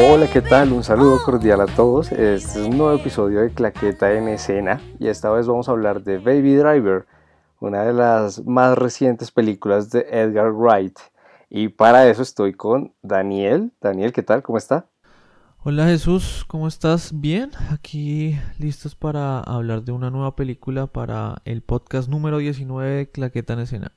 Hola, 0.00 0.30
¿qué 0.32 0.40
tal? 0.40 0.72
Un 0.72 0.84
saludo 0.84 1.18
cordial 1.24 1.60
a 1.60 1.66
todos. 1.66 2.12
Este 2.12 2.60
es 2.60 2.68
un 2.68 2.78
nuevo 2.78 2.92
episodio 2.92 3.40
de 3.40 3.50
Claqueta 3.50 4.12
en 4.12 4.28
Escena 4.28 4.80
y 5.00 5.08
esta 5.08 5.28
vez 5.28 5.48
vamos 5.48 5.68
a 5.68 5.72
hablar 5.72 6.04
de 6.04 6.18
Baby 6.18 6.54
Driver, 6.54 7.04
una 7.58 7.82
de 7.82 7.92
las 7.92 8.46
más 8.46 8.78
recientes 8.78 9.32
películas 9.32 9.90
de 9.90 10.06
Edgar 10.08 10.52
Wright. 10.52 10.96
Y 11.50 11.70
para 11.70 12.08
eso 12.08 12.22
estoy 12.22 12.54
con 12.54 12.94
Daniel. 13.02 13.72
Daniel, 13.80 14.12
¿qué 14.12 14.22
tal? 14.22 14.44
¿Cómo 14.44 14.56
está? 14.56 14.86
Hola 15.64 15.86
Jesús, 15.86 16.44
¿cómo 16.46 16.68
estás? 16.68 17.10
Bien, 17.12 17.50
aquí 17.72 18.38
listos 18.60 18.94
para 18.94 19.40
hablar 19.40 19.82
de 19.82 19.90
una 19.90 20.10
nueva 20.10 20.36
película 20.36 20.86
para 20.86 21.42
el 21.44 21.60
podcast 21.60 22.08
número 22.08 22.38
19 22.38 22.88
de 22.88 23.10
Claqueta 23.10 23.54
en 23.54 23.58
Escena. 23.58 23.92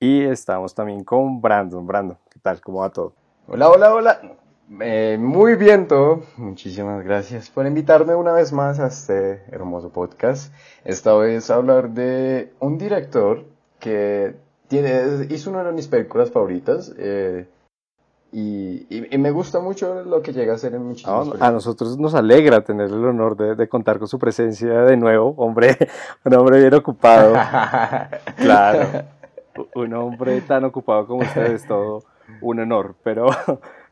Y 0.00 0.22
estamos 0.22 0.74
también 0.74 1.04
con 1.04 1.42
Brandon. 1.42 1.86
Brandon, 1.86 2.16
¿qué 2.30 2.40
tal? 2.40 2.58
¿Cómo 2.62 2.78
va 2.78 2.88
todo? 2.88 3.12
Hola, 3.46 3.68
hola, 3.68 3.92
hola. 3.92 4.45
Eh, 4.80 5.16
muy 5.20 5.54
bien 5.54 5.86
todo. 5.86 6.22
Muchísimas 6.36 7.04
gracias 7.04 7.50
por 7.50 7.66
invitarme 7.66 8.14
una 8.14 8.32
vez 8.32 8.52
más 8.52 8.80
a 8.80 8.88
este 8.88 9.42
hermoso 9.50 9.90
podcast. 9.90 10.52
Esta 10.84 11.14
vez 11.14 11.50
a 11.50 11.56
hablar 11.56 11.90
de 11.90 12.52
un 12.58 12.76
director 12.76 13.44
que 13.78 14.34
tiene, 14.68 15.26
hizo 15.30 15.50
una 15.50 15.62
de 15.62 15.72
mis 15.72 15.86
películas 15.86 16.30
favoritas. 16.30 16.92
Eh, 16.98 17.46
y, 18.32 18.86
y, 18.90 19.18
me 19.18 19.30
gusta 19.30 19.60
mucho 19.60 20.02
lo 20.02 20.20
que 20.20 20.32
llega 20.32 20.54
a 20.54 20.58
ser 20.58 20.74
en 20.74 20.82
muchísimas 20.82 21.40
A 21.40 21.52
nosotros 21.52 21.96
nos 21.96 22.14
alegra 22.14 22.62
tener 22.62 22.88
el 22.88 23.04
honor 23.04 23.36
de, 23.36 23.54
de, 23.54 23.68
contar 23.68 23.98
con 24.00 24.08
su 24.08 24.18
presencia 24.18 24.82
de 24.82 24.96
nuevo, 24.96 25.32
hombre, 25.38 25.78
un 26.24 26.34
hombre 26.34 26.58
bien 26.58 26.74
ocupado. 26.74 27.32
claro, 28.36 29.04
un 29.76 29.94
hombre 29.94 30.40
tan 30.40 30.64
ocupado 30.64 31.06
como 31.06 31.20
usted 31.22 31.52
es 31.52 31.66
todo 31.66 32.02
un 32.40 32.58
honor, 32.60 32.96
pero, 33.02 33.28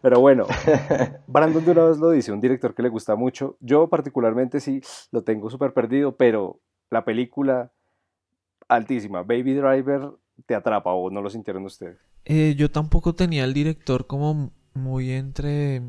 pero 0.04 0.20
bueno, 0.20 0.46
Brandon 1.26 1.64
de 1.64 1.70
una 1.70 1.84
vez 1.84 1.96
lo 1.96 2.10
dice, 2.10 2.30
un 2.30 2.38
director 2.38 2.74
que 2.74 2.82
le 2.82 2.90
gusta 2.90 3.16
mucho. 3.16 3.56
Yo 3.60 3.88
particularmente 3.88 4.60
sí 4.60 4.82
lo 5.10 5.24
tengo 5.24 5.48
súper 5.48 5.72
perdido, 5.72 6.14
pero 6.14 6.60
la 6.90 7.06
película 7.06 7.72
altísima, 8.68 9.22
Baby 9.22 9.54
Driver, 9.54 10.10
te 10.44 10.54
atrapa 10.54 10.92
o 10.92 11.08
no 11.08 11.22
lo 11.22 11.30
sintieron 11.30 11.64
ustedes. 11.64 11.96
Eh, 12.26 12.54
yo 12.54 12.70
tampoco 12.70 13.14
tenía 13.14 13.44
el 13.44 13.54
director 13.54 14.06
como 14.06 14.52
muy 14.74 15.10
entre, 15.10 15.80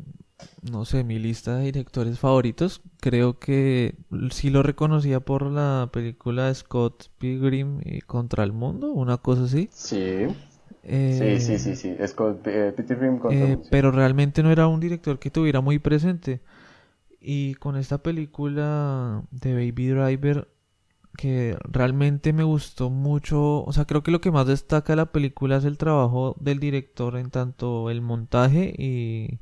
no 0.72 0.86
sé, 0.86 1.04
mi 1.04 1.20
lista 1.20 1.58
de 1.58 1.66
directores 1.66 2.18
favoritos. 2.18 2.84
Creo 3.02 3.38
que 3.38 3.98
sí 4.32 4.50
lo 4.50 4.64
reconocía 4.64 5.20
por 5.20 5.42
la 5.42 5.90
película 5.92 6.48
de 6.48 6.56
Scott 6.56 7.10
Pilgrim 7.18 7.82
y 7.84 8.00
Contra 8.00 8.46
el 8.46 8.54
Mundo, 8.54 8.94
una 8.94 9.18
cosa 9.18 9.44
así. 9.44 9.68
Sí. 9.74 10.28
Sí, 10.88 11.40
sí, 11.40 11.58
sí, 11.60 11.76
sí, 11.76 11.96
Scott 12.08 12.46
eh, 12.48 12.74
Pilgrim 12.76 13.18
contra 13.20 13.46
el 13.46 13.58
mundo. 13.58 13.68
Pero 13.72 13.92
realmente 13.92 14.44
no 14.44 14.52
era 14.52 14.68
un 14.68 14.80
director 14.80 15.20
que 15.20 15.32
tuviera 15.32 15.62
muy 15.62 15.80
presente. 15.80 16.42
Y 17.20 17.56
con 17.56 17.76
esta 17.76 17.98
película 18.04 19.24
de 19.32 19.54
Baby 19.54 19.88
Driver 19.88 20.48
que 21.18 21.58
realmente 21.64 22.34
me 22.34 22.44
gustó 22.44 22.90
mucho, 22.90 23.64
o 23.64 23.74
sea, 23.74 23.86
creo 23.86 24.04
que 24.04 24.12
lo 24.12 24.22
que 24.22 24.32
más 24.32 24.48
destaca 24.48 24.94
de 24.94 24.98
la 24.98 25.12
película 25.12 25.58
es 25.58 25.66
el 25.66 25.78
trabajo 25.78 26.36
del 26.40 26.60
director 26.60 27.18
en 27.18 27.30
tanto 27.32 27.90
el 27.90 28.02
montaje 28.02 28.74
y, 28.78 29.40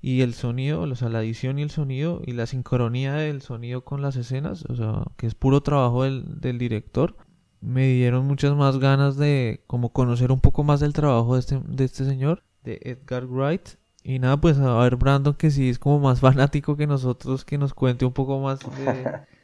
y 0.00 0.22
el 0.22 0.34
sonido, 0.34 0.82
o 0.82 0.96
sea, 0.96 1.08
la 1.08 1.22
edición 1.22 1.58
y 1.58 1.62
el 1.62 1.70
sonido 1.70 2.22
y 2.26 2.32
la 2.32 2.46
sincronía 2.46 3.14
del 3.14 3.42
sonido 3.42 3.84
con 3.84 4.02
las 4.02 4.16
escenas, 4.16 4.64
o 4.68 4.76
sea, 4.76 5.04
que 5.16 5.26
es 5.26 5.34
puro 5.34 5.62
trabajo 5.62 6.04
del, 6.04 6.40
del 6.40 6.58
director. 6.58 7.16
Me 7.60 7.88
dieron 7.88 8.26
muchas 8.26 8.54
más 8.54 8.78
ganas 8.78 9.16
de 9.16 9.62
como 9.66 9.90
conocer 9.90 10.30
un 10.32 10.40
poco 10.40 10.62
más 10.62 10.80
del 10.80 10.92
trabajo 10.92 11.34
de 11.34 11.40
este, 11.40 11.60
de 11.66 11.84
este 11.84 12.04
señor, 12.04 12.42
de 12.64 12.80
Edgar 12.82 13.26
Wright. 13.26 13.70
Y 14.02 14.18
nada, 14.20 14.36
pues 14.36 14.58
a 14.58 14.78
ver 14.78 14.96
Brandon 14.96 15.34
que 15.34 15.50
sí 15.50 15.68
es 15.68 15.78
como 15.78 15.98
más 15.98 16.20
fanático 16.22 16.76
que 16.76 16.86
nosotros, 16.86 17.44
que 17.44 17.58
nos 17.58 17.74
cuente 17.74 18.04
un 18.04 18.12
poco 18.12 18.38
más 18.40 18.60
de 18.60 18.66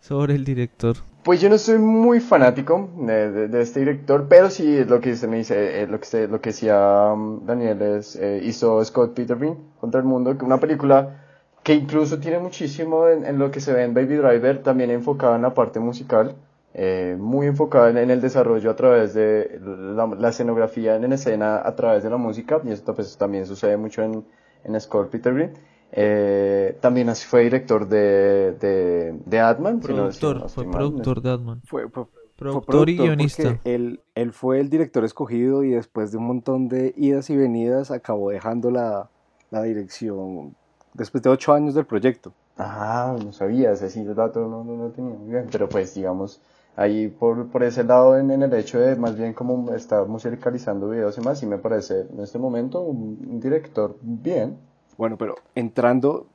sobre 0.00 0.34
el 0.34 0.44
director? 0.44 0.96
Pues 1.22 1.40
yo 1.40 1.50
no 1.50 1.58
soy 1.58 1.78
muy 1.78 2.18
fanático 2.20 2.88
de, 2.96 3.48
de, 3.48 3.62
este 3.62 3.80
director, 3.80 4.26
pero 4.28 4.48
sí 4.48 4.84
lo 4.84 5.00
que 5.00 5.12
usted 5.12 5.28
me 5.28 5.36
dice, 5.36 5.82
eh, 5.82 5.86
lo 5.86 5.98
que 5.98 6.04
usted, 6.04 6.30
lo 6.30 6.40
que 6.40 6.50
decía 6.50 7.12
um, 7.12 7.44
Daniel 7.44 7.82
es 7.82 8.16
eh, 8.16 8.40
hizo 8.42 8.82
Scott 8.82 9.14
Peterson 9.14 9.58
contra 9.80 10.00
el 10.00 10.06
mundo, 10.06 10.36
una 10.42 10.58
película 10.58 11.26
que 11.62 11.74
incluso 11.74 12.18
tiene 12.18 12.38
muchísimo 12.38 13.06
en, 13.06 13.26
en, 13.26 13.38
lo 13.38 13.50
que 13.50 13.60
se 13.60 13.74
ve 13.74 13.84
en 13.84 13.92
Baby 13.92 14.16
Driver, 14.16 14.62
también 14.62 14.90
enfocada 14.90 15.36
en 15.36 15.42
la 15.42 15.52
parte 15.52 15.78
musical, 15.78 16.36
eh, 16.74 17.16
muy 17.18 17.46
enfocada 17.46 17.90
en, 17.90 17.98
en, 17.98 18.10
el 18.10 18.20
desarrollo 18.20 18.70
a 18.70 18.76
través 18.76 19.14
de 19.14 19.60
la, 19.60 20.06
la, 20.06 20.28
escenografía 20.28 20.96
en 20.96 21.12
escena 21.12 21.60
a 21.64 21.74
través 21.74 22.02
de 22.02 22.10
la 22.10 22.16
música, 22.16 22.60
y 22.64 22.70
esto 22.70 22.94
pues 22.94 23.16
también 23.16 23.46
sucede 23.46 23.76
mucho 23.76 24.02
en, 24.02 24.24
en 24.64 24.80
Scott 24.80 25.10
Peterson. 25.10 25.52
Eh, 25.92 26.78
también 26.80 27.08
así 27.08 27.26
fue 27.26 27.42
director 27.42 27.88
de, 27.88 28.52
de, 28.60 29.18
de 29.24 29.40
Atman. 29.40 29.80
Productor, 29.80 30.48
fue 30.48 30.70
productor 30.70 31.20
de 31.20 31.30
Atman. 31.30 31.60
Fue, 31.64 31.88
productor, 32.36 32.88
y 32.88 32.96
guionista. 32.96 33.58
Él, 33.64 34.00
él 34.14 34.32
fue 34.32 34.60
el 34.60 34.70
director 34.70 35.04
escogido 35.04 35.64
y 35.64 35.70
después 35.70 36.12
de 36.12 36.18
un 36.18 36.26
montón 36.26 36.68
de 36.68 36.94
idas 36.96 37.28
y 37.30 37.36
venidas 37.36 37.90
acabó 37.90 38.30
dejando 38.30 38.70
la, 38.70 39.10
la 39.50 39.62
dirección 39.62 40.54
después 40.94 41.22
de 41.22 41.30
ocho 41.30 41.52
años 41.52 41.74
del 41.74 41.86
proyecto. 41.86 42.32
Ah, 42.56 43.16
no 43.22 43.32
sabía, 43.32 43.72
ese 43.72 43.88
sí, 43.88 44.04
dato 44.04 44.46
no, 44.46 44.64
no, 44.64 44.76
no, 44.76 44.88
tenía 44.90 45.14
muy 45.14 45.30
bien, 45.30 45.48
pero 45.50 45.68
pues 45.68 45.94
digamos, 45.94 46.40
ahí 46.76 47.08
por, 47.08 47.48
por 47.48 47.62
ese 47.62 47.84
lado 47.84 48.18
en, 48.18 48.30
en, 48.30 48.42
el 48.42 48.54
hecho 48.54 48.78
de 48.78 48.96
más 48.96 49.16
bien 49.16 49.32
como 49.32 49.72
está 49.74 50.04
musicalizando 50.04 50.88
videos 50.88 51.18
y 51.18 51.20
más, 51.20 51.42
y 51.42 51.46
me 51.46 51.58
parece 51.58 52.06
en 52.12 52.20
este 52.20 52.38
momento 52.38 52.80
un, 52.80 53.40
director 53.40 53.96
bien, 54.00 54.56
bueno, 54.96 55.16
pero 55.16 55.36
entrando, 55.54 56.26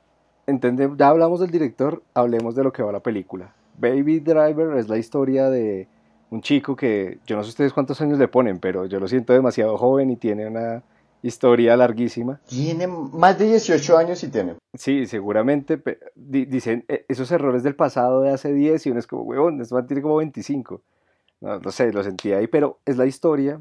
entendemos, 0.47 0.97
ya 0.97 1.09
hablamos 1.09 1.40
del 1.40 1.51
director, 1.51 2.01
hablemos 2.13 2.56
de 2.56 2.63
lo 2.63 2.73
que 2.73 2.81
va 2.81 2.91
la 2.91 3.00
película. 3.00 3.53
Baby 3.78 4.19
Driver 4.22 4.78
es 4.78 4.90
la 4.90 4.97
historia 4.97 5.50
de 5.50 5.88
un 6.31 6.41
chico 6.41 6.75
que, 6.75 7.19
yo 7.28 7.35
no 7.35 7.44
sé 7.44 7.50
ustedes 7.50 7.73
cuántos 7.73 8.02
años 8.02 8.17
le 8.17 8.28
ponen, 8.28 8.59
pero 8.59 8.85
yo 8.85 9.00
lo 9.00 9.07
siento 9.07 9.34
demasiado 9.34 9.78
joven 9.78 10.09
y 10.09 10.16
tiene 10.16 10.47
una 10.47 10.81
historia 11.28 11.75
larguísima. 11.75 12.40
Tiene 12.47 12.88
más 12.88 13.38
de 13.40 13.46
18 13.46 13.97
años 13.97 14.24
y 14.24 14.30
tiene. 14.30 14.56
Sí, 14.74 15.06
seguramente. 15.08 15.81
Dicen 16.16 16.86
e, 16.88 17.06
esos 17.08 17.31
errores 17.31 17.63
del 17.63 17.75
pasado 17.75 18.22
de 18.22 18.31
hace 18.31 18.53
10 18.53 18.86
y 18.86 18.91
uno 18.91 19.00
es 19.00 19.08
como, 19.08 19.24
huevón, 19.24 19.59
este 19.62 19.74
man 19.74 19.88
tiene 19.88 20.02
como 20.02 20.18
25. 20.18 20.81
No, 21.41 21.59
no 21.59 21.72
sé, 21.72 21.91
lo 21.91 22.03
sentí 22.03 22.31
ahí, 22.31 22.47
pero 22.47 22.80
es 22.85 22.97
la 22.97 23.06
historia 23.06 23.59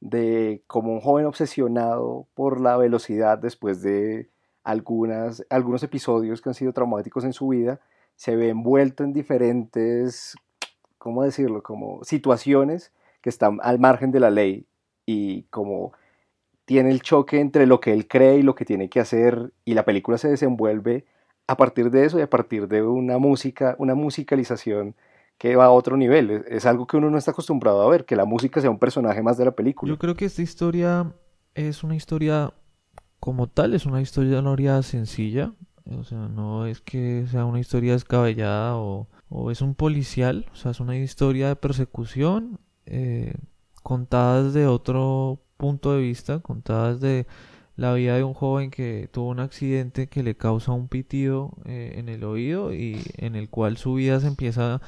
de 0.00 0.62
como 0.66 0.92
un 0.92 1.00
joven 1.00 1.26
obsesionado 1.26 2.26
por 2.34 2.60
la 2.60 2.76
velocidad 2.76 3.38
después 3.38 3.82
de 3.82 4.28
algunas, 4.62 5.44
algunos 5.50 5.82
episodios 5.82 6.40
que 6.40 6.50
han 6.50 6.54
sido 6.54 6.72
traumáticos 6.72 7.24
en 7.24 7.32
su 7.32 7.48
vida, 7.48 7.80
se 8.16 8.36
ve 8.36 8.50
envuelto 8.50 9.02
en 9.02 9.12
diferentes, 9.12 10.34
¿cómo 10.98 11.24
decirlo?, 11.24 11.62
como 11.62 12.04
situaciones 12.04 12.92
que 13.22 13.30
están 13.30 13.58
al 13.62 13.78
margen 13.78 14.12
de 14.12 14.20
la 14.20 14.30
ley 14.30 14.66
y 15.06 15.44
como 15.44 15.92
tiene 16.68 16.90
el 16.90 17.00
choque 17.00 17.40
entre 17.40 17.64
lo 17.64 17.80
que 17.80 17.94
él 17.94 18.06
cree 18.06 18.36
y 18.36 18.42
lo 18.42 18.54
que 18.54 18.66
tiene 18.66 18.90
que 18.90 19.00
hacer 19.00 19.54
y 19.64 19.72
la 19.72 19.86
película 19.86 20.18
se 20.18 20.28
desenvuelve 20.28 21.06
a 21.46 21.56
partir 21.56 21.90
de 21.90 22.04
eso 22.04 22.18
y 22.18 22.20
a 22.20 22.28
partir 22.28 22.68
de 22.68 22.82
una 22.82 23.16
música, 23.16 23.74
una 23.78 23.94
musicalización 23.94 24.94
que 25.38 25.56
va 25.56 25.64
a 25.64 25.70
otro 25.70 25.96
nivel. 25.96 26.44
Es 26.46 26.66
algo 26.66 26.86
que 26.86 26.98
uno 26.98 27.08
no 27.08 27.16
está 27.16 27.30
acostumbrado 27.30 27.80
a 27.80 27.88
ver, 27.88 28.04
que 28.04 28.16
la 28.16 28.26
música 28.26 28.60
sea 28.60 28.68
un 28.68 28.78
personaje 28.78 29.22
más 29.22 29.38
de 29.38 29.46
la 29.46 29.52
película. 29.52 29.90
Yo 29.90 29.98
creo 29.98 30.14
que 30.14 30.26
esta 30.26 30.42
historia 30.42 31.10
es 31.54 31.82
una 31.82 31.96
historia 31.96 32.52
como 33.18 33.46
tal 33.46 33.72
es 33.72 33.86
una 33.86 34.02
historia 34.02 34.42
sencilla. 34.82 35.54
O 35.98 36.04
sea, 36.04 36.28
no 36.28 36.66
es 36.66 36.82
que 36.82 37.24
sea 37.30 37.46
una 37.46 37.60
historia 37.60 37.94
descabellada 37.94 38.76
o, 38.76 39.08
o 39.30 39.50
es 39.50 39.62
un 39.62 39.74
policial. 39.74 40.44
O 40.52 40.54
sea, 40.54 40.72
es 40.72 40.80
una 40.80 40.98
historia 40.98 41.48
de 41.48 41.56
persecución 41.56 42.60
eh, 42.84 43.32
contada 43.82 44.42
desde 44.42 44.66
otro 44.66 45.40
punto 45.58 45.92
de 45.92 46.00
vista, 46.00 46.38
contada 46.38 46.94
desde 46.94 47.26
la 47.76 47.92
vida 47.92 48.16
de 48.16 48.24
un 48.24 48.32
joven 48.32 48.70
que 48.70 49.08
tuvo 49.12 49.28
un 49.28 49.40
accidente 49.40 50.08
que 50.08 50.22
le 50.22 50.36
causa 50.36 50.72
un 50.72 50.88
pitido 50.88 51.52
eh, 51.66 51.96
en 51.96 52.08
el 52.08 52.24
oído 52.24 52.72
y 52.72 53.02
en 53.18 53.36
el 53.36 53.50
cual 53.50 53.76
su 53.76 53.94
vida 53.94 54.18
se 54.20 54.28
empieza 54.28 54.80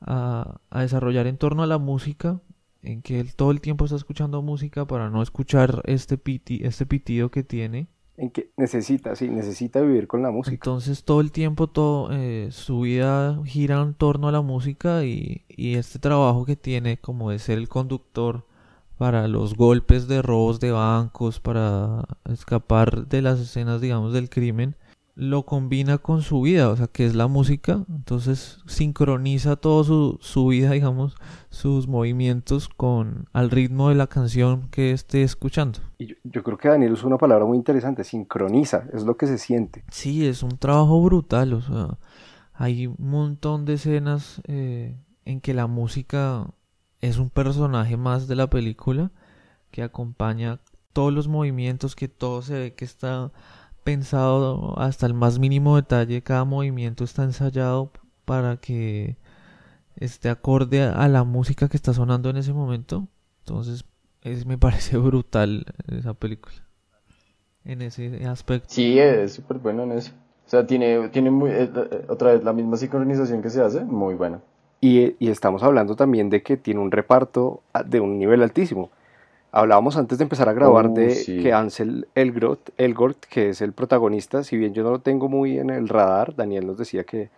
a, 0.00 0.60
a 0.70 0.80
desarrollar 0.80 1.26
en 1.26 1.36
torno 1.36 1.64
a 1.64 1.66
la 1.66 1.78
música 1.78 2.40
en 2.84 3.02
que 3.02 3.20
él 3.20 3.34
todo 3.34 3.50
el 3.50 3.60
tiempo 3.60 3.84
está 3.84 3.96
escuchando 3.96 4.42
música 4.42 4.86
para 4.86 5.10
no 5.10 5.22
escuchar 5.22 5.82
este, 5.86 6.18
piti, 6.18 6.60
este 6.62 6.86
pitido 6.86 7.30
que 7.30 7.42
tiene. 7.42 7.88
En 8.16 8.30
que 8.30 8.50
necesita, 8.56 9.16
sí, 9.16 9.28
necesita 9.28 9.80
vivir 9.80 10.06
con 10.06 10.22
la 10.22 10.30
música. 10.30 10.54
Entonces 10.54 11.02
todo 11.02 11.20
el 11.20 11.32
tiempo 11.32 11.66
todo, 11.66 12.10
eh, 12.12 12.48
su 12.52 12.82
vida 12.82 13.40
gira 13.44 13.82
en 13.82 13.94
torno 13.94 14.28
a 14.28 14.32
la 14.32 14.40
música 14.40 15.04
y, 15.04 15.42
y 15.48 15.74
este 15.74 15.98
trabajo 15.98 16.44
que 16.44 16.54
tiene 16.54 16.98
como 16.98 17.30
de 17.30 17.38
ser 17.40 17.58
el 17.58 17.68
conductor 17.68 18.46
para 18.96 19.28
los 19.28 19.54
golpes 19.54 20.08
de 20.08 20.22
robos 20.22 20.60
de 20.60 20.72
bancos, 20.72 21.40
para 21.40 22.04
escapar 22.24 23.06
de 23.08 23.22
las 23.22 23.40
escenas, 23.40 23.80
digamos, 23.80 24.12
del 24.12 24.30
crimen, 24.30 24.76
lo 25.16 25.44
combina 25.44 25.98
con 25.98 26.22
su 26.22 26.42
vida, 26.42 26.68
o 26.68 26.76
sea, 26.76 26.88
que 26.88 27.06
es 27.06 27.14
la 27.14 27.28
música, 27.28 27.84
entonces 27.88 28.58
sincroniza 28.66 29.56
toda 29.56 29.84
su, 29.84 30.18
su 30.20 30.48
vida, 30.48 30.72
digamos, 30.72 31.16
sus 31.50 31.86
movimientos 31.86 32.68
con 32.68 33.26
al 33.32 33.50
ritmo 33.50 33.90
de 33.90 33.94
la 33.94 34.08
canción 34.08 34.68
que 34.70 34.90
esté 34.90 35.22
escuchando. 35.22 35.78
Y 35.98 36.06
yo, 36.06 36.16
yo 36.24 36.42
creo 36.42 36.58
que 36.58 36.68
Daniel 36.68 36.92
usó 36.92 37.06
una 37.06 37.18
palabra 37.18 37.44
muy 37.44 37.56
interesante, 37.56 38.02
sincroniza, 38.02 38.86
es 38.92 39.04
lo 39.04 39.16
que 39.16 39.26
se 39.26 39.38
siente. 39.38 39.84
Sí, 39.90 40.26
es 40.26 40.42
un 40.42 40.58
trabajo 40.58 41.00
brutal, 41.00 41.52
o 41.52 41.60
sea, 41.60 41.98
hay 42.52 42.88
un 42.88 42.96
montón 42.98 43.64
de 43.64 43.74
escenas 43.74 44.40
eh, 44.48 44.96
en 45.24 45.40
que 45.40 45.54
la 45.54 45.68
música 45.68 46.48
es 47.04 47.18
un 47.18 47.28
personaje 47.28 47.98
más 47.98 48.28
de 48.28 48.34
la 48.34 48.48
película 48.48 49.10
que 49.70 49.82
acompaña 49.82 50.60
todos 50.94 51.12
los 51.12 51.28
movimientos, 51.28 51.94
que 51.94 52.08
todo 52.08 52.40
se 52.40 52.54
ve 52.54 52.74
que 52.74 52.86
está 52.86 53.30
pensado 53.82 54.78
hasta 54.78 55.04
el 55.04 55.12
más 55.12 55.38
mínimo 55.38 55.76
detalle, 55.76 56.22
cada 56.22 56.44
movimiento 56.46 57.04
está 57.04 57.24
ensayado 57.24 57.92
para 58.24 58.56
que 58.56 59.18
esté 59.96 60.30
acorde 60.30 60.82
a 60.82 61.06
la 61.08 61.24
música 61.24 61.68
que 61.68 61.76
está 61.76 61.92
sonando 61.92 62.30
en 62.30 62.38
ese 62.38 62.54
momento. 62.54 63.06
Entonces, 63.40 63.84
es, 64.22 64.46
me 64.46 64.56
parece 64.66 64.96
brutal 64.96 65.66
esa 65.88 66.14
película 66.14 66.56
en 67.66 67.82
ese 67.82 68.26
aspecto. 68.26 68.68
Sí, 68.70 68.98
es 68.98 69.34
súper 69.34 69.58
bueno 69.58 69.82
en 69.82 69.92
eso. 69.92 70.12
O 70.46 70.48
sea, 70.48 70.66
tiene, 70.66 71.10
tiene 71.10 71.30
muy, 71.30 71.50
eh, 71.50 71.70
eh, 71.74 72.06
otra 72.08 72.32
vez 72.32 72.44
la 72.44 72.54
misma 72.54 72.78
sincronización 72.78 73.42
que 73.42 73.50
se 73.50 73.60
hace, 73.60 73.84
muy 73.84 74.14
buena. 74.14 74.40
Y, 74.84 75.14
y 75.18 75.30
estamos 75.30 75.62
hablando 75.62 75.96
también 75.96 76.28
de 76.28 76.42
que 76.42 76.56
tiene 76.58 76.80
un 76.80 76.90
reparto 76.90 77.62
a- 77.72 77.82
de 77.82 78.00
un 78.00 78.18
nivel 78.18 78.42
altísimo. 78.42 78.90
Hablábamos 79.50 79.96
antes 79.96 80.18
de 80.18 80.24
empezar 80.24 80.48
a 80.48 80.52
grabar 80.52 80.86
Oh, 80.88 80.92
de 80.94 81.10
sí. 81.10 81.38
que 81.40 81.52
Ansel 81.52 82.06
Elgort, 82.14 82.68
Elgort, 82.76 83.24
que 83.24 83.50
es 83.50 83.62
el 83.62 83.72
protagonista, 83.72 84.42
si 84.44 84.56
bien 84.58 84.74
yo 84.74 84.82
no 84.82 84.90
lo 84.90 84.98
tengo 84.98 85.28
muy 85.28 85.58
en 85.58 85.70
el 85.70 85.88
radar, 85.88 86.34
Daniel 86.36 86.66
nos 86.66 86.76
decía 86.76 87.04
que 87.04 87.30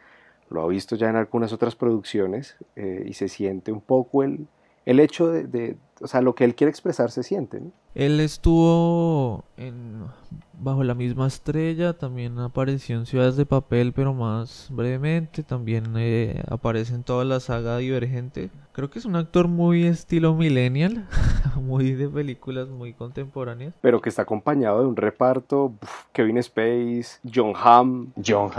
lo 0.51 0.63
ha 0.63 0.67
visto 0.67 0.97
ya 0.97 1.09
en 1.11 1.17
algunas 1.17 1.53
otras 1.53 1.77
producciones 1.77 2.57
eh, 2.75 3.05
y 3.07 3.13
se 3.13 3.29
siente 3.29 3.71
un 3.71 3.81
poco 3.81 4.23
el, 4.25 4.47
el 4.87 4.99
hecho 4.99 5.29
de, 5.31 5.45
de- 5.45 5.77
o 6.01 6.07
sea, 6.07 6.21
lo 6.21 6.35
que 6.35 6.45
él 6.45 6.55
quiere 6.55 6.71
expresar 6.71 7.11
se 7.11 7.23
siente, 7.23 7.61
¿no? 7.61 7.73
Él 7.95 8.21
estuvo 8.21 9.45
en 9.57 10.05
Bajo 10.59 10.85
la 10.85 10.95
misma 10.95 11.27
estrella, 11.27 11.93
también 11.93 12.39
apareció 12.39 12.97
en 12.97 13.07
Ciudades 13.07 13.37
de 13.37 13.45
Papel, 13.45 13.93
pero 13.93 14.15
más 14.15 14.69
brevemente, 14.71 15.43
también 15.43 15.95
eh, 15.97 16.43
aparece 16.49 16.95
en 16.95 17.05
toda 17.05 17.25
la 17.25 17.41
saga 17.41 17.77
Divergente. 17.77 18.51
Creo 18.73 18.91
que 18.91 18.99
es 18.99 19.05
un 19.05 19.17
actor 19.17 19.49
muy 19.49 19.85
estilo 19.85 20.35
millennial, 20.35 21.07
muy 21.61 21.93
de 21.93 22.09
películas 22.09 22.69
muy 22.69 22.95
contemporáneas. 22.95 23.75
Pero 23.81 24.01
que 24.01 24.09
está 24.09 24.23
acompañado 24.23 24.81
de 24.81 24.87
un 24.87 24.97
reparto, 24.97 25.75
uf, 25.83 26.05
Kevin 26.13 26.39
Space, 26.39 27.19
John 27.35 27.53
Hamm, 27.55 28.13
John 28.25 28.51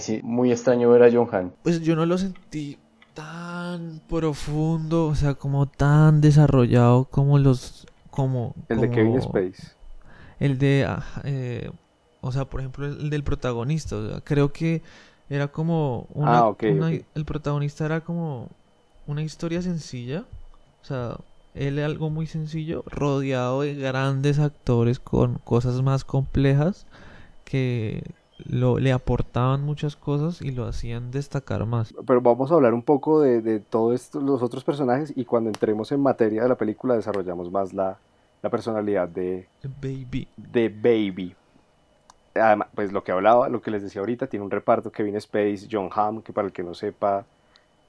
sí, 0.00 0.20
muy 0.22 0.52
extraño 0.52 0.90
ver 0.90 1.02
a 1.02 1.10
John 1.12 1.28
Han. 1.32 1.52
Pues 1.62 1.82
yo 1.82 1.96
no 1.96 2.06
lo 2.06 2.16
sentí 2.16 2.78
tan 3.16 4.00
profundo, 4.08 5.06
o 5.06 5.14
sea, 5.14 5.34
como 5.34 5.66
tan 5.66 6.20
desarrollado 6.20 7.06
como 7.06 7.38
los... 7.38 7.86
como... 8.10 8.54
el 8.68 8.80
de 8.80 8.90
Kevin 8.90 9.16
Space. 9.16 9.62
El 10.38 10.58
de, 10.58 10.86
eh, 11.24 11.70
o 12.20 12.30
sea, 12.32 12.44
por 12.44 12.60
ejemplo, 12.60 12.86
el 12.86 13.10
del 13.10 13.24
protagonista. 13.24 13.96
o 13.96 14.08
sea, 14.08 14.20
creo 14.20 14.52
que 14.52 14.82
era 15.28 15.48
como 15.48 16.06
una, 16.14 16.38
Ah, 16.40 16.48
ok, 16.48 16.62
una- 16.72 16.88
ok. 16.88 17.04
el 17.14 17.24
protagonista 17.24 17.86
era 17.86 18.00
como 18.02 18.48
una 19.06 19.22
historia 19.22 19.62
sencilla. 19.62 20.24
O 20.82 20.84
sea, 20.84 21.16
él 21.54 21.78
es 21.78 21.84
algo 21.84 22.10
muy 22.10 22.26
sencillo, 22.26 22.84
rodeado 22.86 23.62
de 23.62 23.74
grandes 23.74 24.38
actores 24.38 25.00
con 25.00 25.38
cosas 25.38 25.82
más 25.82 26.04
complejas 26.04 26.86
que 27.44 28.02
lo, 28.38 28.78
le 28.78 28.92
aportaban 28.92 29.62
muchas 29.62 29.96
cosas 29.96 30.42
y 30.42 30.50
lo 30.50 30.66
hacían 30.66 31.10
destacar 31.10 31.64
más. 31.66 31.94
Pero 32.06 32.20
vamos 32.20 32.50
a 32.50 32.54
hablar 32.54 32.74
un 32.74 32.82
poco 32.82 33.20
de, 33.20 33.40
de 33.40 33.60
todos 33.60 34.14
los 34.14 34.42
otros 34.42 34.64
personajes 34.64 35.12
y 35.16 35.24
cuando 35.24 35.50
entremos 35.50 35.90
en 35.92 36.00
materia 36.00 36.42
de 36.42 36.48
la 36.48 36.56
película 36.56 36.94
desarrollamos 36.94 37.50
más 37.50 37.72
la, 37.72 37.98
la 38.42 38.50
personalidad 38.50 39.08
de, 39.08 39.48
Baby. 39.80 40.28
de 40.36 40.68
Baby. 40.68 41.34
Además, 42.34 42.68
pues 42.74 42.92
lo 42.92 43.02
que 43.02 43.12
hablaba, 43.12 43.48
lo 43.48 43.62
que 43.62 43.70
les 43.70 43.82
decía 43.82 44.00
ahorita, 44.00 44.26
tiene 44.26 44.44
un 44.44 44.50
reparto 44.50 44.92
Kevin 44.92 45.16
Space, 45.16 45.68
John 45.70 45.88
Hamm, 45.92 46.20
que 46.22 46.32
para 46.32 46.46
el 46.46 46.52
que 46.52 46.62
no 46.62 46.74
sepa 46.74 47.24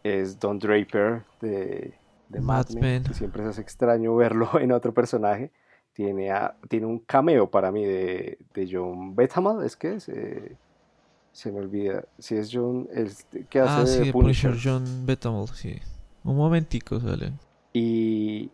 es 0.04 0.40
Don 0.40 0.58
Draper 0.58 1.24
de, 1.42 1.94
de 2.30 2.42
Mad 2.42 2.70
Mad 2.70 2.76
Men, 2.76 3.04
Men. 3.04 3.14
siempre 3.14 3.44
se 3.44 3.50
hace 3.50 3.62
extraño 3.62 4.16
verlo 4.16 4.50
en 4.60 4.72
otro 4.72 4.94
personaje. 4.94 5.52
Tiene, 5.98 6.30
a- 6.30 6.56
tiene 6.70 6.86
un 6.86 7.00
cameo 7.00 7.50
para 7.50 7.72
mí 7.72 7.84
de, 7.84 8.38
de 8.54 8.70
John 8.72 9.16
Bethama, 9.16 9.66
¿es 9.66 9.76
que 9.76 9.96
es? 9.96 10.08
Eh, 10.10 10.56
se 11.32 11.52
me 11.52 11.58
olvida. 11.60 12.06
Si 12.20 12.36
es 12.36 12.52
John, 12.54 12.88
el 12.94 13.10
que 13.50 13.60
hace 13.62 13.72
Ah, 13.74 13.80
de 13.82 13.88
sí, 13.88 14.06
de 14.06 14.12
Punisher. 14.14 14.52
Punisher 14.52 14.74
John 14.74 15.06
Bethel, 15.08 15.48
sí. 15.56 15.80
Un 16.24 16.38
momentico 16.38 17.00
sale. 17.00 17.32
Y, 17.74 18.52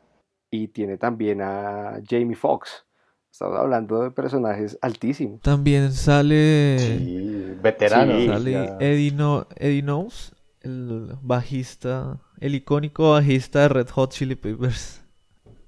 y 0.50 0.68
tiene 0.70 0.98
también 0.98 1.42
a 1.42 2.00
Jamie 2.10 2.36
Foxx. 2.36 2.86
Estamos 3.30 3.58
hablando 3.60 4.02
de 4.04 4.12
personajes 4.12 4.78
altísimos. 4.82 5.42
También 5.42 5.92
sale... 5.92 6.78
Sí, 6.80 7.54
veterano. 7.62 8.20
Sí, 8.20 8.28
Sale 8.28 8.52
ya. 8.54 8.78
Eddie, 8.80 9.12
no 9.12 9.48
Eddie 9.58 9.82
Knowles, 9.82 10.32
el 10.62 11.18
bajista, 11.22 12.22
el 12.40 12.56
icónico 12.56 13.12
bajista 13.12 13.64
de 13.64 13.68
Red 13.70 13.90
Hot 13.90 14.12
Chili 14.14 14.36
Peppers. 14.36 15.03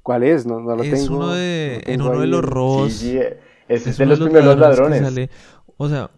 ¿Cuál 0.06 0.22
es? 0.24 0.46
No, 0.46 0.60
no 0.60 0.76
lo 0.76 0.84
es 0.84 0.92
tengo. 0.92 1.18
uno 1.18 1.30
de, 1.34 1.82
no 1.88 1.92
en 1.94 2.02
uno 2.02 2.20
de 2.22 2.28
los 2.28 2.44
el- 2.44 2.48
robos. 2.48 2.94
Sí, 2.94 3.12
sí, 3.14 3.18
ese 3.18 3.36
es 3.68 3.88
es 3.88 3.98
de 3.98 4.06
los 4.06 4.20
primeros 4.20 4.54
que 4.54 4.60
ladrones. 4.62 5.30
o 5.78 5.90
sea, 5.90 6.12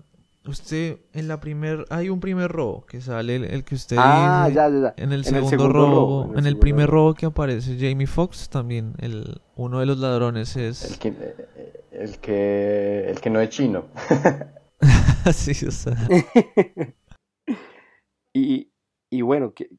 usted 0.46 0.98
en 1.14 1.28
la 1.30 1.40
primer, 1.40 1.86
hay 1.90 2.10
un 2.10 2.20
primer 2.20 2.52
robo 2.52 2.86
que 2.86 3.00
sale 3.00 3.38
el, 3.38 3.46
el 3.46 3.64
que 3.64 3.76
usted 3.76 3.96
Ah, 3.98 4.44
dice. 4.48 4.56
ya, 4.58 4.70
ya, 4.70 4.80
ya. 4.82 4.94
En 4.98 5.14
el 5.14 5.20
En 5.20 5.24
segundo, 5.24 5.50
segundo 5.50 5.74
robo, 5.74 6.24
robo, 6.26 6.38
en 6.38 6.46
el, 6.48 6.58
primer 6.58 6.90
robo. 6.90 7.08
robo 7.12 7.14
que 7.16 7.26
aparece 7.28 7.78
Jamie 7.80 8.08
Foxx, 8.08 8.50
también 8.50 8.94
el, 9.00 9.42
uno 9.56 9.80
de 9.80 9.86
los 9.86 9.98
ladrones 10.00 10.56
El 10.58 10.64
es... 10.66 10.98
que, 10.98 11.08
eh, 11.08 11.84
el 11.92 12.18
que, 12.20 13.10
el 13.10 13.22
que 13.22 13.30
no 13.30 13.40
es 13.40 13.50
chino. 13.50 13.86
sí, 15.34 15.66
o 15.66 15.72
sea, 15.72 15.96
Y, 18.34 18.70
y 19.10 19.22
bueno, 19.22 19.54
¿qué, 19.54 19.70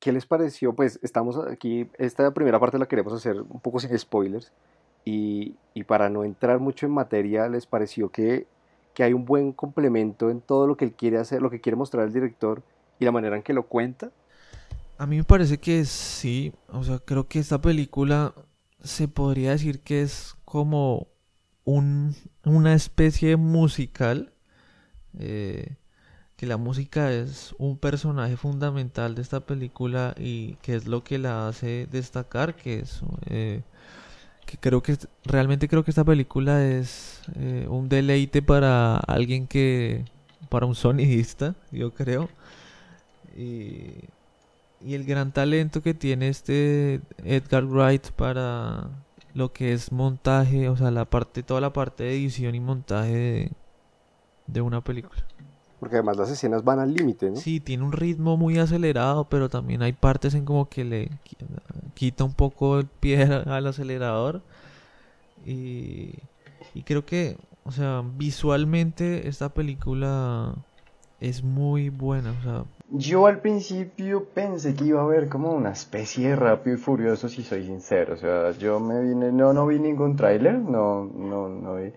qué 0.00 0.12
les 0.12 0.26
pareció? 0.26 0.74
Pues 0.74 0.98
estamos 1.02 1.36
aquí, 1.36 1.88
esta 1.98 2.32
primera 2.32 2.58
parte 2.58 2.78
la 2.78 2.86
queremos 2.86 3.12
hacer 3.12 3.40
un 3.40 3.60
poco 3.60 3.78
sin 3.78 3.96
spoilers. 3.96 4.52
Y, 5.04 5.54
para 5.86 6.10
no 6.10 6.24
entrar 6.24 6.60
mucho 6.60 6.86
en 6.86 6.92
materia, 6.92 7.48
¿les 7.48 7.66
pareció 7.66 8.10
que, 8.10 8.46
que 8.94 9.02
hay 9.02 9.12
un 9.12 9.24
buen 9.24 9.52
complemento 9.52 10.30
en 10.30 10.40
todo 10.40 10.66
lo 10.66 10.76
que 10.76 10.84
él 10.84 10.92
quiere 10.92 11.18
hacer, 11.18 11.40
lo 11.40 11.50
que 11.50 11.60
quiere 11.60 11.76
mostrar 11.76 12.06
el 12.06 12.12
director 12.12 12.62
y 12.98 13.04
la 13.04 13.12
manera 13.12 13.36
en 13.36 13.42
que 13.42 13.54
lo 13.54 13.66
cuenta? 13.66 14.10
A 14.98 15.06
mí 15.06 15.16
me 15.16 15.24
parece 15.24 15.58
que 15.58 15.84
sí, 15.86 16.52
o 16.68 16.84
sea, 16.84 16.98
creo 16.98 17.26
que 17.26 17.38
esta 17.38 17.60
película 17.60 18.34
se 18.82 19.08
podría 19.08 19.52
decir 19.52 19.80
que 19.80 20.02
es 20.02 20.36
como 20.44 21.08
un, 21.64 22.14
una 22.44 22.74
especie 22.74 23.36
musical, 23.36 24.34
eh, 25.18 25.76
que 26.40 26.46
la 26.46 26.56
música 26.56 27.12
es 27.12 27.54
un 27.58 27.76
personaje 27.76 28.34
fundamental 28.38 29.14
de 29.14 29.20
esta 29.20 29.40
película 29.40 30.14
y 30.18 30.54
que 30.62 30.74
es 30.74 30.86
lo 30.86 31.04
que 31.04 31.18
la 31.18 31.48
hace 31.48 31.86
destacar, 31.92 32.54
que 32.54 32.78
es 32.80 33.02
eh, 33.26 33.60
que 34.46 34.56
creo 34.56 34.82
que 34.82 34.96
realmente 35.26 35.68
creo 35.68 35.84
que 35.84 35.90
esta 35.90 36.02
película 36.02 36.64
es 36.66 37.20
eh, 37.34 37.66
un 37.68 37.90
deleite 37.90 38.40
para 38.40 38.96
alguien 39.00 39.46
que 39.46 40.06
para 40.48 40.64
un 40.64 40.74
sonidista, 40.74 41.54
yo 41.72 41.92
creo. 41.92 42.30
Y 43.36 44.08
y 44.80 44.94
el 44.94 45.04
gran 45.04 45.32
talento 45.32 45.82
que 45.82 45.92
tiene 45.92 46.28
este 46.28 47.02
Edgar 47.24 47.66
Wright 47.66 48.12
para 48.12 48.88
lo 49.34 49.52
que 49.52 49.74
es 49.74 49.92
montaje, 49.92 50.70
o 50.70 50.76
sea, 50.78 50.90
la 50.90 51.04
parte, 51.04 51.42
toda 51.42 51.60
la 51.60 51.74
parte 51.74 52.04
de 52.04 52.14
edición 52.16 52.54
y 52.54 52.60
montaje 52.60 53.12
de, 53.12 53.52
de 54.46 54.60
una 54.62 54.80
película. 54.80 55.22
Porque 55.80 55.96
además 55.96 56.18
las 56.18 56.30
escenas 56.30 56.62
van 56.62 56.78
al 56.78 56.92
límite, 56.94 57.30
¿no? 57.30 57.36
Sí, 57.36 57.58
tiene 57.58 57.84
un 57.84 57.92
ritmo 57.92 58.36
muy 58.36 58.58
acelerado, 58.58 59.24
pero 59.28 59.48
también 59.48 59.82
hay 59.82 59.92
partes 59.94 60.34
en 60.34 60.44
como 60.44 60.68
que 60.68 60.84
le 60.84 61.08
qui- 61.24 61.36
quita 61.94 62.24
un 62.24 62.34
poco 62.34 62.78
el 62.78 62.86
pie 62.86 63.22
al 63.46 63.66
acelerador. 63.66 64.42
Y, 65.44 66.12
y 66.74 66.82
creo 66.84 67.04
que, 67.06 67.36
o 67.64 67.72
sea, 67.72 68.02
visualmente 68.16 69.28
esta 69.28 69.48
película 69.54 70.54
es 71.20 71.42
muy 71.42 71.88
buena, 71.88 72.32
o 72.32 72.42
sea, 72.42 72.64
Yo 72.92 73.26
al 73.26 73.40
principio 73.40 74.24
pensé 74.34 74.74
que 74.74 74.84
iba 74.86 75.00
a 75.00 75.04
haber 75.04 75.28
como 75.28 75.52
una 75.52 75.70
especie 75.72 76.30
de 76.30 76.36
rápido 76.36 76.76
y 76.76 76.78
furioso, 76.78 77.28
si 77.28 77.42
soy 77.42 77.64
sincero. 77.64 78.14
O 78.14 78.16
sea, 78.16 78.50
yo 78.52 78.80
me 78.80 79.00
vine, 79.00 79.32
no, 79.32 79.52
no 79.52 79.66
vi 79.66 79.78
ningún 79.78 80.16
tráiler, 80.16 80.58
no, 80.58 81.04
no, 81.04 81.48
no 81.48 81.76
vi. 81.76 81.92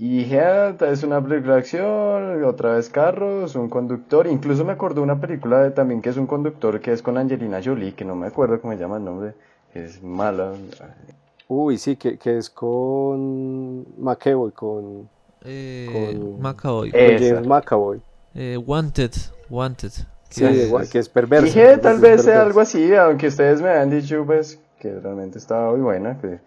Y 0.00 0.18
dije, 0.18 0.40
ah, 0.40 0.76
es 0.88 1.02
una 1.02 1.20
película 1.20 1.54
de 1.54 1.58
acción, 1.58 2.44
otra 2.44 2.74
vez 2.74 2.88
carros, 2.88 3.56
un 3.56 3.68
conductor. 3.68 4.28
Incluso 4.28 4.64
me 4.64 4.72
acordé 4.72 4.96
de 4.96 5.00
una 5.00 5.20
película 5.20 5.60
de, 5.60 5.72
también 5.72 6.00
que 6.00 6.10
es 6.10 6.16
un 6.16 6.28
conductor 6.28 6.80
que 6.80 6.92
es 6.92 7.02
con 7.02 7.18
Angelina 7.18 7.60
Jolie, 7.64 7.94
que 7.94 8.04
no 8.04 8.14
me 8.14 8.28
acuerdo 8.28 8.60
cómo 8.60 8.72
se 8.74 8.78
llama 8.78 8.98
el 8.98 9.04
nombre. 9.04 9.34
Es 9.74 10.00
mala. 10.00 10.52
Uy, 11.48 11.78
sí, 11.78 11.96
que, 11.96 12.16
que 12.16 12.38
es 12.38 12.48
con 12.48 13.86
McEvoy, 14.00 14.52
con... 14.52 15.08
eh, 15.44 15.88
Con- 15.92 16.40
McAvoy. 16.42 16.90
Eh, 16.90 16.92
Con 16.92 17.00
James 17.16 17.22
Esa. 17.22 17.40
McAvoy. 17.40 18.00
Eh, 18.36 18.56
Wanted, 18.64 19.10
Wanted. 19.50 19.90
Sí, 20.30 20.42
Que- 20.44 20.98
es 20.98 21.08
perverso. 21.08 21.46
Dije 21.46 21.72
es 21.72 21.80
tal 21.80 21.98
vez 21.98 22.22
sea 22.22 22.42
algo 22.42 22.60
así, 22.60 22.94
aunque 22.94 23.26
ustedes 23.28 23.60
me 23.60 23.70
han 23.70 23.90
dicho 23.90 24.24
pues 24.24 24.60
que 24.78 25.00
realmente 25.00 25.38
estaba 25.38 25.72
muy 25.72 25.80
buena. 25.80 26.18
Que... 26.20 26.38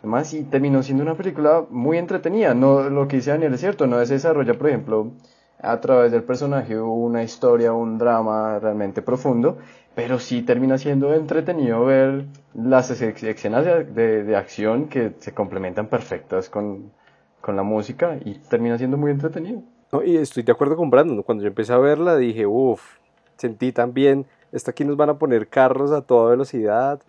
Además, 0.00 0.28
sí, 0.28 0.44
terminó 0.44 0.82
siendo 0.82 1.02
una 1.02 1.16
película 1.16 1.64
muy 1.70 1.98
entretenida. 1.98 2.54
No, 2.54 2.88
lo 2.90 3.08
que 3.08 3.16
dice 3.16 3.30
Daniel 3.30 3.54
es 3.54 3.60
cierto, 3.60 3.86
no 3.86 4.04
se 4.04 4.14
desarrolla, 4.14 4.54
por 4.54 4.68
ejemplo, 4.68 5.12
a 5.60 5.80
través 5.80 6.12
del 6.12 6.22
personaje 6.22 6.78
una 6.78 7.22
historia, 7.22 7.72
un 7.72 7.98
drama 7.98 8.58
realmente 8.58 9.02
profundo, 9.02 9.58
pero 9.94 10.18
sí 10.18 10.42
termina 10.42 10.78
siendo 10.78 11.14
entretenido 11.14 11.84
ver 11.84 12.26
las 12.54 12.90
escenas 12.90 13.64
de, 13.64 13.84
de- 13.84 14.22
de 14.24 14.36
acción 14.36 14.88
que 14.88 15.12
se 15.18 15.32
complementan 15.34 15.86
perfectas 15.88 16.48
con, 16.50 16.92
con 17.40 17.56
la 17.56 17.62
música 17.62 18.18
y 18.24 18.34
termina 18.34 18.78
siendo 18.78 18.96
muy 18.98 19.10
entretenido. 19.10 19.62
No, 19.92 20.02
y 20.02 20.16
estoy 20.16 20.42
de 20.42 20.52
acuerdo 20.52 20.76
con 20.76 20.90
Brandon. 20.90 21.22
Cuando 21.22 21.42
yo 21.42 21.48
empecé 21.48 21.72
a 21.72 21.78
verla 21.78 22.16
dije, 22.16 22.46
uff, 22.46 22.98
sentí 23.36 23.72
también, 23.72 24.26
esta 24.52 24.70
aquí 24.72 24.84
nos 24.84 24.96
van 24.96 25.10
a 25.10 25.18
poner 25.18 25.48
carros 25.48 25.92
a 25.92 26.02
toda 26.02 26.30
velocidad. 26.30 27.00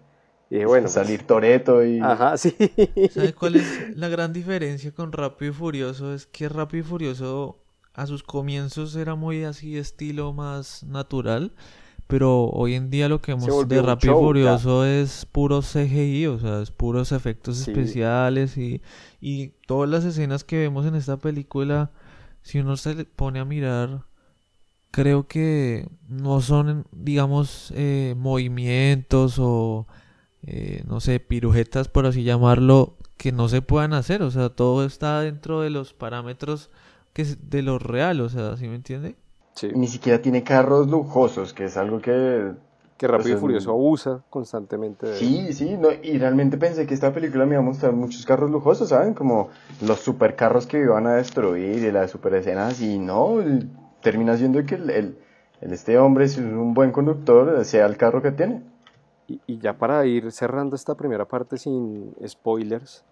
Y 0.49 0.55
dije, 0.55 0.65
bueno, 0.65 0.83
pues, 0.83 0.93
salir 0.93 1.23
Toreto 1.23 1.83
y... 1.83 1.99
Ajá, 1.99 2.37
sí. 2.37 2.55
¿Sabe 3.11 3.33
cuál 3.33 3.57
es 3.57 3.97
la 3.97 4.07
gran 4.07 4.31
diferencia 4.33 4.91
con 4.93 5.11
Rápido 5.11 5.51
y 5.51 5.53
Furioso? 5.53 6.13
Es 6.13 6.25
que 6.25 6.47
Rápido 6.49 6.85
y 6.85 6.87
Furioso 6.87 7.59
a 7.93 8.05
sus 8.07 8.23
comienzos 8.23 8.95
era 8.95 9.15
muy 9.15 9.43
así 9.43 9.77
estilo 9.77 10.31
más 10.31 10.83
natural, 10.83 11.53
pero 12.07 12.45
hoy 12.45 12.75
en 12.75 12.89
día 12.89 13.09
lo 13.09 13.21
que 13.21 13.33
vemos 13.33 13.67
de 13.67 13.81
Rápido 13.81 14.13
y 14.13 14.23
Furioso 14.23 14.85
es 14.85 15.25
puro 15.25 15.61
CGI, 15.61 16.27
o 16.27 16.39
sea, 16.39 16.61
es 16.61 16.71
puros 16.71 17.11
efectos 17.11 17.57
Sí. 17.57 17.71
especiales 17.71 18.57
y, 18.57 18.81
y 19.19 19.49
todas 19.65 19.89
las 19.89 20.05
escenas 20.05 20.43
que 20.45 20.59
vemos 20.59 20.85
en 20.85 20.95
esta 20.95 21.17
película, 21.17 21.91
si 22.41 22.59
uno 22.59 22.77
se 22.77 22.95
le 22.95 23.03
pone 23.03 23.39
a 23.39 23.45
mirar, 23.45 24.03
creo 24.91 25.27
que 25.27 25.89
no 26.07 26.39
son, 26.41 26.87
digamos, 26.91 27.73
eh, 27.75 28.15
movimientos 28.17 29.37
o, 29.39 29.87
eh, 30.45 30.83
no 30.87 30.99
sé, 30.99 31.19
pirujetas, 31.19 31.87
por 31.87 32.05
así 32.05 32.23
llamarlo, 32.23 32.95
que 33.17 33.31
no 33.31 33.49
se 33.49 33.61
puedan 33.61 33.93
hacer. 33.93 34.21
O 34.21 34.31
sea, 34.31 34.49
todo 34.49 34.85
está 34.85 35.21
dentro 35.21 35.61
de 35.61 35.69
los 35.69 35.93
parámetros 35.93 36.69
que 37.13 37.23
es 37.23 37.49
de 37.49 37.63
lo 37.63 37.79
real, 37.79 38.21
o 38.21 38.29
sea, 38.29 38.55
¿sí 38.57 38.67
me 38.67 38.75
entiende? 38.75 39.15
Sí, 39.55 39.71
Ni 39.73 39.87
siquiera 39.87 40.21
tiene 40.21 40.43
carros 40.43 40.87
lujosos, 40.87 41.51
que 41.51 41.65
es 41.65 41.75
algo 41.75 41.99
que... 41.99 42.51
que 42.95 43.07
Rápido 43.07 43.29
y 43.29 43.31
Pues, 43.31 43.41
Furioso 43.41 43.71
abusa 43.71 44.23
constantemente 44.29 45.07
de. 45.07 45.13
Sí, 45.17 45.53
sí, 45.53 45.77
no, 45.79 45.89
y 45.91 46.19
realmente 46.19 46.57
pensé 46.59 46.85
que 46.85 46.93
esta 46.93 47.11
película 47.11 47.45
me 47.47 47.53
iba 47.55 47.61
a 47.61 47.65
mostrar 47.65 47.93
muchos 47.93 48.23
carros 48.23 48.51
lujosos, 48.51 48.89
¿saben? 48.89 49.15
Como 49.15 49.49
los 49.81 49.99
supercarros 49.99 50.67
que 50.67 50.79
iban 50.79 51.07
a 51.07 51.15
destruir 51.15 51.83
y 51.83 51.91
las 51.91 52.11
super 52.11 52.35
escenas, 52.35 52.79
y 52.81 52.99
no, 52.99 53.41
el- 53.41 53.67
termina 54.03 54.37
siendo 54.37 54.63
que 54.63 54.75
el, 54.75 54.89
el- 54.91 55.17
el- 55.61 55.73
este 55.73 55.97
hombre, 55.97 56.27
si 56.27 56.39
es 56.39 56.45
un 56.45 56.75
buen 56.75 56.91
conductor, 56.91 57.65
sea 57.65 57.87
el 57.87 57.97
carro 57.97 58.21
que 58.21 58.31
tiene. 58.31 58.61
Y, 59.27 59.59
ya 59.59 59.77
para 59.77 60.05
ir 60.05 60.31
cerrando 60.31 60.75
esta 60.75 60.95
primera 60.95 61.25
parte 61.27 61.57
sin 61.57 62.13
spoilers, 62.25 63.03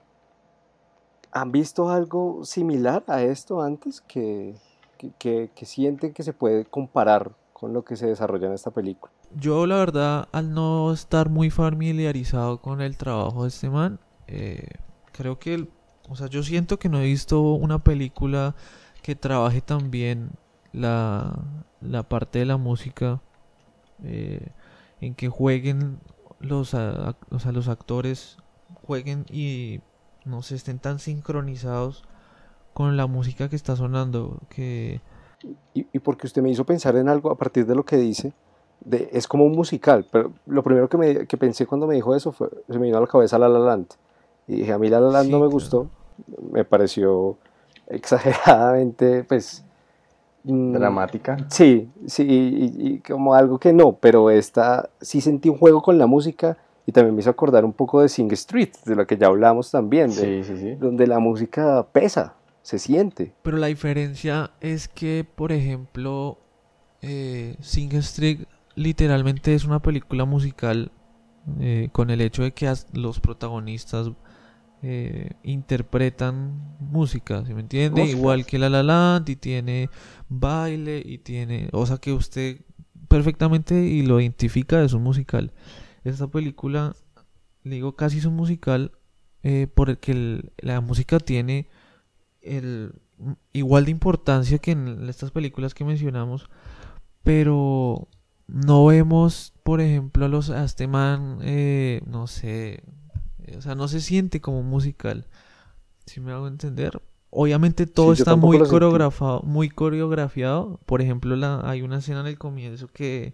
¿han 1.32 1.52
visto 1.52 1.90
algo 1.90 2.46
similar 2.46 3.04
a 3.08 3.22
esto 3.22 3.62
antes 3.62 4.02
que, 4.02 4.56
que, 4.98 5.12
que- 5.20 5.52
que 5.54 5.66
sienten 5.66 6.14
que 6.14 6.24
se 6.24 6.34
puede 6.34 6.66
comparar 6.66 7.32
con 7.54 7.74
lo 7.74 7.84
que 7.84 7.96
se 7.98 8.08
desarrolla 8.08 8.48
en 8.48 8.54
esta 8.54 8.72
película? 8.72 9.12
Yo, 9.36 9.66
la 9.68 9.76
verdad, 9.76 10.30
al 10.32 10.54
no 10.54 10.94
estar 10.94 11.30
muy 11.30 11.50
familiarizado 11.50 12.62
con 12.62 12.80
el 12.82 12.96
trabajo 12.96 13.44
de 13.44 13.50
este 13.50 13.70
man, 13.70 14.00
eh, 14.28 14.70
creo 15.12 15.38
que, 15.40 15.54
el- 15.56 15.70
o 16.10 16.16
sea, 16.16 16.28
yo 16.28 16.44
siento 16.44 16.80
que 16.80 16.88
no 16.88 17.00
he 17.00 17.04
visto 17.06 17.42
una 17.42 17.80
película 17.80 18.56
que 19.02 19.16
trabaje 19.16 19.60
tan 19.62 19.92
bien 19.92 20.32
la, 20.72 21.38
la 21.82 22.04
parte 22.04 22.40
de 22.40 22.46
la 22.46 22.56
música, 22.58 23.20
eh, 24.04 24.48
en 25.02 25.16
que 25.16 25.30
jueguen 25.30 26.00
los, 26.40 26.74
a- 26.74 27.16
o 27.32 27.40
sea, 27.40 27.52
los 27.52 27.68
actores, 27.68 28.38
jueguen 28.84 29.26
y 29.30 29.82
no 30.26 30.42
se 30.42 30.56
estén 30.56 30.80
tan 30.80 31.00
sincronizados 31.00 32.04
con 32.74 32.98
la 32.98 33.08
música 33.08 33.50
que 33.50 33.56
está 33.58 33.76
sonando, 33.76 34.40
que... 34.50 35.02
Y, 35.74 35.88
y 35.92 36.00
porque 36.00 36.28
usted 36.28 36.42
me 36.42 36.50
hizo 36.50 36.66
pensar 36.66 36.96
en 36.96 37.10
algo 37.10 37.32
a 37.32 37.38
partir 37.38 37.66
de 37.66 37.76
lo 37.76 37.84
que 37.84 37.98
dice, 37.98 38.34
de, 38.82 39.10
es 39.12 39.28
como 39.28 39.46
un 39.46 39.54
musical, 39.54 40.06
pero 40.12 40.32
lo 40.46 40.64
primero 40.64 40.90
que, 40.90 40.98
me, 40.98 41.28
que 41.28 41.38
pensé 41.38 41.66
cuando 41.66 41.88
me 41.88 41.96
dijo 41.96 42.16
eso 42.16 42.32
fue, 42.32 42.50
se 42.70 42.80
me 42.80 42.86
vino 42.86 42.98
a 42.98 43.02
la 43.02 43.08
cabeza 43.08 43.38
La 43.38 43.50
La 43.50 43.60
Land. 43.60 43.88
Y 44.48 44.58
dije, 44.58 44.74
a 44.74 44.78
mí 44.80 44.90
La 44.90 45.00
La 45.02 45.12
Land 45.12 45.30
Sí, 45.30 45.32
no 45.32 45.40
me 45.40 45.48
claro. 45.48 45.48
gustó, 45.48 45.90
me 46.52 46.64
pareció 46.66 47.38
exageradamente, 47.88 49.24
pues... 49.26 49.65
mm, 50.46 50.74
Dramática. 50.74 51.38
Sí, 51.50 51.90
sí, 52.08 52.24
y, 52.24 52.88
y 52.88 53.00
como 53.00 53.34
algo 53.34 53.60
que 53.60 53.74
no, 53.74 53.94
pero 53.94 54.30
esta 54.30 54.90
sí 55.02 55.20
sentí 55.22 55.50
un 55.50 55.58
juego 55.58 55.82
con 55.82 55.98
la 55.98 56.08
música 56.08 56.58
y 56.88 56.92
también 56.92 57.16
me 57.16 57.22
hizo 57.22 57.30
acordar 57.32 57.66
un 57.66 57.74
poco 57.74 58.02
de 58.02 58.10
Sing 58.10 58.32
Street, 58.34 58.70
de 58.86 58.96
lo 58.96 59.06
que 59.08 59.18
ya 59.18 59.28
hablamos 59.28 59.72
también, 59.72 60.10
de- 60.10 60.44
Sí, 60.44 60.54
sí, 60.54 60.58
sí. 60.60 60.76
donde 60.76 61.08
la 61.08 61.20
música 61.20 61.86
pesa, 61.92 62.36
se 62.62 62.78
siente. 62.80 63.34
Pero 63.42 63.58
la 63.58 63.68
diferencia 63.68 64.52
es 64.62 64.88
que, 64.88 65.26
por 65.36 65.52
ejemplo, 65.52 66.38
eh, 67.02 67.56
Sing 67.60 67.92
Street 67.96 68.42
literalmente 68.76 69.54
es 69.56 69.66
una 69.66 69.80
película 69.82 70.26
musical 70.26 70.92
eh, 71.60 71.90
con 71.92 72.10
el 72.10 72.22
hecho 72.22 72.44
de 72.44 72.52
que 72.54 72.72
los 72.94 73.20
protagonistas 73.20 74.12
eh, 74.88 75.32
interpretan 75.44 76.76
música, 76.80 77.44
¿sí 77.46 77.54
me 77.56 77.62
entiende? 77.62 78.04
Igual 78.12 78.46
que 78.46 78.60
La 78.60 78.70
La 78.70 78.84
Land 78.84 79.28
y 79.30 79.36
tiene 79.36 79.90
baile 80.30 81.02
y 81.04 81.18
tiene, 81.18 81.70
o 81.74 81.86
sea 81.88 81.98
que 81.98 82.14
usted 82.14 82.62
perfectamente 83.08 83.84
y 83.86 84.04
lo 84.04 84.22
identifica 84.22 84.84
es 84.84 84.94
un 84.94 85.02
musical. 85.02 85.54
Esta 86.04 86.28
película, 86.28 86.96
le 87.64 87.76
digo 87.76 87.96
casi 87.96 88.20
es 88.20 88.26
un 88.26 88.36
musical 88.36 88.92
eh, 89.42 89.68
porque 89.74 90.12
el- 90.12 90.52
la 90.58 90.82
música 90.82 91.20
tiene 91.20 91.68
el 92.42 92.94
igual 93.54 93.86
de 93.86 93.92
importancia 93.92 94.60
que 94.60 94.72
en 94.72 95.08
estas 95.10 95.32
películas 95.32 95.74
que 95.74 95.84
mencionamos, 95.86 96.48
pero 97.24 98.08
no 98.48 98.86
vemos, 98.86 99.54
por 99.64 99.82
ejemplo, 99.82 100.26
a 100.26 100.28
los 100.30 100.50
a 100.52 100.64
este 100.64 100.88
man, 100.88 101.40
eh, 101.42 102.02
no 102.06 102.28
sé, 102.28 102.84
o 103.58 103.62
sea, 103.62 103.76
no 103.76 103.88
se 103.88 104.02
siente 104.02 104.42
como 104.42 104.60
un 104.60 104.70
musical. 104.70 105.26
Si 106.06 106.20
me 106.22 106.32
hago 106.32 106.48
entender. 106.48 107.02
Obviamente 107.32 107.86
todo 107.86 108.16
Sí, 108.16 108.22
está 108.22 108.36
muy 108.38 108.60
coreografado, 108.60 109.42
muy 109.44 109.70
coreografiado. 109.70 110.80
Por 110.86 111.02
ejemplo, 111.02 111.36
la, 111.36 111.62
hay 111.70 111.82
una 111.82 111.98
escena 111.98 112.22
en 112.22 112.28
el 112.28 112.38
comienzo 112.38 112.88
que, 112.88 113.34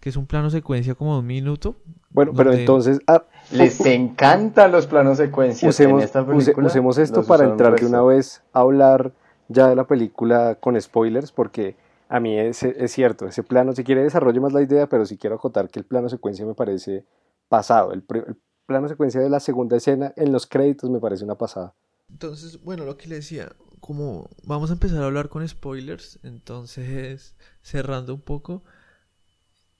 que 0.00 0.08
es 0.08 0.16
un 0.16 0.26
plano 0.26 0.50
secuencia 0.50 0.94
como 0.96 1.14
de 1.14 1.20
un 1.20 1.26
minuto. 1.26 1.76
Bueno, 2.10 2.32
pero 2.34 2.52
entonces 2.52 2.98
ah, 3.06 3.24
Les 3.52 3.78
encantan 3.86 4.72
los 4.72 4.86
planos 4.88 5.18
secuencias 5.18 5.68
usemos, 5.74 6.00
en 6.00 6.06
esta 6.06 6.22
use- 6.24 6.44
película. 6.46 6.66
usemos 6.66 6.98
esto 6.98 7.22
para 7.24 7.44
entrar 7.44 7.78
de 7.78 7.86
una 7.86 8.02
vez 8.02 8.42
a 8.52 8.60
hablar 8.60 9.12
ya 9.48 9.68
de 9.68 9.76
la 9.76 9.86
película 9.86 10.56
con 10.56 10.80
spoilers, 10.80 11.30
porque 11.30 11.76
a 12.08 12.18
mí 12.20 12.36
es, 12.38 12.62
es 12.64 12.90
cierto, 12.90 13.26
ese 13.26 13.42
plano, 13.44 13.72
si 13.72 13.84
quiere 13.84 14.02
desarrolle 14.02 14.40
más 14.40 14.52
la 14.52 14.62
idea, 14.62 14.88
pero 14.88 15.06
sí 15.06 15.16
quiero 15.16 15.36
acotar 15.36 15.68
que 15.68 15.78
el 15.78 15.84
plano 15.84 16.08
secuencia 16.08 16.44
me 16.44 16.54
parece 16.54 17.04
pasado. 17.48 17.92
El, 17.92 18.02
el 18.26 18.36
plano 18.68 18.86
secuencia 18.86 19.22
de 19.22 19.30
la 19.30 19.40
segunda 19.40 19.78
escena 19.78 20.12
en 20.14 20.30
los 20.30 20.46
créditos 20.46 20.90
me 20.90 21.00
parece 21.00 21.24
una 21.24 21.36
pasada. 21.36 21.74
Entonces, 22.10 22.62
bueno, 22.62 22.84
lo 22.84 22.98
que 22.98 23.08
le 23.08 23.16
decía, 23.16 23.56
como 23.80 24.28
vamos 24.44 24.68
a 24.68 24.74
empezar 24.74 25.02
a 25.02 25.06
hablar 25.06 25.30
con 25.30 25.46
spoilers, 25.48 26.20
entonces, 26.22 27.34
cerrando 27.62 28.14
un 28.14 28.20
poco, 28.20 28.62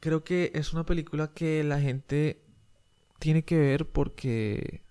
creo 0.00 0.24
que 0.24 0.52
es 0.54 0.72
una 0.72 0.86
película 0.86 1.32
que 1.34 1.62
la 1.64 1.78
gente 1.80 2.42
tiene 3.18 3.44
que 3.44 3.58
ver 3.58 3.90
porque 3.90 4.82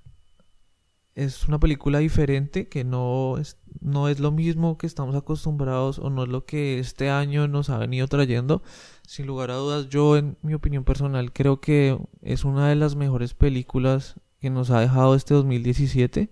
es 1.18 1.48
una 1.48 1.60
película 1.60 1.98
diferente, 1.98 2.68
que 2.70 2.84
no 2.84 3.40
es, 3.40 3.58
no 3.82 4.08
es 4.08 4.20
lo 4.20 4.32
mismo 4.32 4.78
que 4.78 4.86
estamos 4.86 5.16
acostumbrados 5.16 5.98
o 5.98 6.12
no 6.12 6.24
es 6.24 6.30
lo 6.30 6.46
que 6.46 6.78
este 6.78 7.10
año 7.10 7.48
nos 7.48 7.72
ha 7.72 7.80
venido 7.80 8.08
trayendo. 8.08 8.62
Sin 9.08 9.26
lugar 9.26 9.50
a 9.50 9.56
dudas, 9.56 9.90
yo 9.90 10.16
en 10.16 10.38
mi 10.44 10.54
opinión 10.54 10.84
personal 10.84 11.34
creo 11.34 11.60
que 11.60 11.98
es 12.22 12.46
una 12.46 12.70
de 12.70 12.76
las 12.76 12.96
mejores 12.96 13.34
películas 13.34 14.20
que 14.40 14.52
nos 14.52 14.70
ha 14.70 14.80
dejado 14.80 15.16
este 15.16 15.34
2017 15.34 16.30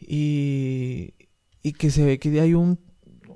y, 0.00 1.14
y 1.62 1.72
que 1.74 1.92
se 1.92 2.04
ve 2.04 2.18
que 2.18 2.40
hay 2.40 2.54
un, 2.54 2.80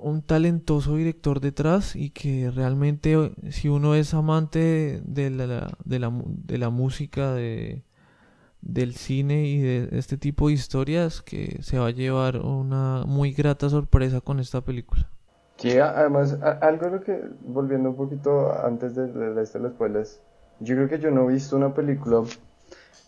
un 0.01 0.21
talentoso 0.21 0.97
director 0.97 1.39
detrás 1.39 1.95
y 1.95 2.09
que 2.09 2.51
realmente 2.51 3.31
si 3.51 3.69
uno 3.69 3.95
es 3.95 4.13
amante 4.13 5.01
de 5.05 5.29
la, 5.29 5.77
de 5.85 5.99
la, 5.99 6.11
de 6.25 6.57
la 6.57 6.69
música, 6.69 7.33
de, 7.33 7.86
del 8.67 8.95
cine 8.95 9.45
y 9.45 9.61
de 9.61 9.89
este 9.93 10.17
tipo 10.17 10.47
de 10.47 10.53
historias, 10.53 11.21
que 11.21 11.59
se 11.61 11.79
va 11.79 11.87
a 11.87 11.91
llevar 11.91 12.37
una 12.37 13.03
muy 13.05 13.31
grata 13.31 13.69
sorpresa 13.69 14.21
con 14.21 14.39
esta 14.39 14.61
película. 14.61 15.09
Sí, 15.55 15.77
además, 15.77 16.37
algo 16.61 16.85
de 16.85 16.91
lo 16.91 17.01
que, 17.01 17.19
volviendo 17.41 17.89
un 17.89 17.95
poquito 17.95 18.53
antes 18.63 18.93
de, 18.93 19.07
de, 19.07 19.33
de 19.33 19.45
spoilers, 19.45 20.19
yo 20.59 20.75
creo 20.75 20.89
que 20.89 20.99
yo 20.99 21.11
no 21.11 21.29
he 21.29 21.33
visto 21.33 21.55
una 21.55 21.73
película 21.73 22.23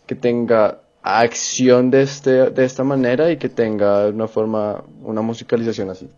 que 0.06 0.14
tenga 0.14 0.80
acción 1.02 1.90
de, 1.90 2.02
este, 2.02 2.50
de 2.50 2.64
esta 2.64 2.84
manera 2.84 3.30
y 3.30 3.36
que 3.36 3.48
tenga 3.48 4.08
una 4.08 4.28
forma, 4.28 4.82
una 5.02 5.22
musicalización 5.22 5.90
así. 5.90 6.10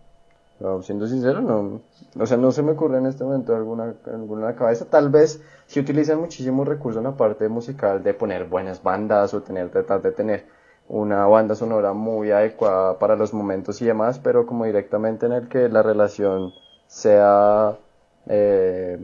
Siendo 0.83 1.07
sincero, 1.07 1.41
no, 1.41 1.81
o 2.19 2.27
sea, 2.27 2.37
no 2.37 2.53
se 2.53 2.63
me 2.63 2.73
ocurre 2.73 2.99
en 2.99 3.07
este 3.07 3.25
momento 3.25 3.55
alguna, 3.55 3.95
alguna 4.07 4.55
cabeza. 4.55 4.85
Tal 4.85 5.09
vez 5.09 5.43
si 5.67 5.81
utilizan 5.81 6.21
muchísimos 6.21 6.69
recursos 6.69 6.99
en 6.99 7.05
la 7.05 7.17
parte 7.17 7.49
musical 7.49 8.03
de 8.03 8.15
poner 8.15 8.47
buenas 8.47 8.83
bandas 8.83 9.35
o 9.35 9.43
tener, 9.43 9.71
tratar 9.71 10.03
de 10.03 10.13
tener 10.13 10.47
una 10.89 11.27
banda 11.27 11.55
sonora 11.55 11.93
muy 11.93 12.31
adecuada 12.31 12.99
para 12.99 13.17
los 13.17 13.33
momentos 13.33 13.81
y 13.81 13.87
demás, 13.87 14.19
pero 14.19 14.47
como 14.47 14.65
directamente 14.65 15.27
en 15.27 15.33
el 15.33 15.49
que 15.49 15.69
la 15.69 15.83
relación 15.83 16.53
sea 16.87 17.79
eh, 18.27 18.99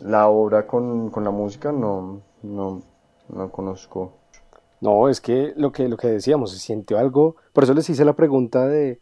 la 0.00 0.28
obra 0.28 0.66
con, 0.66 1.10
con, 1.10 1.24
la 1.24 1.30
música, 1.30 1.72
no, 1.72 2.20
no, 2.42 2.82
no 3.28 3.50
conozco. 3.50 4.12
No, 4.80 5.08
es 5.08 5.20
que 5.20 5.52
lo 5.56 5.72
que, 5.72 5.88
lo 5.88 5.96
que 5.96 6.08
decíamos, 6.08 6.52
se 6.52 6.58
sintió 6.58 6.98
algo, 6.98 7.36
por 7.52 7.64
eso 7.64 7.74
les 7.74 7.88
hice 7.90 8.04
la 8.04 8.14
pregunta 8.14 8.66
de 8.66 9.00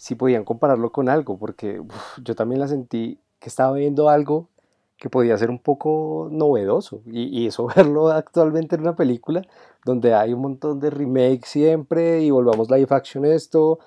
si 0.00 0.14
podían 0.14 0.44
compararlo 0.44 0.92
con 0.92 1.10
algo, 1.10 1.36
porque 1.36 1.82
yo 2.24 2.34
también 2.34 2.58
la 2.58 2.68
sentí 2.68 3.20
que 3.38 3.50
estaba 3.50 3.74
viendo 3.74 4.08
algo 4.08 4.48
que 4.96 5.10
podía 5.10 5.36
ser 5.36 5.50
un 5.50 5.58
poco 5.58 6.28
novedoso 6.32 7.02
y, 7.04 7.46
eso 7.46 7.66
verlo 7.76 8.08
actualmente 8.08 8.76
en 8.76 8.80
una 8.80 8.96
película 8.96 9.42
donde 9.84 10.14
hay 10.14 10.32
un 10.32 10.40
montón 10.40 10.80
de 10.80 10.88
remakes 10.88 11.50
siempre 11.50 12.22
y 12.22 12.30
volvamos 12.30 12.70
live 12.70 12.86
action 12.88 13.26
esto, 13.26 13.78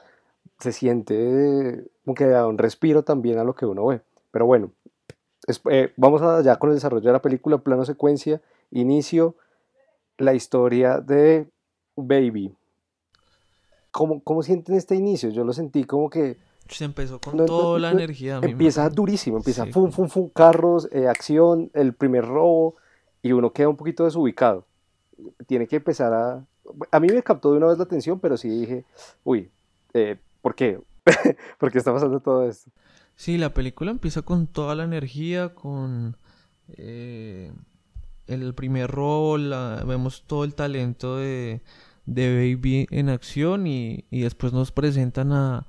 se 0.60 0.72
siente 0.72 1.84
como 2.06 2.14
que 2.14 2.28
da 2.28 2.46
un 2.46 2.60
respiro 2.60 3.02
también 3.04 3.40
a 3.40 3.44
lo 3.44 3.56
que 3.56 3.66
uno 3.66 3.88
ve. 3.88 4.02
Pero 4.30 4.46
bueno, 4.46 4.72
eh, 5.72 5.94
vamos 5.98 6.22
allá 6.22 6.58
con 6.58 6.70
el 6.70 6.76
desarrollo 6.76 7.08
de 7.08 7.14
la 7.14 7.24
película, 7.24 7.58
plano 7.58 7.86
secuencia, 7.86 8.40
inicio, 8.70 9.36
la 10.20 10.36
historia 10.36 11.00
de 11.00 11.48
Baby. 11.96 12.56
¿Cómo, 13.94 14.24
¿Cómo 14.24 14.42
sienten 14.42 14.74
este 14.74 14.96
inicio? 14.96 15.30
Yo 15.30 15.44
lo 15.44 15.54
sentí 15.54 15.84
como 15.84 16.10
que... 16.10 16.40
Se 16.68 16.84
empezó 16.84 17.22
con 17.22 17.46
toda 17.46 17.78
la 17.78 17.92
energía. 17.92 18.40
Empieza 18.42 18.90
durísimo, 18.90 19.38
empieza 19.38 19.68
fum, 19.68 19.92
fum, 19.92 20.10
fum, 20.10 20.30
carros, 20.30 20.90
eh, 20.92 21.08
acción, 21.08 21.70
el 21.76 21.94
primer 21.94 22.26
robo, 22.26 22.76
y 23.22 23.34
uno 23.34 23.54
queda 23.54 23.70
un 23.70 23.78
poquito 23.78 24.06
desubicado. 24.06 24.66
Tiene 25.46 25.68
que 25.68 25.76
empezar 25.76 26.12
a... 26.12 26.44
A 26.90 27.00
mí 27.00 27.08
me 27.10 27.22
captó 27.22 27.52
de 27.52 27.58
una 27.58 27.68
vez 27.68 27.78
la 27.78 27.84
atención, 27.84 28.20
pero 28.20 28.36
sí 28.36 28.50
dije, 28.50 28.84
uy, 29.24 29.52
eh, 29.94 30.18
¿por 30.42 30.56
qué? 30.56 30.82
¿Por 31.60 31.72
qué 31.72 31.78
está 31.78 31.94
pasando 31.94 32.20
todo 32.20 32.50
esto? 32.50 32.72
Sí, 33.16 33.38
la 33.38 33.54
película 33.54 33.92
empieza 33.92 34.24
con 34.24 34.48
toda 34.48 34.74
la 34.74 34.86
energía, 34.86 35.54
con... 35.54 36.18
Eh, 36.78 37.52
el 38.26 38.56
primer 38.56 38.90
robo, 38.90 39.38
vemos 39.86 40.24
todo 40.26 40.46
el 40.46 40.56
talento 40.56 41.18
de, 41.18 41.62
de 42.06 42.56
Baby 42.56 42.88
en 42.92 43.10
acción 43.10 43.68
y, 43.68 44.06
y, 44.12 44.22
después 44.22 44.54
nos 44.54 44.72
presentan 44.72 45.32
a 45.32 45.68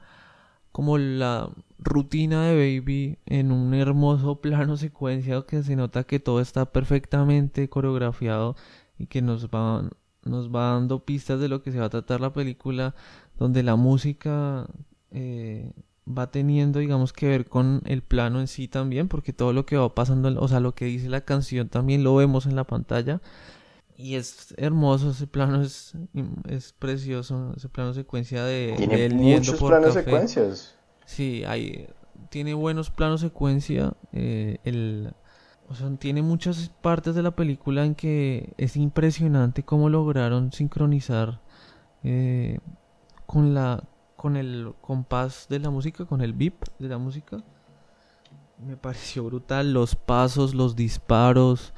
como 0.72 0.98
la 0.98 1.50
rutina 1.78 2.46
de 2.46 2.54
Baby 2.56 3.18
en 3.26 3.52
un 3.52 3.74
hermoso 3.74 4.40
plano 4.40 4.76
secuencia 4.76 5.42
que 5.46 5.62
se 5.62 5.76
nota 5.76 6.04
que 6.04 6.20
todo 6.20 6.40
está 6.40 6.66
perfectamente 6.66 7.68
coreografiado 7.68 8.56
y 8.98 9.06
que 9.06 9.22
nos 9.22 9.48
va, 9.48 9.88
nos 10.24 10.54
va 10.54 10.72
dando 10.72 11.04
pistas 11.04 11.40
de 11.40 11.48
lo 11.48 11.62
que 11.62 11.72
se 11.72 11.78
va 11.78 11.86
a 11.86 11.90
tratar 11.90 12.20
la 12.20 12.32
película 12.32 12.94
donde 13.38 13.62
la 13.62 13.76
música 13.76 14.66
eh, 15.10 15.72
va 16.06 16.30
teniendo, 16.30 16.80
digamos, 16.80 17.12
que 17.12 17.28
ver 17.28 17.46
con 17.46 17.82
el 17.86 18.02
plano 18.02 18.40
en 18.40 18.48
sí 18.48 18.68
también, 18.68 19.08
porque 19.08 19.32
todo 19.32 19.52
lo 19.52 19.66
que 19.66 19.76
va 19.76 19.94
pasando, 19.94 20.40
o 20.40 20.48
sea, 20.48 20.60
lo 20.60 20.74
que 20.74 20.84
dice 20.86 21.08
la 21.08 21.22
canción 21.22 21.68
también 21.68 22.04
lo 22.04 22.14
vemos 22.16 22.46
en 22.46 22.56
la 22.56 22.64
pantalla. 22.64 23.20
Y 23.96 24.16
es 24.16 24.54
hermoso, 24.56 25.10
ese 25.10 25.26
plano 25.26 25.62
es, 25.62 25.94
es 26.48 26.72
precioso, 26.72 27.52
ese 27.56 27.68
plano 27.68 27.94
secuencia 27.94 28.44
de, 28.44 28.74
tiene 28.76 29.08
muchos 29.10 29.60
planos 29.60 29.94
secuencias. 29.94 30.74
Sí, 31.06 31.44
hay, 31.46 31.88
tiene 32.28 32.54
buenos 32.54 32.90
planos 32.90 33.20
secuencia. 33.20 33.94
Eh, 34.12 34.58
el, 34.64 35.14
o 35.68 35.74
sea, 35.74 35.94
tiene 35.96 36.22
muchas 36.22 36.70
partes 36.80 37.14
de 37.14 37.22
la 37.22 37.36
película 37.36 37.84
en 37.84 37.94
que 37.94 38.52
es 38.58 38.76
impresionante 38.76 39.62
cómo 39.62 39.88
lograron 39.88 40.52
sincronizar 40.52 41.40
eh, 42.02 42.58
con 43.26 43.54
la 43.54 43.84
con 44.16 44.36
el 44.36 44.72
compás 44.80 45.46
de 45.50 45.58
la 45.58 45.68
música, 45.68 46.06
con 46.06 46.22
el 46.22 46.32
beep 46.32 46.54
de 46.78 46.88
la 46.88 46.96
música. 46.96 47.44
Me 48.66 48.74
pareció 48.76 49.24
brutal 49.24 49.74
los 49.74 49.96
pasos, 49.96 50.54
los 50.54 50.76
disparos, 50.76 51.74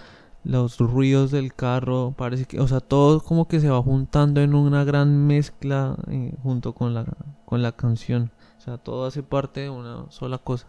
los 0.47 0.79
ruidos 0.79 1.31
del 1.33 1.53
carro, 1.53 2.15
parece 2.17 2.45
que, 2.45 2.61
o 2.61 2.69
sea, 2.69 2.81
todo 2.81 3.21
como 3.21 3.49
que 3.49 3.61
se 3.61 3.69
va 3.69 3.83
juntando 3.83 4.41
en 4.41 4.55
una 4.55 4.85
gran 4.85 5.27
mezcla 5.27 5.97
eh, 6.09 6.33
junto 6.43 6.73
con 6.73 6.95
la 6.95 7.05
con 7.47 7.63
la 7.63 7.73
canción. 7.73 8.31
O 8.59 8.61
sea, 8.61 8.77
todo 8.77 9.07
hace 9.07 9.23
parte 9.23 9.61
de 9.61 9.71
una 9.71 10.11
sola 10.11 10.37
cosa. 10.37 10.67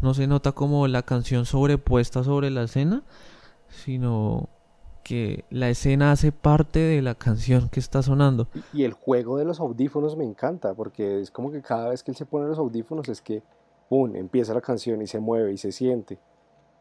No 0.00 0.14
se 0.14 0.26
nota 0.26 0.52
como 0.52 0.88
la 0.88 1.02
canción 1.02 1.44
sobrepuesta 1.44 2.24
sobre 2.24 2.50
la 2.50 2.62
escena, 2.62 3.02
sino 3.68 4.48
que 5.02 5.44
la 5.50 5.68
escena 5.68 6.12
hace 6.12 6.32
parte 6.32 6.78
de 6.78 7.02
la 7.02 7.14
canción 7.14 7.68
que 7.68 7.80
está 7.80 8.02
sonando. 8.02 8.46
Y, 8.72 8.84
el 8.84 8.92
juego 8.92 9.36
de 9.36 9.44
los 9.44 9.58
audífonos 9.60 10.16
me 10.16 10.24
encanta, 10.24 10.74
porque 10.74 11.20
es 11.20 11.30
como 11.30 11.50
que 11.50 11.60
cada 11.60 11.88
vez 11.88 12.02
que 12.02 12.12
él 12.12 12.16
se 12.16 12.26
pone 12.26 12.46
los 12.46 12.58
audífonos 12.58 13.08
es 13.08 13.20
que, 13.20 13.42
¡pum!, 13.88 14.14
empieza 14.14 14.54
la 14.54 14.60
canción 14.60 15.02
y 15.02 15.06
se 15.06 15.18
mueve 15.18 15.52
y 15.52 15.58
se 15.58 15.72
siente. 15.72 16.18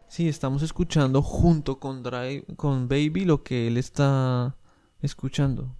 Sí, 0.08 0.28
estamos 0.30 0.64
escuchando 0.64 1.22
junto 1.22 1.80
con, 1.80 2.02
Drive, 2.02 2.46
con 2.56 2.88
Baby 2.88 3.26
lo 3.26 3.44
que 3.44 3.68
él 3.68 3.78
está 3.78 4.56
escuchando. 5.02 5.76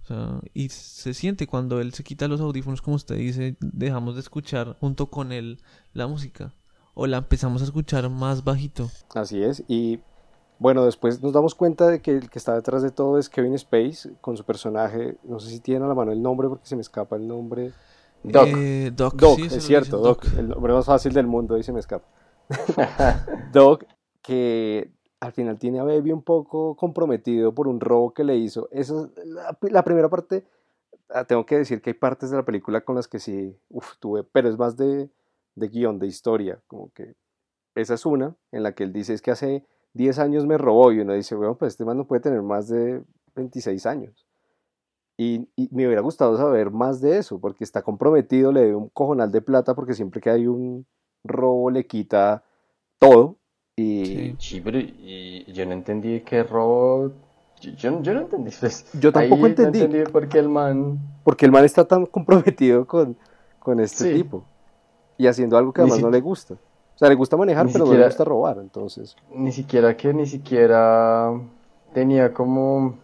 y 0.54 0.68
se 0.68 1.14
siente 1.14 1.46
cuando 1.46 1.80
él 1.80 1.92
se 1.92 2.04
quita 2.04 2.28
los 2.28 2.40
audífonos, 2.40 2.82
como 2.82 2.96
usted 2.96 3.16
dice, 3.16 3.56
dejamos 3.60 4.14
de 4.14 4.20
escuchar 4.20 4.76
junto 4.80 5.08
con 5.10 5.32
él 5.32 5.60
la 5.92 6.06
música. 6.06 6.52
O 6.94 7.06
la 7.06 7.18
empezamos 7.18 7.62
a 7.62 7.64
escuchar 7.64 8.08
más 8.10 8.44
bajito. 8.44 8.90
Así 9.14 9.42
es, 9.42 9.62
y 9.68 10.00
bueno, 10.58 10.84
después 10.84 11.22
nos 11.22 11.32
damos 11.32 11.54
cuenta 11.54 11.86
de 11.86 12.02
que 12.02 12.10
el 12.10 12.30
que 12.30 12.38
está 12.38 12.54
detrás 12.54 12.82
de 12.82 12.90
todo 12.90 13.18
es 13.18 13.28
Kevin 13.28 13.54
Space 13.54 14.10
con 14.20 14.36
su 14.36 14.44
personaje, 14.44 15.16
no 15.22 15.38
sé 15.38 15.50
si 15.50 15.60
tiene 15.60 15.84
a 15.84 15.88
la 15.88 15.94
mano 15.94 16.10
el 16.12 16.20
nombre 16.20 16.48
porque 16.48 16.66
se 16.66 16.74
me 16.74 16.82
escapa 16.82 17.16
el 17.16 17.26
nombre. 17.26 17.72
Doc. 18.24 18.48
Eh, 18.48 18.90
Doc, 18.94 19.14
Doc 19.14 19.38
es 19.38 19.64
cierto, 19.64 19.98
Doc, 19.98 20.26
el 20.36 20.48
nombre 20.48 20.72
más 20.72 20.86
fácil 20.86 21.12
del 21.12 21.28
mundo 21.28 21.56
y 21.56 21.62
se 21.62 21.72
me 21.72 21.78
escapa. 21.78 22.06
Doc, 23.52 23.84
que 24.28 24.92
al 25.20 25.32
final 25.32 25.58
tiene 25.58 25.80
a 25.80 25.84
Baby 25.84 26.12
un 26.12 26.22
poco 26.22 26.76
comprometido 26.76 27.54
por 27.54 27.66
un 27.66 27.80
robo 27.80 28.12
que 28.12 28.24
le 28.24 28.36
hizo. 28.36 28.68
Esa 28.70 29.08
es 29.16 29.72
la, 29.72 29.82
primera 29.82 30.10
parte. 30.10 30.44
Ah, 31.08 31.24
tengo 31.24 31.46
que 31.46 31.56
decir 31.56 31.80
que 31.80 31.90
hay 31.90 31.94
partes 31.94 32.30
de 32.30 32.36
la 32.36 32.44
película 32.44 32.82
con 32.82 32.94
las 32.94 33.08
que 33.08 33.20
sí, 33.20 33.56
uf, 33.70 33.96
tuve, 33.98 34.24
pero 34.24 34.50
es 34.50 34.58
más 34.58 34.76
de, 34.76 35.08
de 35.54 35.68
guion, 35.68 35.98
de 35.98 36.08
historia. 36.08 36.60
Como 36.66 36.92
que 36.92 37.14
esa 37.74 37.94
es 37.94 38.04
una 38.04 38.36
en 38.52 38.64
la 38.64 38.74
que 38.74 38.84
él 38.84 38.92
dice 38.92 39.14
es 39.14 39.22
que 39.22 39.30
hace 39.30 39.64
10 39.94 40.18
años 40.18 40.44
me 40.44 40.58
robó 40.58 40.92
y 40.92 41.00
uno 41.00 41.14
dice, 41.14 41.34
bueno, 41.34 41.56
pues 41.56 41.72
este 41.72 41.86
man 41.86 41.96
no 41.96 42.06
puede 42.06 42.20
tener 42.20 42.42
más 42.42 42.68
de 42.68 43.02
26 43.34 43.86
años. 43.86 44.26
Y, 45.16 45.48
me 45.72 45.86
hubiera 45.86 46.02
gustado 46.02 46.36
saber 46.36 46.70
más 46.70 47.00
de 47.00 47.16
eso, 47.16 47.40
porque 47.40 47.64
está 47.64 47.80
comprometido, 47.80 48.52
le 48.52 48.60
debe 48.60 48.76
un 48.76 48.90
cojonal 48.90 49.32
de 49.32 49.40
plata, 49.40 49.74
porque 49.74 49.94
siempre 49.94 50.20
que 50.20 50.30
hay 50.30 50.46
un 50.46 50.86
robo 51.24 51.70
le 51.70 51.86
quita 51.86 52.44
todo. 52.98 53.38
Y... 53.78 54.34
Sí, 54.38 54.60
pero 54.60 54.78
y 54.78 55.44
yo 55.52 55.64
no 55.66 55.72
entendí 55.72 56.20
qué 56.20 56.42
robo... 56.42 57.12
Yo, 57.60 57.90
no 57.90 58.20
entendí. 58.20 58.52
Pues, 58.58 58.86
yo 58.92 59.12
tampoco 59.12 59.46
entendí. 59.46 60.04
por 60.10 60.28
qué 60.28 60.38
el 60.38 60.48
man... 60.48 60.98
Porque 61.24 61.46
el 61.46 61.52
man 61.52 61.64
está 61.64 61.84
tan 61.84 62.06
comprometido 62.06 62.86
con, 62.86 63.16
con 63.58 63.80
este 63.80 64.14
tipo. 64.14 64.44
Y 65.16 65.26
haciendo 65.26 65.58
algo 65.58 65.72
que 65.72 65.80
además 65.80 66.00
no 66.00 66.10
le 66.10 66.20
gusta. 66.20 66.54
O 66.54 66.98
sea, 66.98 67.08
le 67.08 67.14
gusta 67.14 67.36
manejar, 67.36 67.68
pero 67.72 67.86
no 67.86 67.94
le 67.94 68.04
gusta 68.04 68.24
robar, 68.24 68.58
entonces. 68.58 69.16
Ni 69.32 69.52
siquiera 69.52 69.96
que 69.96 70.12
ni 70.12 70.26
siquiera 70.26 71.32
tenía 71.92 72.32
como, 72.32 72.98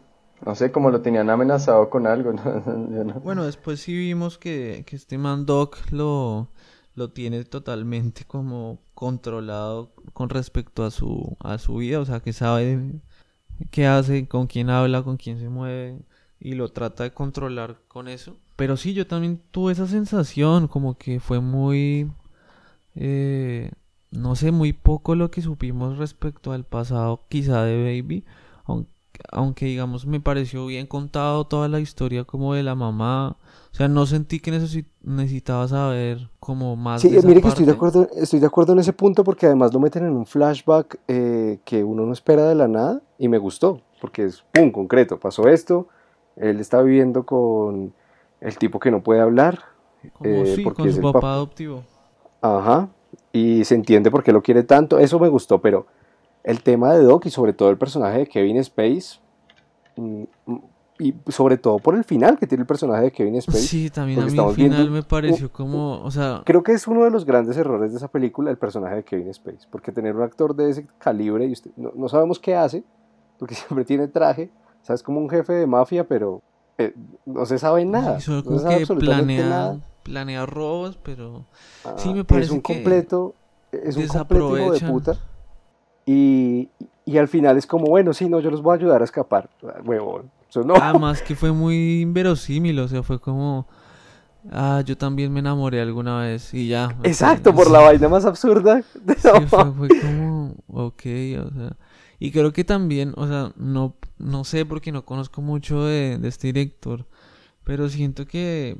no 0.44 0.54
sé, 0.54 0.72
como 0.72 0.90
lo 0.90 1.00
tenían 1.00 1.30
amenazado 1.30 1.88
con 1.90 2.06
algo. 2.06 2.32
Bueno, 3.22 3.44
después 3.44 3.80
sí 3.80 3.92
vimos 3.92 4.38
que, 4.38 4.84
que 4.86 4.96
este 4.96 5.16
man 5.16 5.46
Doc 5.46 5.78
lo, 5.90 6.48
lo 6.94 7.10
tiene 7.10 7.44
totalmente 7.44 8.24
como 8.24 8.78
controlado 9.04 9.92
con 10.14 10.30
respecto 10.30 10.82
a 10.82 10.90
su, 10.90 11.36
a 11.40 11.58
su 11.58 11.76
vida, 11.76 12.00
o 12.00 12.06
sea, 12.06 12.20
que 12.20 12.32
sabe 12.32 13.02
qué 13.70 13.86
hace, 13.86 14.26
con 14.26 14.46
quién 14.46 14.70
habla, 14.70 15.02
con 15.02 15.18
quién 15.18 15.38
se 15.38 15.50
mueve 15.50 15.98
y 16.40 16.54
lo 16.54 16.70
trata 16.70 17.04
de 17.04 17.12
controlar 17.12 17.76
con 17.86 18.08
eso. 18.08 18.38
Pero 18.56 18.78
sí, 18.78 18.94
yo 18.94 19.06
también 19.06 19.42
tuve 19.50 19.72
esa 19.74 19.86
sensación, 19.86 20.68
como 20.68 20.96
que 20.96 21.20
fue 21.20 21.40
muy... 21.40 22.10
Eh, 22.94 23.72
no 24.10 24.36
sé 24.36 24.52
muy 24.52 24.72
poco 24.72 25.14
lo 25.16 25.30
que 25.30 25.42
supimos 25.42 25.98
respecto 25.98 26.52
al 26.52 26.64
pasado 26.64 27.26
quizá 27.28 27.62
de 27.64 27.76
Baby, 27.76 28.24
aunque, 29.30 29.66
digamos 29.66 30.06
me 30.06 30.20
pareció 30.20 30.66
bien 30.66 30.86
contado 30.86 31.46
toda 31.46 31.68
la 31.68 31.80
historia 31.80 32.24
como 32.24 32.54
de 32.54 32.62
la 32.62 32.74
mamá, 32.74 33.36
o 33.72 33.74
sea, 33.74 33.88
no 33.88 34.06
sentí 34.06 34.40
que 34.40 34.50
necesitaba 35.02 35.66
saber 35.68 36.28
como 36.40 36.76
más. 36.76 37.02
Sí, 37.02 37.10
mire 37.24 37.40
que 37.42 37.48
estoy 37.48 37.64
de 37.66 37.72
acuerdo, 37.72 38.08
estoy 38.16 38.40
de 38.40 38.46
acuerdo 38.46 38.72
en 38.72 38.78
ese 38.78 38.92
punto 38.92 39.24
porque 39.24 39.46
además 39.46 39.72
lo 39.72 39.80
meten 39.80 40.04
en 40.04 40.12
un 40.12 40.26
flashback 40.26 40.98
eh, 41.08 41.58
que 41.64 41.82
uno 41.84 42.04
no 42.06 42.12
espera 42.12 42.48
de 42.48 42.54
la 42.54 42.68
nada 42.68 43.02
y 43.18 43.28
me 43.28 43.38
gustó 43.38 43.80
porque 44.00 44.24
es 44.24 44.44
pum 44.52 44.70
concreto, 44.70 45.18
pasó 45.18 45.48
esto 45.48 45.88
Él 46.36 46.60
está 46.60 46.82
viviendo 46.82 47.24
con 47.24 47.92
el 48.40 48.58
tipo 48.58 48.78
que 48.78 48.90
no 48.90 49.02
puede 49.02 49.20
hablar. 49.20 49.60
Eh, 50.22 50.52
sí, 50.54 50.62
porque 50.62 50.82
con 50.82 50.88
es 50.88 50.96
su 50.96 51.00
papá 51.00 51.20
pap- 51.20 51.24
adoptivo. 51.32 51.82
Ajá. 52.42 52.88
Y 53.32 53.64
se 53.64 53.74
entiende 53.74 54.10
por 54.10 54.22
qué 54.22 54.32
lo 54.32 54.42
quiere 54.42 54.62
tanto. 54.64 54.98
Eso 54.98 55.18
me 55.18 55.28
gustó, 55.28 55.60
pero 55.62 55.86
el 56.44 56.62
tema 56.62 56.92
de 56.94 57.02
Doc 57.02 57.26
y 57.26 57.30
sobre 57.30 57.52
todo 57.52 57.70
el 57.70 57.78
personaje 57.78 58.18
de 58.18 58.26
Kevin 58.28 58.58
Space. 58.58 59.18
mm, 59.96 60.24
Y 60.98 61.12
sobre 61.28 61.56
todo 61.58 61.80
por 61.80 61.96
el 61.96 62.04
final 62.04 62.38
que 62.38 62.46
tiene 62.46 62.62
el 62.62 62.68
personaje 62.68 63.02
de 63.06 63.10
Kevin 63.10 63.34
Space. 63.36 63.58
Sí, 63.66 63.90
también 63.90 64.20
a 64.20 64.26
mí 64.26 64.28
el 64.38 64.54
viendo 64.54 64.76
final 64.76 64.90
me 64.92 64.98
un- 65.00 65.04
pareció 65.04 65.50
como, 65.50 66.00
o 66.00 66.10
sea, 66.12 66.42
Creo 66.44 66.62
que 66.62 66.70
es 66.70 66.86
uno 66.86 67.02
de 67.02 67.10
los 67.10 67.24
grandes 67.24 67.56
errores 67.56 67.90
de 67.90 67.96
esa 67.96 68.06
película, 68.06 68.48
el 68.52 68.58
personaje 68.58 68.94
de 68.96 69.02
Kevin 69.02 69.26
Space. 69.30 69.66
Porque 69.70 69.90
tener 69.90 70.14
un 70.14 70.22
actor 70.22 70.54
de 70.54 70.70
ese 70.70 70.86
calibre 70.98 71.46
y 71.46 71.52
usted 71.52 71.72
no, 71.76 71.90
no 71.96 72.08
sabemos 72.08 72.38
qué 72.38 72.54
hace, 72.54 72.84
porque 73.40 73.54
siempre 73.76 73.84
tiene 73.84 74.06
traje. 74.06 74.50
O 74.82 74.84
sea, 74.86 74.94
es 74.94 75.02
como 75.02 75.18
un 75.18 75.28
jefe 75.28 75.52
de 75.54 75.66
mafia, 75.66 76.06
pero 76.06 76.42
eh, 76.78 76.94
no 77.26 77.44
se 77.44 77.58
sabe 77.58 77.84
nada. 77.84 78.20
solo 78.20 78.36
no 78.38 78.44
como 78.44 78.58
se 78.58 78.62
sabe 78.62 78.78
que 78.86 78.94
planea, 78.94 79.48
nada. 79.48 79.80
planea 80.04 80.46
robos, 80.46 80.96
pero 81.02 81.44
Ah, 81.84 81.94
Sí, 81.98 82.14
me 82.14 82.20
es 82.20 82.26
parece 82.26 82.52
un 82.52 82.60
que 82.60 82.74
completo, 82.74 83.34
es 83.72 83.96
un 83.96 84.06
completo 84.06 84.70
de 84.70 84.80
puta. 84.92 85.16
Y, 86.06 86.68
y 87.04 87.18
al 87.18 87.28
final 87.28 87.56
es 87.56 87.66
como, 87.66 87.86
bueno, 87.86 88.12
sí, 88.12 88.28
no, 88.28 88.40
yo 88.40 88.50
los 88.50 88.62
voy 88.62 88.72
a 88.72 88.78
ayudar 88.78 89.00
a 89.02 89.04
escapar. 89.04 89.48
Huevón, 89.84 90.30
no. 90.62 90.74
además 90.76 91.22
que 91.22 91.34
fue 91.34 91.52
muy 91.52 92.00
inverosímil, 92.00 92.78
o 92.78 92.88
sea, 92.88 93.02
fue 93.02 93.18
como, 93.18 93.66
ah, 94.52 94.82
yo 94.84 94.96
también 94.96 95.32
me 95.32 95.40
enamoré 95.40 95.80
alguna 95.80 96.20
vez 96.20 96.54
y 96.54 96.68
ya. 96.68 96.96
Exacto, 97.02 97.54
por 97.54 97.70
la 97.70 97.80
vaina 97.80 98.08
más 98.08 98.24
absurda. 98.24 98.82
Sí, 98.82 99.28
fue, 99.48 99.72
fue 99.72 99.88
como, 100.00 100.54
ok, 100.68 101.02
o 101.46 101.50
sea, 101.50 101.76
y 102.18 102.30
creo 102.30 102.52
que 102.52 102.64
también, 102.64 103.12
o 103.16 103.26
sea, 103.26 103.52
no, 103.56 103.96
no 104.18 104.44
sé 104.44 104.64
porque 104.64 104.92
no 104.92 105.04
conozco 105.04 105.42
mucho 105.42 105.84
de, 105.84 106.18
de 106.18 106.28
este 106.28 106.48
director, 106.48 107.06
pero 107.64 107.88
siento 107.88 108.26
que 108.26 108.76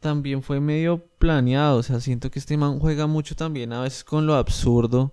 también 0.00 0.42
fue 0.42 0.60
medio 0.60 1.04
planeado, 1.18 1.78
o 1.78 1.82
sea, 1.82 2.00
siento 2.00 2.30
que 2.30 2.38
este 2.38 2.56
man 2.56 2.78
juega 2.78 3.06
mucho 3.06 3.34
también 3.34 3.72
a 3.72 3.82
veces 3.82 4.04
con 4.04 4.26
lo 4.26 4.34
absurdo 4.34 5.12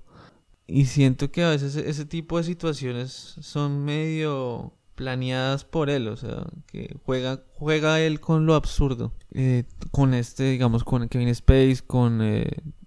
y 0.67 0.85
siento 0.85 1.31
que 1.31 1.43
a 1.43 1.49
veces 1.49 1.75
e- 1.75 1.89
ese 1.89 2.05
tipo 2.05 2.37
de 2.37 2.43
situaciones 2.43 3.11
son 3.41 3.83
medio 3.85 4.73
planeadas 4.95 5.65
por 5.65 5.89
él, 5.89 6.07
o 6.07 6.15
sea, 6.15 6.45
que 6.67 6.95
juega, 7.05 7.41
juega 7.57 7.99
él 7.99 8.19
con 8.19 8.45
lo 8.45 8.53
absurdo, 8.55 9.11
eh, 9.31 9.63
con 9.91 10.13
este, 10.13 10.43
digamos, 10.51 10.83
con 10.83 11.07
Kevin 11.09 11.29
Space, 11.29 11.77
con 11.85 12.21
eh, 12.21 12.45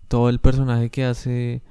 todo 0.09 0.29
el 0.29 0.39
personaje 0.41 0.89
que 0.91 1.05
hace 1.05 1.63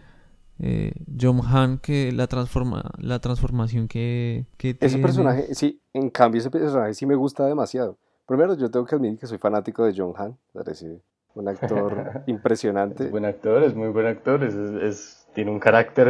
eh, 0.60 0.92
John 1.20 1.42
Han, 1.46 1.78
que 1.80 2.12
la 2.12 2.28
transforma, 2.28 2.92
la 3.00 3.20
transformación 3.20 3.88
que, 3.88 4.46
que 4.58 4.72
Ese 4.72 4.78
tiene. 4.80 5.04
personaje, 5.04 5.56
sí, 5.56 5.82
en 5.94 6.10
cambio 6.10 6.40
ese 6.40 6.50
personaje 6.52 6.94
sí 6.94 7.06
me 7.06 7.16
gusta 7.16 7.46
demasiado. 7.46 7.98
Primero, 8.28 8.56
yo 8.56 8.70
tengo 8.72 8.86
que 8.86 8.96
admitir 8.96 9.20
que 9.20 9.28
soy 9.28 9.38
fanático 9.38 9.86
de 9.86 9.94
John 9.96 10.14
Han, 10.18 10.38
parece 10.54 11.02
un 11.36 11.48
actor 11.48 12.24
impresionante. 12.28 13.06
Es 13.06 13.12
buen 13.12 13.26
actor, 13.26 13.64
es 13.64 13.76
muy 13.76 13.90
buen 13.90 14.08
actor, 14.08 14.44
es- 14.44 15.25
tiene 15.36 15.52
un 15.52 15.60
carácter 15.60 16.08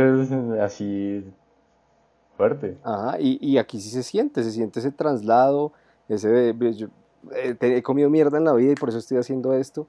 así 0.62 1.26
fuerte. 2.38 2.78
Ajá, 2.84 3.20
y, 3.20 3.38
y 3.42 3.58
aquí 3.58 3.82
sí 3.82 3.90
se 3.90 4.04
siente, 4.04 4.44
se 4.44 4.52
siente 4.52 4.80
ese 4.80 4.92
traslado, 4.92 5.74
ese 6.08 6.54
yo, 6.76 6.88
eh, 7.34 7.56
he 7.60 7.82
comido 7.84 8.10
mierda 8.10 8.38
en 8.38 8.46
la 8.46 8.54
vida 8.54 8.72
y 8.72 8.76
por 8.76 8.90
eso 8.90 9.00
estoy 9.00 9.18
haciendo 9.18 9.54
esto. 9.54 9.88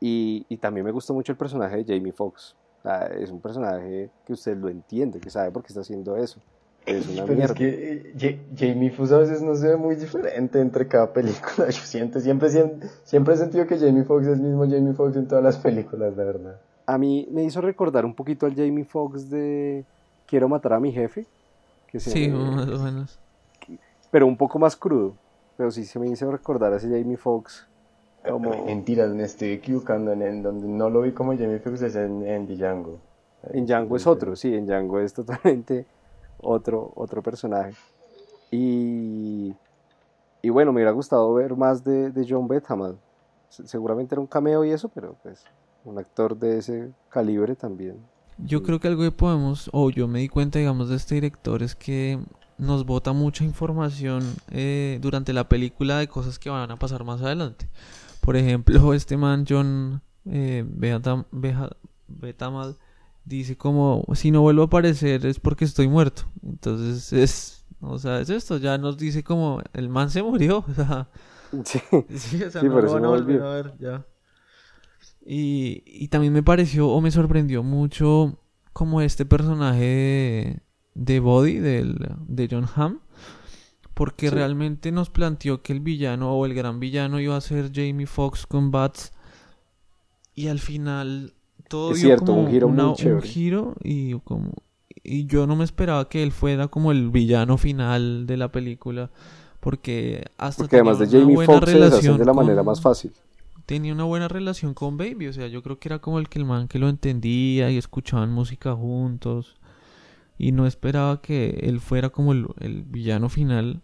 Y, 0.00 0.44
y 0.48 0.56
también 0.58 0.84
me 0.84 0.92
gustó 0.92 1.14
mucho 1.14 1.32
el 1.32 1.38
personaje 1.38 1.82
de 1.82 1.84
Jamie 1.96 2.12
Foxx. 2.12 2.54
O 2.80 2.82
sea, 2.82 3.06
es 3.06 3.30
un 3.30 3.40
personaje 3.40 4.10
que 4.26 4.32
usted 4.34 4.56
lo 4.56 4.68
entiende, 4.68 5.18
que 5.20 5.30
sabe 5.30 5.50
por 5.50 5.62
qué 5.62 5.68
está 5.68 5.80
haciendo 5.80 6.16
eso. 6.16 6.38
Es 6.84 7.08
una 7.08 7.22
Pero 7.24 7.32
es 7.32 7.38
mierda. 7.38 7.54
que 7.54 7.92
eh, 7.92 8.14
Ja- 8.18 8.56
Jamie 8.58 8.90
Foxx 8.90 9.12
a 9.12 9.18
veces 9.18 9.40
no 9.40 9.54
se 9.54 9.68
ve 9.68 9.76
muy 9.76 9.94
diferente 9.94 10.60
entre 10.60 10.86
cada 10.86 11.10
película. 11.12 11.66
Yo 11.70 11.80
siento, 11.82 12.20
siempre, 12.20 12.50
siempre, 12.50 12.88
siempre 13.04 13.34
he 13.34 13.36
sentido 13.38 13.66
que 13.66 13.78
Jamie 13.78 14.04
Foxx 14.04 14.26
es 14.26 14.34
el 14.34 14.40
mismo 14.42 14.64
Jamie 14.68 14.92
Foxx 14.92 15.16
en 15.16 15.28
todas 15.28 15.44
las 15.44 15.56
películas, 15.56 16.14
la 16.14 16.24
verdad. 16.24 16.60
A 16.86 16.98
mí 16.98 17.26
me 17.30 17.42
hizo 17.44 17.60
recordar 17.60 18.04
un 18.04 18.14
poquito 18.14 18.46
al 18.46 18.54
Jamie 18.54 18.84
Foxx 18.84 19.30
de 19.30 19.84
Quiero 20.26 20.48
matar 20.48 20.74
a 20.74 20.80
mi 20.80 20.92
jefe. 20.92 21.26
Que 21.86 22.00
se- 22.00 22.10
Sí, 22.10 22.28
más 22.28 22.68
o 22.68 22.78
menos. 22.82 23.18
pero 24.10 24.26
un 24.26 24.36
poco 24.36 24.58
más 24.58 24.76
crudo. 24.76 25.14
Pero 25.56 25.70
sí 25.70 25.84
se 25.84 25.98
me 25.98 26.08
hizo 26.08 26.30
recordar 26.30 26.72
a 26.72 26.76
ese 26.76 26.88
Jamie 26.88 27.16
Foxx. 27.16 27.66
Como 28.28 28.64
Mentiras, 28.66 29.10
me 29.14 29.22
estoy 29.24 29.50
equivocando. 29.52 30.12
En, 30.12 30.22
en 30.22 30.42
donde 30.42 30.66
no 30.66 30.90
lo 30.90 31.02
vi 31.02 31.12
como 31.12 31.32
Jamie 31.32 31.58
Foxx 31.60 31.82
es 31.82 31.96
en, 31.96 32.26
en 32.26 32.46
Django. 32.46 32.98
En 33.50 33.66
Django 33.66 33.96
es 33.96 34.06
otro, 34.06 34.34
sí, 34.36 34.54
en 34.54 34.66
Django 34.66 34.98
es 35.00 35.12
totalmente 35.14 35.86
otro, 36.40 36.90
otro 36.96 37.22
personaje. 37.22 37.74
Y, 38.50 39.54
y 40.42 40.48
bueno, 40.50 40.72
me 40.72 40.78
hubiera 40.78 40.92
gustado 40.92 41.32
ver 41.34 41.54
más 41.56 41.84
de, 41.84 42.10
de 42.10 42.26
John 42.28 42.48
Betham. 42.48 42.96
Se- 43.48 43.66
Seguramente 43.66 44.14
era 44.14 44.20
un 44.20 44.26
cameo 44.26 44.64
y 44.64 44.70
eso, 44.70 44.88
pero 44.88 45.16
pues 45.22 45.44
un 45.84 45.98
actor 45.98 46.38
de 46.38 46.58
ese 46.58 46.92
calibre 47.10 47.54
también. 47.56 47.98
Yo 48.38 48.62
creo 48.62 48.80
que 48.80 48.88
algo 48.88 49.02
que 49.02 49.12
podemos, 49.12 49.70
o 49.72 49.90
yo 49.90 50.08
me 50.08 50.18
di 50.20 50.28
cuenta, 50.28 50.58
digamos, 50.58 50.88
de 50.88 50.96
este 50.96 51.14
director 51.14 51.62
es 51.62 51.74
que 51.76 52.18
nos 52.58 52.84
bota 52.84 53.12
mucha 53.12 53.44
información 53.44 54.22
eh, 54.50 54.98
durante 55.00 55.32
la 55.32 55.48
película 55.48 55.98
de 55.98 56.08
cosas 56.08 56.38
que 56.38 56.50
van 56.50 56.70
a 56.70 56.76
pasar 56.76 57.04
más 57.04 57.22
adelante. 57.22 57.68
Por 58.20 58.36
ejemplo, 58.36 58.92
este 58.94 59.16
man 59.16 59.44
John 59.48 60.02
eh, 60.26 60.64
Bethamel 62.08 62.76
dice 63.24 63.56
como 63.56 64.04
si 64.14 64.30
no 64.30 64.42
vuelvo 64.42 64.62
a 64.62 64.66
aparecer 64.66 65.26
es 65.26 65.38
porque 65.40 65.64
estoy 65.64 65.88
muerto. 65.88 66.22
Entonces 66.42 67.12
es, 67.12 67.64
o 67.80 67.98
sea, 67.98 68.20
es 68.20 68.30
esto, 68.30 68.56
ya 68.58 68.78
nos 68.78 68.96
dice 68.98 69.22
como 69.22 69.60
el 69.72 69.88
man 69.88 70.10
se 70.10 70.22
murió, 70.22 70.64
o 70.68 70.74
sea, 70.74 71.08
Sí, 71.64 71.80
Sí, 72.16 72.42
o 72.42 72.50
sea, 72.50 72.62
Sí, 72.62 72.68
no 72.68 72.78
a 72.78 73.00
no 73.00 73.10
volvió. 73.10 73.46
a 73.46 73.54
ver 73.54 73.74
ya. 73.78 74.04
Y, 75.26 75.82
y 75.86 76.08
también 76.08 76.32
me 76.32 76.42
pareció 76.42 76.88
o 76.88 77.00
me 77.00 77.10
sorprendió 77.10 77.62
mucho 77.62 78.38
como 78.72 79.00
este 79.00 79.24
personaje 79.24 79.80
de, 79.84 80.60
de 80.94 81.20
Body 81.20 81.58
del, 81.58 81.96
de 82.26 82.48
John 82.50 82.66
Hamm. 82.74 82.98
Porque 83.94 84.28
Sí. 84.28 84.34
realmente 84.34 84.90
nos 84.92 85.08
planteó 85.10 85.62
que 85.62 85.72
el 85.72 85.80
villano 85.80 86.32
o 86.34 86.46
el 86.46 86.54
gran 86.54 86.80
villano 86.80 87.20
iba 87.20 87.36
a 87.36 87.40
ser 87.40 87.70
Jamie 87.72 88.06
Foxx 88.06 88.46
con 88.46 88.70
Bats. 88.70 89.12
Y 90.34 90.48
al 90.48 90.58
final 90.58 91.32
todo 91.68 91.92
Es 91.92 91.98
dio 92.00 92.08
cierto, 92.08 92.26
como 92.26 92.40
un 92.42 92.50
giro 92.50 92.68
muy 92.68 92.78
un 93.06 93.22
giro 93.22 93.74
y 93.82 94.14
como 94.20 94.52
y 95.02 95.26
yo 95.26 95.46
no 95.46 95.54
me 95.56 95.64
esperaba 95.64 96.08
que 96.08 96.22
él 96.22 96.32
fuera 96.32 96.68
como 96.68 96.90
el 96.92 97.10
villano 97.10 97.56
final 97.56 98.26
de 98.26 98.36
la 98.36 98.50
película 98.50 99.10
porque 99.60 100.24
hasta 100.38 100.64
porque 100.64 100.76
además 100.76 100.98
de 100.98 101.06
Jamie 101.06 101.36
Foxx 101.46 101.70
se 101.70 102.12
de 102.12 102.24
la 102.24 102.32
manera 102.34 102.56
con- 102.56 102.66
más 102.66 102.80
fácil. 102.80 103.12
Tenía 103.66 103.92
una 103.92 104.04
buena 104.04 104.28
relación 104.28 104.74
con 104.74 104.96
Baby, 104.96 105.28
o 105.28 105.32
sea, 105.32 105.46
yo 105.46 105.62
creo 105.62 105.78
que 105.78 105.88
era 105.88 105.98
como 105.98 106.18
el 106.18 106.28
que 106.28 106.38
el 106.38 106.44
man 106.44 106.68
que 106.68 106.78
lo 106.78 106.88
entendía 106.88 107.70
y 107.70 107.78
escuchaban 107.78 108.30
música 108.30 108.74
juntos 108.74 109.56
y 110.38 110.52
no 110.52 110.66
esperaba 110.66 111.20
que 111.20 111.60
él 111.62 111.80
fuera 111.80 112.10
como 112.10 112.32
el, 112.32 112.46
el 112.60 112.82
villano 112.82 113.28
final, 113.28 113.80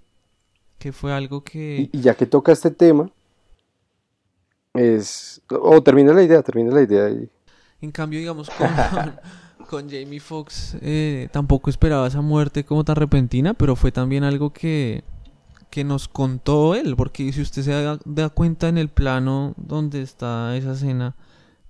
que 0.79 0.93
fue 0.93 1.13
algo 1.13 1.45
que 1.45 1.89
Y, 1.93 1.99
y 1.99 2.01
ya 2.01 2.15
que 2.15 2.27
toca 2.27 2.53
este 2.53 2.71
tema, 2.71 3.11
es... 4.75 5.43
O 5.49 5.83
termina 5.83 6.13
la 6.13 6.23
idea, 6.23 6.43
termina 6.43 6.73
la 6.73 6.83
idea. 6.83 7.09
Y... 7.11 7.29
en 7.81 7.91
cambio 7.91 8.19
digamos 8.19 8.51
con, 8.51 8.69
con 9.69 9.91
Jamie 9.91 10.21
Foxx 10.21 10.77
eh, 10.81 11.29
tampoco 11.33 11.71
esperaba 11.71 12.07
esa 12.07 12.21
muerte 12.21 12.65
como 12.65 12.85
tan 12.85 12.97
repentina, 12.97 13.55
pero 13.55 13.77
fue 13.77 13.93
también 13.93 14.25
algo 14.25 14.53
que 14.53 15.05
que 15.71 15.85
nos 15.85 16.09
contó 16.09 16.75
él, 16.75 16.97
porque 16.97 17.33
si 17.33 17.41
usted 17.41 17.63
se 17.63 17.71
da, 17.73 17.99
da 18.05 18.29
cuenta 18.31 18.69
en 18.69 18.79
el 18.79 18.89
plano 18.89 19.55
donde 19.57 20.03
está 20.03 20.57
esa 20.57 20.73
escena, 20.73 21.17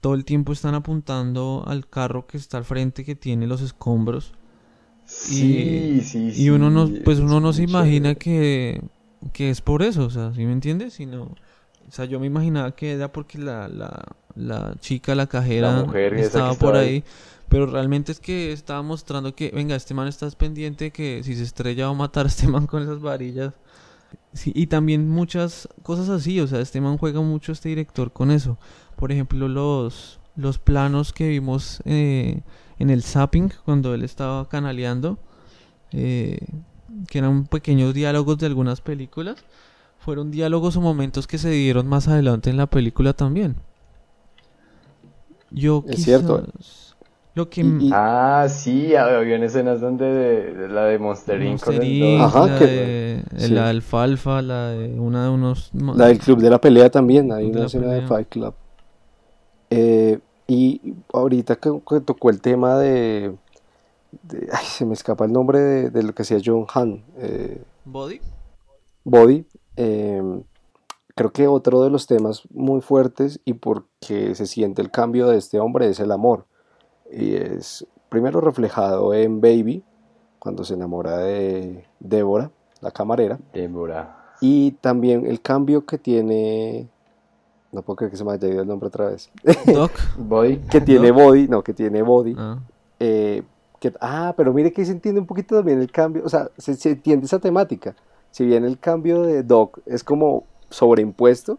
todo 0.00 0.14
el 0.14 0.24
tiempo 0.24 0.52
están 0.52 0.74
apuntando 0.74 1.64
al 1.66 1.88
carro 1.88 2.26
que 2.26 2.38
está 2.38 2.58
al 2.58 2.64
frente 2.64 3.04
que 3.04 3.14
tiene 3.14 3.46
los 3.46 3.60
escombros. 3.60 4.32
Sí, 5.04 6.00
sí, 6.02 6.32
sí. 6.32 6.44
Y 6.44 6.50
uno 6.50 6.70
no, 6.70 6.88
pues 7.04 7.18
es 7.18 7.24
uno 7.24 7.40
no 7.40 7.52
se 7.52 7.62
imagina 7.64 8.14
que, 8.14 8.82
que 9.32 9.50
es 9.50 9.60
por 9.60 9.82
eso, 9.82 10.04
o 10.06 10.10
sea, 10.10 10.32
¿sí 10.34 10.44
me 10.46 10.52
entiendes? 10.52 10.94
Sino, 10.94 11.24
o 11.24 11.90
sea, 11.90 12.04
yo 12.04 12.20
me 12.20 12.26
imaginaba 12.26 12.72
que 12.74 12.92
era 12.92 13.12
porque 13.12 13.38
la, 13.38 13.68
la, 13.68 14.16
la 14.34 14.74
chica, 14.80 15.14
la 15.14 15.26
cajera, 15.26 15.72
La 15.72 15.72
mujer 15.72 16.14
esa 16.14 16.14
que 16.14 16.22
estaba 16.22 16.52
estaba 16.52 16.56
por 16.58 16.76
ahí. 16.76 16.88
ahí. 16.96 17.04
Pero 17.48 17.66
realmente 17.66 18.12
es 18.12 18.20
que 18.20 18.52
estaba 18.52 18.82
mostrando 18.82 19.34
que, 19.34 19.50
venga, 19.50 19.74
este 19.74 19.94
man 19.94 20.06
estás 20.08 20.36
pendiente 20.36 20.92
que 20.92 21.22
si 21.24 21.34
se 21.34 21.42
estrella 21.42 21.86
va 21.86 21.90
a 21.92 21.94
matar 21.94 22.26
a 22.26 22.28
este 22.28 22.46
man 22.46 22.66
con 22.66 22.82
esas 22.82 23.00
varillas. 23.00 23.54
Sí, 24.32 24.52
y 24.54 24.68
también 24.68 25.08
muchas 25.08 25.68
cosas 25.82 26.08
así, 26.08 26.40
o 26.40 26.46
sea, 26.46 26.60
este 26.60 26.80
man 26.80 26.98
juega 26.98 27.20
mucho 27.20 27.52
este 27.52 27.68
director 27.70 28.12
con 28.12 28.30
eso. 28.30 28.58
Por 28.96 29.10
ejemplo, 29.10 29.48
los, 29.48 30.20
los 30.36 30.58
planos 30.58 31.12
que 31.12 31.28
vimos 31.28 31.82
eh, 31.84 32.42
en 32.78 32.90
el 32.90 33.02
zapping 33.02 33.52
cuando 33.64 33.92
él 33.92 34.04
estaba 34.04 34.48
canaleando, 34.48 35.18
eh, 35.90 36.38
que 37.08 37.18
eran 37.18 37.46
pequeños 37.46 37.92
diálogos 37.92 38.38
de 38.38 38.46
algunas 38.46 38.80
películas, 38.80 39.44
fueron 39.98 40.30
diálogos 40.30 40.76
o 40.76 40.80
momentos 40.80 41.26
que 41.26 41.38
se 41.38 41.50
dieron 41.50 41.88
más 41.88 42.06
adelante 42.06 42.50
en 42.50 42.56
la 42.56 42.66
película 42.66 43.12
también. 43.12 43.56
Yo 45.50 45.84
Es 45.88 46.04
cierto. 46.04 46.46
Lo 47.40 47.48
que 47.48 47.62
Y- 47.62 47.86
y- 47.88 47.90
Ah, 47.92 48.46
sí, 48.50 48.94
había 48.94 49.36
escenas 49.44 49.80
donde 49.80 50.04
de- 50.04 50.68
la 50.68 50.84
de 50.84 50.98
Monster 50.98 51.42
Inc. 51.42 51.62
Ajá, 52.20 52.46
la 52.46 52.58
que- 52.58 52.66
de 53.30 53.40
sí. 53.40 53.52
la 53.54 53.68
alfalfa, 53.70 54.42
la 54.42 54.68
de 54.70 55.00
una 55.00 55.24
de 55.24 55.30
unos 55.30 55.70
La 55.72 56.06
del 56.08 56.18
club 56.18 56.38
de 56.40 56.50
la 56.50 56.60
pelea 56.60 56.90
también, 56.90 57.32
hay 57.32 57.46
de 57.50 57.56
una 57.56 57.66
escena 57.66 57.86
de 57.86 57.92
pelea. 58.02 58.08
Fight 58.08 58.28
Club. 58.28 58.54
Eh, 59.70 60.18
y 60.46 60.80
ahorita 61.12 61.56
que, 61.56 61.70
que 61.88 62.00
tocó 62.00 62.28
el 62.30 62.40
tema 62.40 62.76
de, 62.78 63.34
de- 64.22 64.48
Ay, 64.52 64.64
se 64.66 64.84
me 64.84 64.94
escapa 64.94 65.24
el 65.24 65.32
nombre 65.32 65.60
de, 65.60 65.90
de 65.90 66.02
lo 66.02 66.12
que 66.14 66.22
hacía 66.22 66.38
John 66.44 66.66
Han, 66.74 67.04
eh, 67.18 67.62
Body. 67.84 68.20
Body. 69.04 69.46
eh, 69.76 70.22
creo 71.14 71.32
que 71.32 71.46
otro 71.46 71.82
de 71.82 71.90
los 71.90 72.06
temas 72.06 72.42
muy 72.52 72.80
fuertes 72.80 73.40
y 73.44 73.54
porque 73.54 74.34
se 74.34 74.46
siente 74.46 74.82
el 74.82 74.90
cambio 74.90 75.28
de 75.28 75.38
este 75.38 75.58
hombre 75.60 75.88
es 75.88 76.00
el 76.00 76.10
amor. 76.12 76.46
Y 77.12 77.34
es 77.34 77.86
primero 78.08 78.40
reflejado 78.40 79.14
en 79.14 79.40
Baby, 79.40 79.82
cuando 80.38 80.64
se 80.64 80.74
enamora 80.74 81.18
de 81.18 81.84
Débora, 81.98 82.50
la 82.80 82.90
camarera. 82.90 83.38
Débora. 83.52 84.34
Y 84.40 84.72
también 84.72 85.26
el 85.26 85.40
cambio 85.40 85.84
que 85.84 85.98
tiene. 85.98 86.88
No 87.72 87.82
puedo 87.82 87.96
creer 87.96 88.10
que 88.10 88.16
se 88.16 88.24
me 88.24 88.32
haya 88.32 88.48
ido 88.48 88.62
el 88.62 88.68
nombre 88.68 88.88
otra 88.88 89.06
vez. 89.06 89.30
Doc. 89.66 89.92
Body. 90.16 90.56
que 90.70 90.80
tiene 90.80 91.10
Body, 91.10 91.46
no, 91.46 91.62
que 91.62 91.72
tiene 91.72 92.02
Body. 92.02 92.34
Ah. 92.36 92.58
eh, 92.98 93.42
que, 93.78 93.92
ah, 94.00 94.34
pero 94.36 94.52
mire 94.52 94.72
que 94.72 94.84
se 94.84 94.92
entiende 94.92 95.20
un 95.20 95.26
poquito 95.26 95.56
también 95.56 95.80
el 95.80 95.90
cambio. 95.90 96.22
O 96.24 96.28
sea, 96.28 96.50
se, 96.58 96.74
se 96.74 96.90
entiende 96.90 97.26
esa 97.26 97.38
temática. 97.38 97.94
Si 98.30 98.44
bien 98.44 98.64
el 98.64 98.78
cambio 98.78 99.22
de 99.22 99.42
Doc 99.42 99.80
es 99.86 100.04
como 100.04 100.44
sobreimpuesto, 100.70 101.58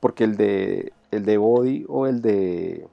porque 0.00 0.24
el 0.24 0.36
de, 0.36 0.92
el 1.10 1.24
de 1.24 1.38
Body 1.38 1.86
o 1.88 2.06
el 2.06 2.22
de. 2.22 2.86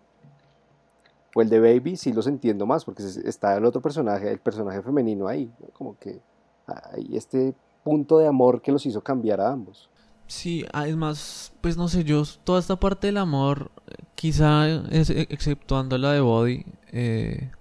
O 1.33 1.41
el 1.41 1.49
de 1.49 1.59
Baby 1.59 1.95
sí 1.95 2.11
los 2.11 2.27
entiendo 2.27 2.65
más, 2.65 2.83
porque 2.83 3.03
está 3.03 3.55
el 3.57 3.65
otro 3.65 3.81
personaje, 3.81 4.29
el 4.31 4.39
personaje 4.39 4.81
femenino 4.81 5.27
ahí. 5.27 5.51
¿no? 5.59 5.67
Como 5.73 5.97
que 5.97 6.19
hay 6.67 7.15
este 7.15 7.53
punto 7.83 8.17
de 8.19 8.27
amor 8.27 8.61
que 8.61 8.71
los 8.71 8.85
hizo 8.85 9.01
cambiar 9.01 9.41
a 9.41 9.51
ambos. 9.51 9.89
Sí, 10.27 10.65
además, 10.71 11.51
pues 11.61 11.75
no 11.75 11.87
sé, 11.89 12.03
yo 12.05 12.23
toda 12.43 12.59
esta 12.59 12.79
parte 12.79 13.07
del 13.07 13.17
amor, 13.17 13.71
quizá 14.15 14.67
es, 14.89 15.09
e- 15.09 15.27
exceptuando 15.29 15.97
la 15.97 16.13
de 16.13 16.21
Body, 16.21 16.65
eh, 16.93 17.51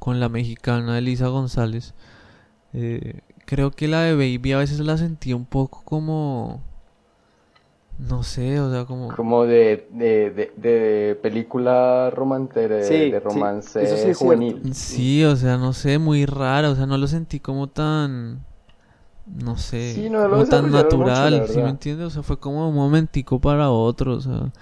con 0.00 0.18
la 0.18 0.28
mexicana 0.28 0.98
Elisa 0.98 1.28
González, 1.28 1.94
eh, 2.72 3.20
creo 3.44 3.70
que 3.70 3.86
la 3.88 4.02
de 4.02 4.14
Baby 4.14 4.52
a 4.52 4.58
veces 4.58 4.80
la 4.80 4.96
sentía 4.96 5.36
un 5.36 5.44
poco 5.44 5.82
como, 5.84 6.60
no 7.98 8.22
sé, 8.22 8.60
o 8.60 8.70
sea, 8.70 8.84
como, 8.86 9.16
Como 9.16 9.44
de, 9.44 9.88
de, 9.90 10.30
de, 10.30 10.52
de 10.56 11.14
película 11.16 12.10
romantera, 12.10 12.76
de, 12.76 12.84
Sí, 12.84 13.08
de 13.08 13.20
sí, 13.28 13.50
romance 13.50 13.80
eso 13.80 13.96
sí 13.96 14.10
es 14.10 14.16
juvenil. 14.16 14.66
sí, 14.70 15.24
o 15.24 15.36
sea, 15.36 15.56
no 15.58 15.72
sé, 15.72 15.98
muy 15.98 16.26
rara, 16.26 16.70
o 16.70 16.76
sea, 16.76 16.86
no 16.86 16.98
lo 16.98 17.06
sentí 17.06 17.40
como 17.40 17.68
tan, 17.68 18.44
no 19.26 19.58
sé, 19.58 20.02
Sí, 20.02 20.08
no 20.10 20.28
lo 20.28 20.36
como 20.36 20.46
tan 20.46 20.70
desarrollaron 20.70 20.96
mucho, 20.98 21.36
natural, 21.36 21.46
¿sí 21.46 21.62
me 21.62 21.70
entiendes? 21.70 22.08
O 22.08 22.10
sea, 22.10 22.22
fue 22.24 22.38
como 22.40 22.68
un 22.68 22.74
momentico 22.74 23.40
para 23.40 23.70
otro, 23.70 24.14
o 24.16 24.20
sea, 24.20 24.52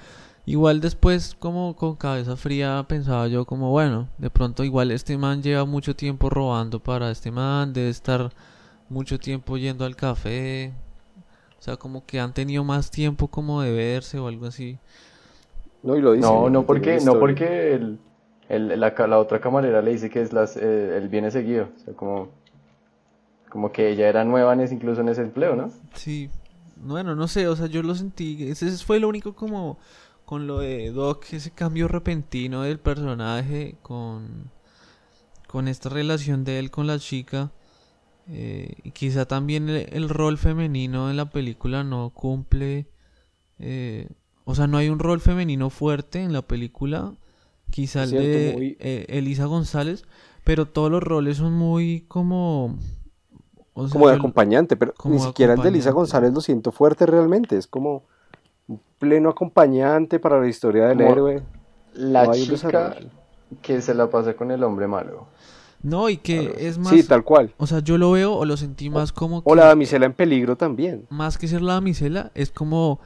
igual 0.46 0.81
después 0.81 1.37
como 1.38 1.77
con 1.77 1.96
cabeza 1.96 2.37
fría 2.37 2.85
pensaba 2.88 3.29
yo 3.29 3.46
como, 3.46 3.70
bueno, 3.72 4.09
de 4.18 4.31
pronto 4.31 4.64
igual 4.64 4.90
este 4.92 5.18
man 5.18 5.42
lleva 5.42 5.64
mucho 5.66 5.96
tiempo 5.96 6.31
robando 6.31 6.81
para 6.81 7.11
este 7.11 7.31
man, 7.33 7.72
debe 7.75 7.90
estar 7.90 8.33
mucho 8.90 9.18
tiempo 9.18 9.57
yendo 9.59 9.85
al 9.85 9.96
café, 9.96 10.75
sea, 11.67 11.77
como 11.77 12.07
que 12.07 12.21
han 12.21 12.33
tenido 12.33 12.65
más 12.65 12.91
tiempo 12.91 13.29
como 13.29 13.61
de 13.63 13.73
verse 13.73 14.19
o 14.19 14.29
algo 14.29 14.47
así. 14.47 14.79
No, 15.83 15.97
y 15.97 16.01
lo 16.01 16.13
dice. 16.13 16.27
No, 16.27 16.51
no 16.51 16.67
porque, 16.67 17.01
no 17.01 17.19
porque 17.19 17.75
el, 17.75 17.99
el- 18.49 18.81
la, 18.81 19.19
otra 19.19 19.41
camarera 19.41 19.83
le 19.83 19.93
dice 19.93 20.11
que 20.11 20.21
es 20.23 20.33
las, 20.33 20.57
eh, 20.57 20.97
él 20.99 21.09
viene 21.09 21.31
seguido. 21.31 21.69
O 21.77 21.85
sea, 21.85 21.95
como, 21.95 22.29
como 23.51 23.73
que 23.73 23.91
ella 23.91 24.09
era 24.09 24.25
nueva 24.25 24.53
en 24.53 24.61
ese, 24.61 24.75
incluso 24.75 25.01
en 25.01 25.09
ese 25.09 25.23
empleo, 25.23 25.57
¿no? 25.57 25.71
Sí, 25.95 26.31
bueno, 26.77 27.15
no 27.15 27.29
sé, 27.29 27.49
o 27.49 27.57
sea, 27.57 27.67
yo 27.67 27.83
lo 27.83 27.95
sentí, 27.95 28.49
ese 28.51 28.71
fue 28.79 29.01
lo 29.01 29.09
único 29.09 29.35
como 29.35 29.79
con 30.25 30.47
lo 30.47 30.59
de 30.59 30.91
Doc, 30.91 31.25
ese 31.33 31.51
cambio 31.53 31.89
repentino 31.89 32.63
del 32.63 32.79
personaje 32.79 33.77
con, 33.83 34.51
con 35.49 35.69
esta 35.69 35.89
relación 35.89 36.45
de 36.45 36.59
él 36.59 36.71
con 36.71 36.87
la 36.87 36.99
chica. 36.99 37.51
Eh, 38.29 38.75
y 38.83 38.91
quizá 38.93 39.27
también 39.27 39.69
el, 39.69 39.89
el 39.93 40.09
rol 40.09 40.39
femenino 40.39 41.11
en 41.11 41.17
la 41.17 41.31
película 41.31 41.85
no 41.85 42.11
cumple, 42.11 42.87
eh, 43.59 44.09
o 44.45 44.55
sea, 44.55 44.67
no 44.67 44.79
hay 44.79 44.89
un 44.89 44.99
rol 44.99 45.21
femenino 45.21 45.71
fuerte 45.71 46.23
en 46.23 46.33
la 46.33 46.43
película, 46.43 47.12
quizá 47.71 48.03
el 48.05 48.11
Cierto, 48.11 48.29
de 48.29 48.53
muy- 48.55 48.77
eh, 48.81 49.07
Elisa 49.09 49.47
González, 49.47 50.05
pero 50.45 50.67
todos 50.67 50.91
los 50.91 51.03
roles 51.03 51.37
son 51.39 51.53
muy 51.55 52.05
como... 52.09 52.77
o 53.75 53.89
sea, 53.89 53.93
como 53.93 54.09
de 54.09 54.15
yo- 54.15 54.19
acompañante, 54.19 54.77
pero 54.77 54.95
como 54.95 55.15
ni 55.15 55.21
siquiera 55.21 55.55
el 55.55 55.61
de 55.61 55.71
Lisa 55.71 55.91
acompañante. 55.91 55.93
González 55.93 56.33
lo 56.35 56.41
siento 56.41 56.73
fuerte 56.73 57.07
realmente, 57.07 57.57
es 57.57 57.67
como 57.67 58.05
un 58.69 58.81
pleno 58.99 59.29
acompañante 59.31 60.19
para 60.19 60.41
la 60.41 60.49
historia 60.49 60.87
del 60.89 60.99
Como 60.99 61.11
héroe. 61.11 61.43
La 61.95 62.25
No 62.25 62.33
chica 62.35 62.97
que 63.62 63.81
se 63.81 63.95
la 63.95 64.11
pasa 64.11 64.35
con 64.35 64.51
el 64.51 64.62
hombre 64.65 64.87
malo. 64.87 65.29
No, 65.87 66.09
y 66.11 66.16
que 66.16 66.55
es 66.59 66.79
más... 66.79 66.88
Sí, 66.92 67.03
tal 67.05 67.22
cual. 67.25 67.55
O 67.59 67.66
sea, 67.66 67.79
yo 67.79 67.96
lo 67.96 68.11
veo 68.11 68.35
o 68.35 68.44
lo 68.44 68.57
sentí 68.57 68.90
más 68.90 69.12
como 69.12 69.38
O 69.38 69.53
que... 69.53 69.57
la 69.57 69.66
damisela 69.66 70.05
en 70.07 70.12
peligro 70.14 70.57
también. 70.57 71.07
Más 71.11 71.38
que 71.38 71.46
ser 71.49 71.62
la 71.62 71.75
damisela, 71.75 72.33
es 72.35 72.51
como... 72.51 72.99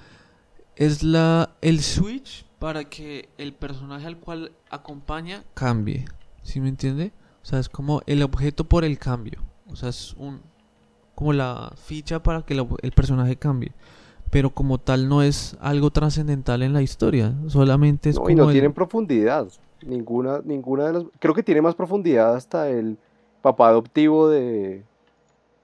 Es 0.77 1.03
la... 1.03 1.51
El 1.61 1.81
switch 1.81 2.47
para 2.59 2.85
que 2.85 3.29
el 3.39 3.53
personaje 3.53 4.07
al 4.07 4.17
cual 4.19 4.53
acompaña 4.71 5.45
cambie. 5.55 6.07
¿Sí 6.43 6.61
me 6.61 6.69
entiende? 6.71 7.13
O 7.43 7.47
sea, 7.47 7.59
es 7.59 7.69
como 7.69 8.03
el 8.07 8.23
objeto 8.23 8.65
por 8.65 8.85
el 8.85 8.99
cambio. 8.99 9.41
O 9.69 9.77
sea, 9.77 9.91
es 9.91 10.15
un... 10.19 10.41
Como 11.15 11.33
la 11.35 11.73
ficha 11.77 12.23
para 12.23 12.43
que 12.43 12.55
el 12.83 12.93
personaje 12.93 13.37
cambie. 13.37 13.73
Pero 14.31 14.51
como 14.55 14.79
tal 14.79 15.09
no 15.09 15.23
es 15.23 15.57
algo 15.61 15.91
trascendental 15.91 16.63
en 16.63 16.73
la 16.73 16.81
historia. 16.83 17.35
Solamente 17.49 18.09
es 18.09 18.15
No, 18.17 18.23
como 18.23 18.31
y 18.31 18.35
no 18.37 18.45
el- 18.47 18.53
tienen 18.53 18.73
profundidad. 18.73 19.49
Ninguna, 19.87 20.41
ninguna 20.45 20.87
de 20.87 20.93
las. 20.93 21.05
Creo 21.19 21.35
que 21.35 21.43
tiene 21.43 21.63
más 21.63 21.75
profundidad 21.75 22.35
hasta 22.35 22.69
el 22.69 22.99
papá 23.43 23.69
adoptivo 23.69 24.29
de, 24.29 24.85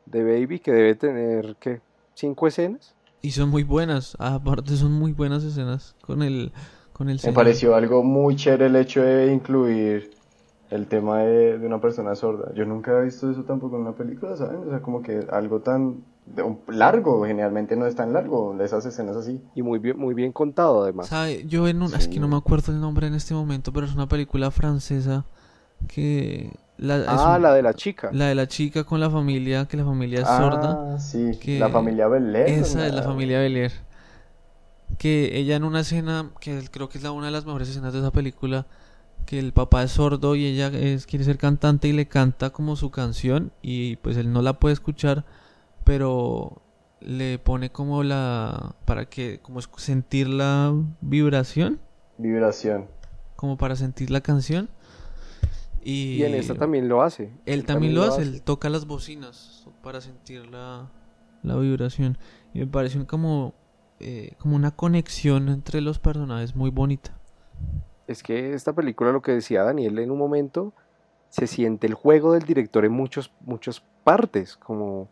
de 0.07 0.25
Baby, 0.25 0.59
que 0.59 0.73
debe 0.73 0.95
tener, 0.95 1.57
¿qué? 1.61 1.81
¿Cinco 2.15 2.47
escenas? 2.47 2.95
Y 3.23 3.33
son 3.33 3.51
muy 3.51 3.63
buenas. 3.63 4.17
Aparte 4.19 4.77
son 4.77 4.93
muy 4.93 5.13
buenas 5.13 5.45
escenas 5.45 5.95
con 6.01 6.23
el... 6.23 6.53
Con 6.93 7.11
el 7.11 7.17
Me 7.17 7.19
señor. 7.19 7.35
pareció 7.35 7.75
algo 7.75 8.03
muy 8.03 8.37
chévere 8.37 8.67
el 8.67 8.77
hecho 8.77 9.03
de 9.03 9.31
incluir 9.31 10.13
el 10.71 10.87
tema 10.87 11.19
de, 11.19 11.59
de 11.59 11.67
una 11.67 11.79
persona 11.79 12.15
sorda. 12.15 12.55
Yo 12.55 12.65
nunca 12.65 12.99
he 12.99 13.05
visto 13.05 13.31
eso 13.31 13.45
tampoco 13.45 13.77
en 13.77 13.83
una 13.83 13.93
película, 13.93 14.35
¿saben? 14.35 14.61
O 14.67 14.71
sea, 14.71 14.81
como 14.81 15.03
que 15.03 15.27
algo 15.31 15.61
tan 15.61 16.05
largo, 16.69 17.25
generalmente 17.27 17.77
no 17.77 17.87
es 17.87 17.95
tan 17.95 18.13
largo, 18.13 18.55
de 18.59 18.65
esas 18.65 18.85
escenas 18.87 19.17
así. 19.17 19.41
Y 19.55 19.63
muy 19.63 19.79
bien, 19.79 19.99
muy 19.99 20.15
bien 20.15 20.33
contado, 20.33 20.83
además. 20.83 21.07
¿Sabe? 21.09 21.45
Yo 21.47 21.69
en. 21.69 21.83
Es 21.83 22.09
que 22.09 22.21
no 22.21 22.29
me 22.29 22.37
acuerdo 22.37 22.73
el 22.73 22.81
nombre 22.81 23.07
en 23.07 23.15
este 23.15 23.35
momento, 23.35 23.73
pero 23.73 23.87
es 23.87 23.95
una 23.95 24.09
película 24.09 24.51
francesa 24.51 25.25
que... 25.89 26.53
La, 26.79 26.97
es 26.99 27.05
Ah, 27.09 27.37
un- 27.37 27.43
la 27.43 27.55
de 27.55 27.63
la 27.63 27.73
chica. 27.73 28.11
la 28.13 28.27
de 28.27 28.35
la 28.35 28.47
chica 28.49 28.85
con 28.85 29.01
la 29.01 29.09
familia, 29.09 29.65
que 29.67 29.79
la 29.79 29.85
familia 29.85 30.21
es 30.21 30.27
sorda. 30.27 30.95
Ah, 30.95 30.99
sí, 30.99 31.39
que- 31.41 31.59
la 31.59 31.71
familia 31.71 32.07
Belair. 32.09 32.49
Esa 32.49 32.87
es 32.87 32.93
la 32.95 33.03
familia 33.03 33.39
Belier. 33.39 33.73
Que 34.99 35.39
ella 35.39 35.57
en 35.57 35.65
una 35.65 35.81
escena, 35.81 36.31
que 36.41 36.63
creo 36.71 36.89
que 36.89 36.99
es 36.99 37.05
la, 37.05 37.13
una 37.13 37.27
de 37.27 37.33
las 37.33 37.45
mejores 37.47 37.69
escenas 37.69 37.93
de 37.93 38.01
esa 38.01 38.11
película, 38.13 38.67
que 39.27 39.39
el 39.39 39.53
papá 39.53 39.83
es 39.83 39.93
sordo 39.93 40.37
y 40.37 40.45
ella 40.47 40.69
es, 40.69 41.07
quiere 41.07 41.25
ser 41.25 41.39
cantante 41.39 41.89
y 41.89 41.93
le 41.93 42.07
canta 42.09 42.51
como 42.51 42.77
su 42.77 42.91
canción 42.91 43.53
y 43.63 43.97
pues 43.97 44.17
él 44.17 44.33
no 44.33 44.41
la 44.43 44.61
puede 44.61 44.75
escuchar, 44.75 45.25
pero 45.87 46.61
le 47.01 47.39
pone 47.39 47.71
como 47.71 48.03
la... 48.03 48.75
para 48.85 49.07
que, 49.09 49.39
como 49.41 49.61
es- 49.61 49.71
sentir 49.77 50.29
la 50.29 50.75
vibración, 51.01 51.79
Vibración. 52.19 52.87
como 53.37 53.57
para 53.57 53.77
sentir 53.77 54.11
la 54.11 54.21
canción. 54.21 54.69
Y, 55.83 56.17
Y 56.17 56.25
en 56.25 56.35
esta 56.35 56.57
también 56.57 56.89
lo 56.89 57.03
hace. 57.03 57.31
él 57.47 57.65
también 57.65 57.95
lo 57.95 58.03
hace, 58.03 58.23
él 58.23 58.43
toca 58.43 58.69
las 58.69 58.87
bocinas 58.87 59.69
para 59.85 60.01
sentir 60.01 60.47
la, 60.51 60.91
la 61.45 61.57
vibración. 61.57 62.19
Y 62.53 62.59
me 62.59 62.67
parece 62.67 63.07
como, 63.07 63.55
eh, 64.01 64.33
como 64.39 64.57
una 64.57 64.73
conexión 64.73 65.49
entre 65.49 65.81
los 65.81 66.01
personajes 66.01 66.57
muy 66.57 66.71
bonita. 66.71 67.17
Es 68.09 68.25
que 68.25 68.53
esta 68.55 68.73
película, 68.73 69.13
lo 69.13 69.23
que 69.23 69.31
decía 69.33 69.63
Daniel 69.63 70.01
en 70.01 70.11
un 70.11 70.19
momento, 70.19 70.73
se 71.29 71.47
siente 71.47 71.87
el 71.87 71.95
juego 71.95 72.33
del 72.33 72.43
director 72.43 72.85
en 72.85 72.93
muchos, 72.93 73.31
muchas 73.43 73.81
partes, 74.03 74.57
como 74.57 75.09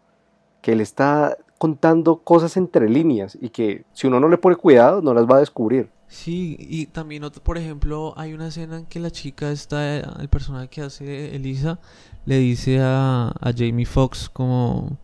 que 0.64 0.72
él 0.72 0.80
está 0.80 1.36
contando 1.58 2.16
cosas 2.24 2.56
entre 2.56 2.88
líneas 2.88 3.36
y 3.38 3.50
que 3.50 3.84
si 3.92 4.06
uno 4.06 4.18
no 4.18 4.28
le 4.30 4.38
pone 4.38 4.56
cuidado 4.56 5.02
no 5.02 5.12
las 5.12 5.26
va 5.26 5.36
a 5.36 5.40
descubrir. 5.40 5.90
Sí, 6.08 6.56
y 6.58 6.86
también, 6.86 7.24
otro- 7.24 7.42
por 7.42 7.58
ejemplo, 7.58 8.14
hay 8.16 8.32
una 8.32 8.48
escena 8.48 8.78
en 8.78 8.86
que 8.86 8.98
la 9.00 9.10
chica 9.10 9.50
está, 9.50 9.98
el 9.98 10.28
personaje 10.30 10.68
que 10.68 10.80
hace 10.82 11.36
Elisa, 11.36 11.78
le 12.24 12.38
dice 12.38 12.80
a, 12.80 13.28
a 13.28 13.52
Jamie 13.54 13.84
Foxx 13.84 14.30
como 14.30 14.98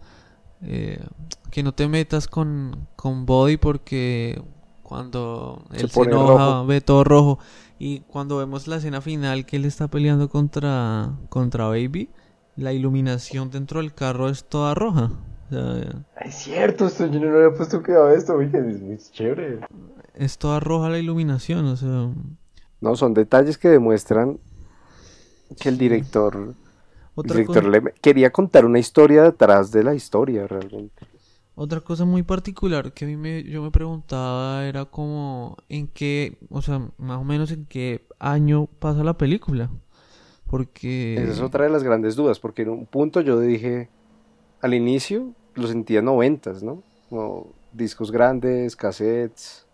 eh, 0.62 1.04
que 1.50 1.62
no 1.62 1.72
te 1.74 1.88
metas 1.88 2.26
con, 2.26 2.88
con 2.96 3.26
Body 3.26 3.58
porque 3.58 4.42
cuando 4.82 5.62
él 5.72 5.90
se, 5.90 6.02
enoja, 6.04 6.62
ve 6.64 6.80
todo 6.80 7.04
rojo. 7.04 7.38
Y 7.78 8.00
cuando 8.00 8.38
vemos 8.38 8.66
la 8.68 8.76
escena 8.76 9.00
final 9.02 9.44
que 9.46 9.56
él 9.56 9.64
está 9.66 9.88
peleando 9.88 10.28
contra, 10.30 11.12
contra 11.28 11.66
Baby, 11.68 12.10
la 12.56 12.72
iluminación 12.72 13.50
dentro 13.50 13.80
del 13.80 13.94
carro 13.94 14.28
es 14.30 14.44
toda 14.44 14.74
roja. 14.74 15.10
Es 15.50 16.34
cierto, 16.34 16.86
esto, 16.86 17.06
yo 17.06 17.20
no 17.20 17.30
le 17.32 17.44
había 17.44 17.56
puesto 17.56 17.82
cuidado 17.82 18.06
a 18.06 18.14
esto, 18.14 18.40
es 18.40 18.80
muy 18.80 18.98
chévere. 18.98 19.60
Es 20.14 20.38
toda 20.38 20.60
roja 20.60 20.88
la 20.88 20.98
iluminación, 20.98 21.66
o 21.66 21.76
sea... 21.76 22.10
No, 22.80 22.96
son 22.96 23.14
detalles 23.14 23.58
que 23.58 23.68
demuestran 23.68 24.38
que 25.60 25.68
el 25.68 25.78
director, 25.78 26.54
director 27.16 27.92
quería 28.00 28.30
contar 28.30 28.64
una 28.64 28.78
historia 28.78 29.22
detrás 29.22 29.70
de 29.70 29.84
la 29.84 29.94
historia 29.94 30.46
realmente. 30.46 31.06
Otra 31.54 31.80
cosa 31.80 32.04
muy 32.06 32.22
particular 32.22 32.92
que 32.92 33.04
a 33.04 33.08
mí 33.08 33.16
me, 33.16 33.42
yo 33.42 33.62
me 33.62 33.70
preguntaba 33.70 34.64
era 34.64 34.86
como 34.86 35.58
en 35.68 35.88
qué, 35.88 36.38
o 36.48 36.62
sea, 36.62 36.88
más 36.96 37.18
o 37.18 37.24
menos 37.24 37.50
en 37.50 37.66
qué 37.66 38.06
año 38.18 38.66
pasa 38.78 39.04
la 39.04 39.18
película. 39.18 39.68
Porque... 40.46 41.14
Esa 41.14 41.32
es 41.32 41.40
otra 41.40 41.64
de 41.64 41.70
las 41.70 41.82
grandes 41.82 42.16
dudas, 42.16 42.40
porque 42.40 42.62
en 42.62 42.70
un 42.70 42.86
punto 42.86 43.20
yo 43.20 43.38
dije, 43.38 43.90
al 44.62 44.74
inicio 44.74 45.34
lo 45.54 45.66
sentía 45.66 46.02
noventas, 46.02 46.62
¿no? 46.62 46.82
Como 47.08 47.48
discos 47.72 48.10
grandes, 48.10 48.76
cassettes. 48.76 49.66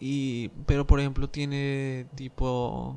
Y, 0.00 0.48
pero 0.66 0.86
por 0.86 1.00
ejemplo 1.00 1.28
tiene 1.28 2.06
tipo, 2.14 2.96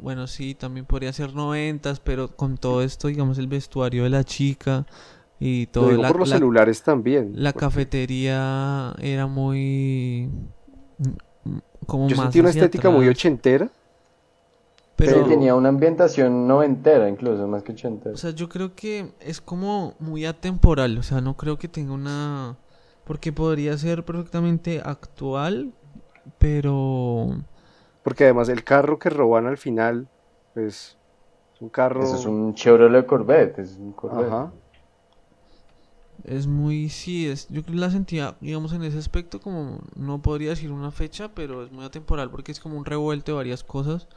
bueno, 0.00 0.26
sí, 0.26 0.54
también 0.54 0.84
podría 0.86 1.12
ser 1.12 1.34
noventas, 1.34 2.00
pero 2.00 2.28
con 2.28 2.58
todo 2.58 2.82
esto, 2.82 3.08
digamos, 3.08 3.38
el 3.38 3.46
vestuario 3.46 4.04
de 4.04 4.10
la 4.10 4.24
chica, 4.24 4.86
y 5.40 5.66
todo. 5.66 5.90
Lo 5.90 6.02
por 6.02 6.20
los 6.20 6.30
celulares 6.30 6.82
también. 6.82 7.32
La 7.34 7.52
cafetería 7.52 8.94
era 9.00 9.26
muy. 9.26 10.28
Mm, 10.98 11.58
como 11.86 12.08
Yo 12.08 12.16
sentí 12.16 12.40
una 12.40 12.50
estética 12.50 12.90
muy 12.90 13.08
ochentera. 13.08 13.70
Pero 14.96 15.24
tenía 15.26 15.54
una 15.54 15.70
ambientación 15.70 16.46
noventera, 16.46 17.08
incluso, 17.08 17.48
más 17.48 17.62
que 17.62 17.72
ochentera. 17.72 18.14
O 18.14 18.16
sea, 18.16 18.30
yo 18.30 18.48
creo 18.48 18.74
que 18.74 19.12
es 19.20 19.40
como 19.40 19.94
muy 19.98 20.24
atemporal. 20.24 20.98
O 20.98 21.02
sea, 21.02 21.20
no 21.20 21.36
creo 21.36 21.58
que 21.58 21.68
tenga 21.68 21.92
una. 21.92 22.56
Porque 23.04 23.32
podría 23.32 23.76
ser 23.76 24.04
perfectamente 24.04 24.80
actual, 24.84 25.72
pero. 26.38 27.36
Porque 28.02 28.24
además 28.24 28.48
el 28.48 28.62
carro 28.62 28.98
que 28.98 29.10
roban 29.10 29.46
al 29.46 29.58
final, 29.58 30.08
pues. 30.54 30.96
Es 31.54 31.60
un 31.60 31.68
carro. 31.68 32.02
Eso 32.04 32.16
es 32.16 32.26
un 32.26 32.54
Chevrolet 32.54 33.04
Corvette. 33.04 33.58
Es 33.58 33.76
un 33.76 33.92
Corvette. 33.92 34.28
Ajá. 34.28 34.52
Es 36.22 36.46
muy, 36.46 36.88
sí, 36.88 37.26
es, 37.28 37.48
yo 37.48 37.60
la 37.68 37.90
sentía, 37.90 38.36
digamos, 38.40 38.72
en 38.72 38.82
ese 38.82 38.96
aspecto 38.96 39.40
como, 39.40 39.80
no 39.94 40.22
podría 40.22 40.50
decir 40.50 40.72
una 40.72 40.90
fecha, 40.90 41.34
pero 41.34 41.64
es 41.64 41.70
muy 41.70 41.84
atemporal 41.84 42.30
porque 42.30 42.50
es 42.50 42.60
como 42.60 42.78
un 42.78 42.86
revuelto 42.86 43.32
de 43.32 43.36
varias 43.36 43.62
cosas. 43.62 44.08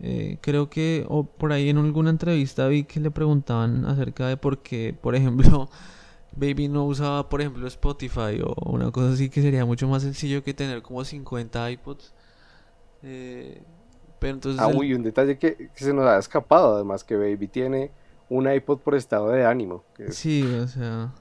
Eh, 0.00 0.38
creo 0.40 0.68
que, 0.68 1.06
o 1.08 1.24
por 1.24 1.52
ahí 1.52 1.70
en 1.70 1.78
alguna 1.78 2.10
entrevista 2.10 2.66
vi 2.68 2.84
que 2.84 3.00
le 3.00 3.10
preguntaban 3.10 3.86
acerca 3.86 4.26
de 4.28 4.36
por 4.36 4.58
qué, 4.58 4.94
por 5.00 5.14
ejemplo, 5.14 5.68
Baby 6.36 6.68
no 6.68 6.84
usaba, 6.84 7.28
por 7.28 7.40
ejemplo, 7.40 7.66
Spotify 7.68 8.40
o 8.44 8.70
una 8.70 8.90
cosa 8.90 9.12
así 9.12 9.30
que 9.30 9.40
sería 9.40 9.64
mucho 9.64 9.86
más 9.88 10.02
sencillo 10.02 10.42
que 10.42 10.52
tener 10.52 10.82
como 10.82 11.04
50 11.04 11.70
iPods. 11.70 12.12
Eh, 13.02 13.62
pero 14.18 14.34
entonces... 14.34 14.60
Ah, 14.60 14.68
uy, 14.68 14.94
un 14.94 15.02
detalle 15.02 15.38
que, 15.38 15.54
que, 15.56 15.84
se 15.84 15.92
nos 15.92 16.06
ha 16.06 16.18
escapado, 16.18 16.74
además 16.74 17.04
que 17.04 17.16
Baby 17.16 17.46
tiene 17.48 17.90
un 18.28 18.50
iPod 18.50 18.78
por 18.80 18.94
estado 18.94 19.28
de 19.28 19.44
ánimo. 19.44 19.84
Que... 19.96 20.12
Sí, 20.12 20.42
o 20.42 20.66
sea... 20.66 21.12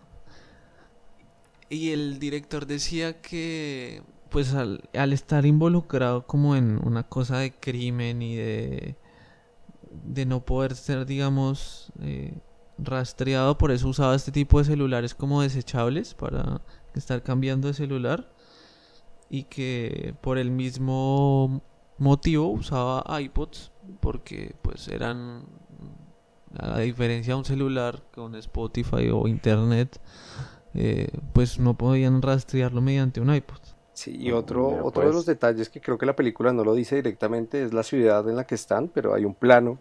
Y 1.70 1.92
el 1.92 2.20
director 2.20 2.66
decía 2.66 3.20
que, 3.22 4.04
pues 4.34 4.56
al, 4.56 4.82
estar 5.14 5.46
involucrado 5.46 6.26
como 6.26 6.56
en 6.56 6.82
una 6.84 7.04
cosa 7.04 7.38
de 7.38 7.54
crimen 7.54 8.24
y 8.24 8.36
de, 8.36 8.98
de 9.92 10.26
no 10.26 10.44
poder 10.44 10.76
ser, 10.76 11.06
digamos, 11.06 11.94
eh, 12.02 12.34
rastreado, 12.80 13.60
por 13.60 13.72
eso 13.72 13.88
usaba 13.88 14.16
este 14.16 14.32
tipo 14.32 14.58
de 14.58 14.66
celulares 14.66 15.14
como 15.14 15.44
desechables 15.44 16.16
para 16.16 16.62
estar 16.96 17.22
cambiando 17.22 17.68
de 17.68 17.76
celular 17.76 18.34
y 19.30 19.44
que 19.44 20.16
por 20.22 20.40
el 20.40 20.50
mismo 20.50 21.62
motivo 22.00 22.48
usaba 22.48 23.06
iPods 23.22 23.72
porque 24.00 24.56
pues 24.64 24.88
eran 24.88 25.46
a 26.58 26.70
la 26.70 26.80
diferencia 26.80 27.36
de 27.36 27.38
un 27.38 27.46
celular 27.46 28.04
con 28.16 28.34
Spotify 28.34 29.10
o 29.12 29.28
internet 29.28 30.02
eh, 30.74 31.20
pues 31.34 31.60
no 31.60 31.78
podían 31.78 32.24
rastrearlo 32.24 32.82
mediante 32.82 33.22
un 33.22 33.32
iPod. 33.32 33.73
Sí, 33.94 34.16
y 34.18 34.32
otro, 34.32 34.84
otro 34.84 35.04
de 35.04 35.10
los 35.10 35.26
pues. 35.26 35.26
detalles 35.28 35.70
que 35.70 35.80
creo 35.80 35.98
que 35.98 36.06
la 36.06 36.16
película 36.16 36.52
no 36.52 36.64
lo 36.64 36.74
dice 36.74 36.96
directamente 36.96 37.64
es 37.64 37.74
la 37.74 37.84
ciudad 37.84 38.28
en 38.28 38.36
la 38.36 38.46
que 38.46 38.56
están, 38.56 38.88
pero 38.88 39.14
hay 39.14 39.24
un 39.24 39.36
plano 39.36 39.78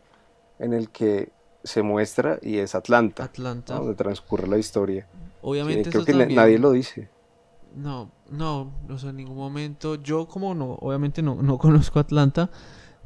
en 0.58 0.74
el 0.74 0.90
que 0.90 1.30
se 1.64 1.82
muestra 1.82 2.38
y 2.42 2.58
es 2.58 2.74
Atlanta, 2.74 3.24
Atlanta. 3.24 3.74
donde 3.74 3.94
transcurre 3.94 4.46
la 4.48 4.58
historia. 4.58 5.06
Obviamente 5.40 5.90
creo 5.90 6.04
que 6.04 6.12
nadie 6.26 6.58
lo 6.58 6.72
dice. 6.72 7.08
No, 7.74 8.10
no, 8.30 8.70
o 8.90 8.98
sea, 8.98 9.10
en 9.10 9.16
ningún 9.16 9.36
momento. 9.36 9.94
Yo 9.94 10.28
como 10.28 10.54
no, 10.54 10.74
obviamente 10.74 11.22
no, 11.22 11.36
no 11.36 11.56
conozco 11.58 11.98
Atlanta, 11.98 12.50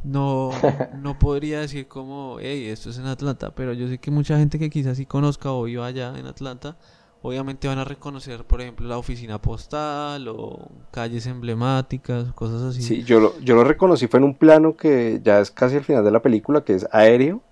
no, 0.03 0.51
no 1.01 1.19
podría 1.19 1.61
decir 1.61 1.87
como, 1.87 2.39
hey, 2.41 2.67
esto 2.67 2.91
es 2.91 2.99
en 2.99 3.07
Atlanta, 3.07 3.55
pero 3.55 3.73
yo 3.73 3.89
sé 3.89 3.99
que 3.99 4.11
mucha 4.11 4.39
gente 4.39 4.59
que 4.59 4.71
quizás 4.71 4.97
sí 4.97 5.07
conozca 5.07 5.53
o 5.53 5.65
viva 5.65 5.87
allá 5.87 6.19
en 6.19 6.27
Atlanta, 6.27 6.77
obviamente 7.23 7.69
van 7.69 7.79
a 7.79 7.85
reconocer, 7.85 8.45
por 8.45 8.61
ejemplo, 8.61 8.87
la 8.87 8.99
oficina 8.99 9.41
postal 9.41 10.29
o 10.29 10.69
calles 10.91 11.27
emblemáticas, 11.27 12.33
cosas 12.33 12.63
así. 12.63 12.83
Sí, 12.83 13.03
yo 13.03 13.21
lo, 13.21 13.39
yo 13.41 13.55
lo 13.55 13.65
reconocí, 13.65 14.07
fue 14.07 14.19
en 14.19 14.25
un 14.25 14.35
plano 14.35 14.77
que 14.77 15.21
ya 15.23 15.41
es 15.41 15.51
casi 15.51 15.77
al 15.77 15.85
final 15.85 16.05
de 16.05 16.11
la 16.11 16.23
película, 16.23 16.65
que 16.65 16.75
es 16.75 16.87
aéreo, 16.93 17.43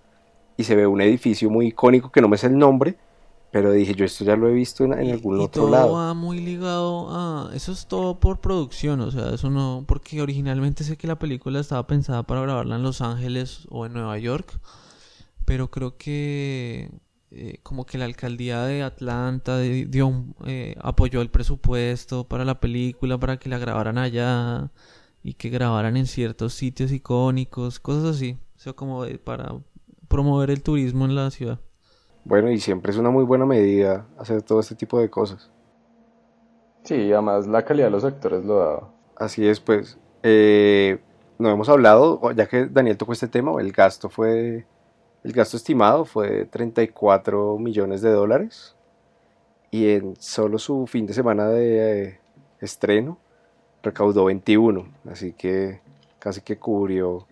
y 0.57 0.65
se 0.65 0.77
ve 0.77 0.87
un 0.87 1.01
edificio 1.01 1.51
muy 1.51 1.69
icónico 1.69 2.13
que 2.13 2.21
no 2.21 2.29
me 2.29 2.39
sé 2.39 2.47
el 2.47 2.59
nombre, 2.59 2.97
pero 3.51 3.71
dije, 3.71 3.95
yo 3.95 4.05
esto 4.05 4.25
ya 4.25 4.35
lo 4.35 4.49
he 4.49 4.53
visto 4.53 4.85
en, 4.85 4.95
algún 4.95 5.39
otro 5.39 5.63
todo 5.63 5.71
lado. 5.71 5.93
va 5.93 6.13
muy 6.13 6.41
ligado 6.41 7.09
a... 7.11 7.51
Eso 7.55 7.71
es 7.71 7.87
todo 7.87 8.19
por 8.19 8.41
producción, 8.41 9.01
o 9.01 9.13
sea, 9.13 9.31
eso 9.31 9.49
no... 9.49 9.85
Porque 9.87 10.21
originalmente 10.21 10.83
sé 10.83 10.97
que 10.97 11.07
la 11.07 11.21
película 11.21 11.61
estaba 11.61 11.87
pensada 11.87 12.25
para 12.25 12.41
grabarla 12.41 12.75
en 12.75 12.83
Los 12.83 13.01
Ángeles 13.01 13.69
o 13.71 13.87
en 13.87 13.93
Nueva 13.93 14.19
York, 14.19 14.59
pero 15.45 15.71
creo 15.71 15.97
que 15.97 16.91
eh, 17.37 17.59
como 17.65 17.85
que 17.85 17.99
la 17.99 18.05
alcaldía 18.05 18.63
de 18.65 18.83
Atlanta 18.83 19.59
dio 19.59 20.25
eh, 20.47 20.77
apoyó 20.81 21.21
el 21.21 21.31
presupuesto 21.31 22.29
para 22.29 22.45
la 22.45 22.61
película 22.61 23.19
para 23.19 23.39
que 23.39 23.49
la 23.49 23.59
grabaran 23.59 23.99
allá 23.99 24.71
y 25.23 25.35
que 25.35 25.49
grabaran 25.49 25.97
en 25.97 26.07
ciertos 26.07 26.55
sitios 26.55 26.93
icónicos, 26.93 27.81
cosas 27.81 28.17
así, 28.17 28.39
o 28.57 28.59
sea, 28.59 28.73
como 28.75 29.05
para 29.25 29.57
promover 30.07 30.51
el 30.51 30.63
turismo 30.63 31.07
en 31.07 31.17
la 31.17 31.31
ciudad. 31.33 31.59
Bueno, 32.25 32.53
y 32.53 32.61
siempre 32.61 32.93
es 32.93 32.99
una 32.99 33.11
muy 33.11 33.25
buena 33.25 33.47
medida 33.47 34.07
hacer 34.17 34.43
todo 34.43 34.61
este 34.61 34.77
tipo 34.77 35.01
de 35.01 35.11
cosas. 35.11 35.51
Sí, 36.85 37.13
además 37.13 37.49
la 37.49 37.65
calidad 37.65 37.87
de 37.87 37.91
los 37.91 38.05
actores 38.05 38.45
lo 38.45 38.59
da. 38.59 38.89
Así 39.17 39.47
es, 39.47 39.59
pues. 39.59 39.99
Eh, 40.23 41.01
no 41.39 41.51
hemos 41.51 41.69
hablado, 41.69 42.21
ya 42.33 42.47
que 42.47 42.67
Daniel 42.67 42.97
tocó 42.97 43.13
este 43.13 43.27
tema, 43.27 43.61
el 43.61 43.73
gasto 43.73 44.09
fue 44.09 44.67
el 45.25 45.33
gasto 45.33 45.57
estimado 45.57 46.05
fue 46.05 46.45
34 46.45 47.59
millones 47.59 48.03
de 48.03 48.11
dólares 48.11 48.77
y 49.71 49.89
en 49.89 50.15
solo 50.21 50.59
su 50.59 50.87
fin 50.87 51.07
de 51.07 51.15
semana 51.15 51.49
de 51.49 52.03
eh, 52.03 52.21
estreno 52.61 53.19
recaudó 53.83 54.27
21, 54.27 54.87
así 55.11 55.33
que 55.33 55.81
casi 56.19 56.43
que 56.43 56.59
cubrió 56.59 57.27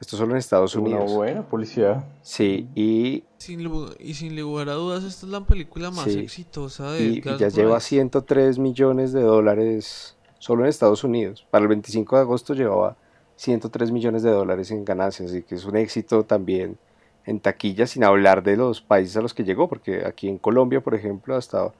esto 0.00 0.16
solo 0.16 0.32
en 0.32 0.38
Estados 0.38 0.74
Unidos. 0.74 1.04
Una 1.04 1.14
buena 1.14 1.42
publicidad. 1.42 2.04
Sí, 2.22 2.68
y... 2.74 3.24
Sin, 3.38 3.70
y 3.98 4.14
sin 4.14 4.38
lugar 4.38 4.68
a 4.70 4.74
dudas, 4.74 5.04
esta 5.04 5.26
es 5.26 5.32
la 5.32 5.40
película 5.42 5.90
más 5.90 6.06
exitosa 6.08 6.92
de 6.92 7.04
Y, 7.04 7.18
y 7.18 7.38
ya 7.38 7.48
lleva 7.48 7.80
103 7.80 8.58
millones 8.58 9.12
de 9.12 9.22
dólares 9.22 10.16
solo 10.38 10.64
en 10.64 10.70
Estados 10.70 11.04
Unidos. 11.04 11.46
Para 11.50 11.62
el 11.62 11.68
25 11.68 12.16
de 12.16 12.22
agosto 12.22 12.54
llevaba 12.54 12.96
103 13.36 13.90
millones 13.90 14.22
de 14.22 14.30
dólares 14.30 14.70
en 14.70 14.84
ganancias, 14.84 15.30
así 15.30 15.42
que 15.42 15.54
es 15.54 15.64
un 15.64 15.76
éxito 15.76 16.24
también 16.24 16.78
en 17.26 17.40
taquilla, 17.40 17.86
sin 17.86 18.04
hablar 18.04 18.42
de 18.42 18.56
los 18.56 18.80
países 18.80 19.16
a 19.16 19.20
los 19.20 19.34
que 19.34 19.44
llegó, 19.44 19.68
porque 19.68 20.06
aquí 20.06 20.28
en 20.28 20.38
Colombia, 20.38 20.80
por 20.80 20.94
ejemplo, 20.94 21.34
hasta, 21.34 21.72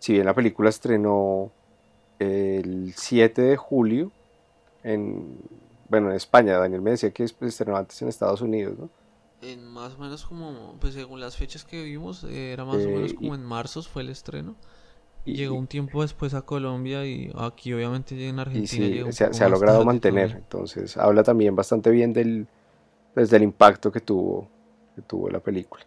si 0.00 0.14
bien 0.14 0.26
la 0.26 0.34
película 0.34 0.68
estrenó 0.68 1.52
el 2.18 2.92
7 2.94 3.42
de 3.42 3.56
julio, 3.56 4.10
en, 4.82 5.38
bueno, 5.88 6.10
en 6.10 6.16
España, 6.16 6.58
Daniel 6.58 6.82
me 6.82 6.90
decía 6.90 7.12
que 7.12 7.22
estrenó 7.22 7.76
antes 7.76 8.02
en 8.02 8.08
Estados 8.08 8.42
Unidos, 8.42 8.76
¿no? 8.78 8.90
En 9.40 9.66
más 9.66 9.94
o 9.94 9.98
menos 9.98 10.24
como, 10.24 10.76
pues 10.80 10.94
según 10.94 11.20
las 11.20 11.36
fechas 11.36 11.64
que 11.64 11.82
vimos, 11.82 12.24
eh, 12.24 12.52
era 12.52 12.64
más 12.64 12.76
o 12.76 12.88
menos 12.88 13.12
eh, 13.12 13.14
como 13.14 13.34
en 13.34 13.44
marzo 13.44 13.82
fue 13.82 14.02
el 14.02 14.10
estreno. 14.10 14.56
Y, 15.24 15.34
Llegó 15.34 15.54
un 15.54 15.68
tiempo 15.68 16.02
después 16.02 16.34
a 16.34 16.42
Colombia 16.42 17.06
y 17.06 17.32
aquí 17.36 17.72
obviamente 17.72 18.28
en 18.28 18.40
Argentina. 18.40 19.08
Y 19.08 19.12
se, 19.12 19.32
se, 19.32 19.44
ha 19.44 19.48
logrado 19.48 19.84
mantener, 19.84 20.32
entonces 20.32 20.96
habla 20.96 21.22
también 21.22 21.54
bastante 21.54 21.90
bien 21.90 22.12
del, 22.12 22.48
pues, 23.14 23.30
del 23.30 23.42
impacto 23.44 23.92
que 23.92 24.00
tuvo 24.00 24.48
que 24.94 25.02
tuvo 25.02 25.28
la 25.28 25.40
película. 25.40 25.84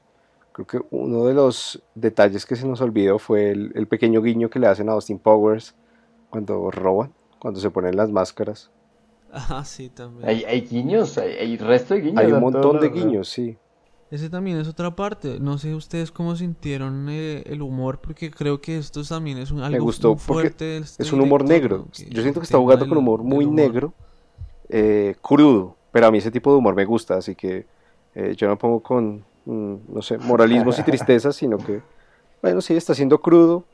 Creo 0.51 0.67
que 0.67 0.81
uno 0.91 1.25
de 1.25 1.33
los 1.33 1.83
detalles 1.95 2.45
que 2.45 2.55
se 2.55 2.65
nos 2.65 2.79
olvidó 2.81 3.19
fue 3.19 3.51
el, 3.51 3.87
pequeño 3.87 4.21
guiño 4.21 4.49
que 4.49 4.59
le 4.59 4.67
hacen 4.67 4.89
a 4.89 4.93
Austin 4.93 5.19
Powers 5.19 5.75
cuando 6.29 6.71
roban 6.71 7.13
cuando 7.39 7.59
se 7.59 7.69
ponen 7.69 7.95
las 7.95 8.09
máscaras. 8.09 8.71
Ah, 9.31 9.63
sí, 9.65 9.89
también. 9.89 10.27
Hay, 10.27 10.45
hay 10.45 10.61
guiños, 10.61 11.17
hay, 11.17 11.33
hay 11.33 11.57
resto 11.57 11.93
de 11.93 12.01
guiños. 12.01 12.23
Hay 12.23 12.31
un 12.31 12.39
montón 12.39 12.79
de 12.79 12.87
los- 12.87 12.95
guiños, 12.97 13.29
sí. 13.29 13.57
Ese 14.09 14.29
también 14.29 14.57
es 14.57 14.67
otra 14.67 14.95
parte. 14.95 15.39
No 15.39 15.57
sé 15.57 15.75
ustedes 15.75 16.11
cómo 16.11 16.35
sintieron 16.35 17.07
eh, 17.09 17.43
el 17.47 17.61
humor, 17.61 17.99
porque 17.99 18.31
creo 18.31 18.61
que 18.61 18.77
esto 18.77 19.03
también 19.03 19.37
es 19.39 19.51
un, 19.51 19.61
algo 19.61 19.83
gustó 19.83 20.09
muy 20.09 20.17
porque 20.25 20.49
fuerte 20.49 20.77
este 20.77 21.03
Es 21.03 21.11
un 21.11 21.21
humor 21.21 21.43
negro. 21.43 21.87
Yo 22.09 22.21
siento 22.21 22.39
el 22.39 22.41
que 22.41 22.45
está 22.45 22.57
jugando 22.57 22.87
con 22.87 22.97
humor 22.97 23.23
muy 23.23 23.45
humor. 23.45 23.55
negro, 23.55 23.93
eh, 24.69 25.15
crudo, 25.21 25.75
pero 25.91 26.07
a 26.07 26.11
mí 26.11 26.19
ese 26.19 26.31
tipo 26.31 26.51
de 26.51 26.57
humor 26.57 26.75
me 26.75 26.85
gusta, 26.85 27.17
así 27.17 27.35
que 27.35 27.65
eh, 28.15 28.33
yo 28.35 28.47
no 28.47 28.57
pongo 28.57 28.81
con, 28.81 29.23
mm, 29.45 29.75
no 29.89 30.01
sé, 30.01 30.17
moralismos 30.17 30.79
y 30.79 30.83
tristezas, 30.83 31.35
sino 31.35 31.57
que, 31.57 31.81
bueno, 32.41 32.61
sí, 32.61 32.73
está 32.75 32.95
siendo 32.95 33.19
crudo. 33.19 33.65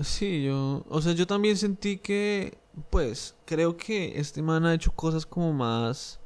Sí, 0.00 0.44
yo, 0.44 0.84
o 0.88 1.02
sea, 1.02 1.12
yo 1.12 1.26
también 1.26 1.56
sentí 1.56 1.98
que, 1.98 2.56
pues, 2.90 3.36
creo 3.44 3.76
que 3.76 4.18
este 4.18 4.40
man 4.40 4.64
ha 4.64 4.72
hecho 4.74 4.92
cosas 4.92 5.26
como 5.26 5.52
más, 5.52 6.20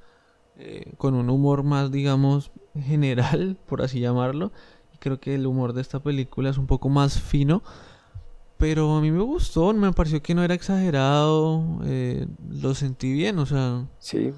eh, 0.56 0.92
con 0.98 1.14
un 1.14 1.28
humor 1.30 1.64
más, 1.64 1.90
digamos, 1.90 2.52
general, 2.78 3.56
por 3.66 3.82
así 3.82 3.98
llamarlo. 4.00 4.52
Y 4.94 4.98
creo 4.98 5.18
que 5.18 5.34
el 5.34 5.46
humor 5.46 5.72
de 5.72 5.80
esta 5.80 6.00
película 6.00 6.50
es 6.50 6.58
un 6.58 6.66
poco 6.66 6.88
más 6.88 7.20
fino. 7.20 7.62
Pero 8.56 8.94
a 8.94 9.00
mí 9.00 9.10
me 9.10 9.22
gustó, 9.22 9.72
me 9.72 9.90
pareció 9.92 10.22
que 10.22 10.34
no 10.34 10.44
era 10.44 10.52
exagerado, 10.52 11.64
eh, 11.84 12.26
lo 12.50 12.74
sentí 12.74 13.10
bien, 13.10 13.38
o 13.38 13.46
sea, 13.46 13.86
Sí, 13.98 14.34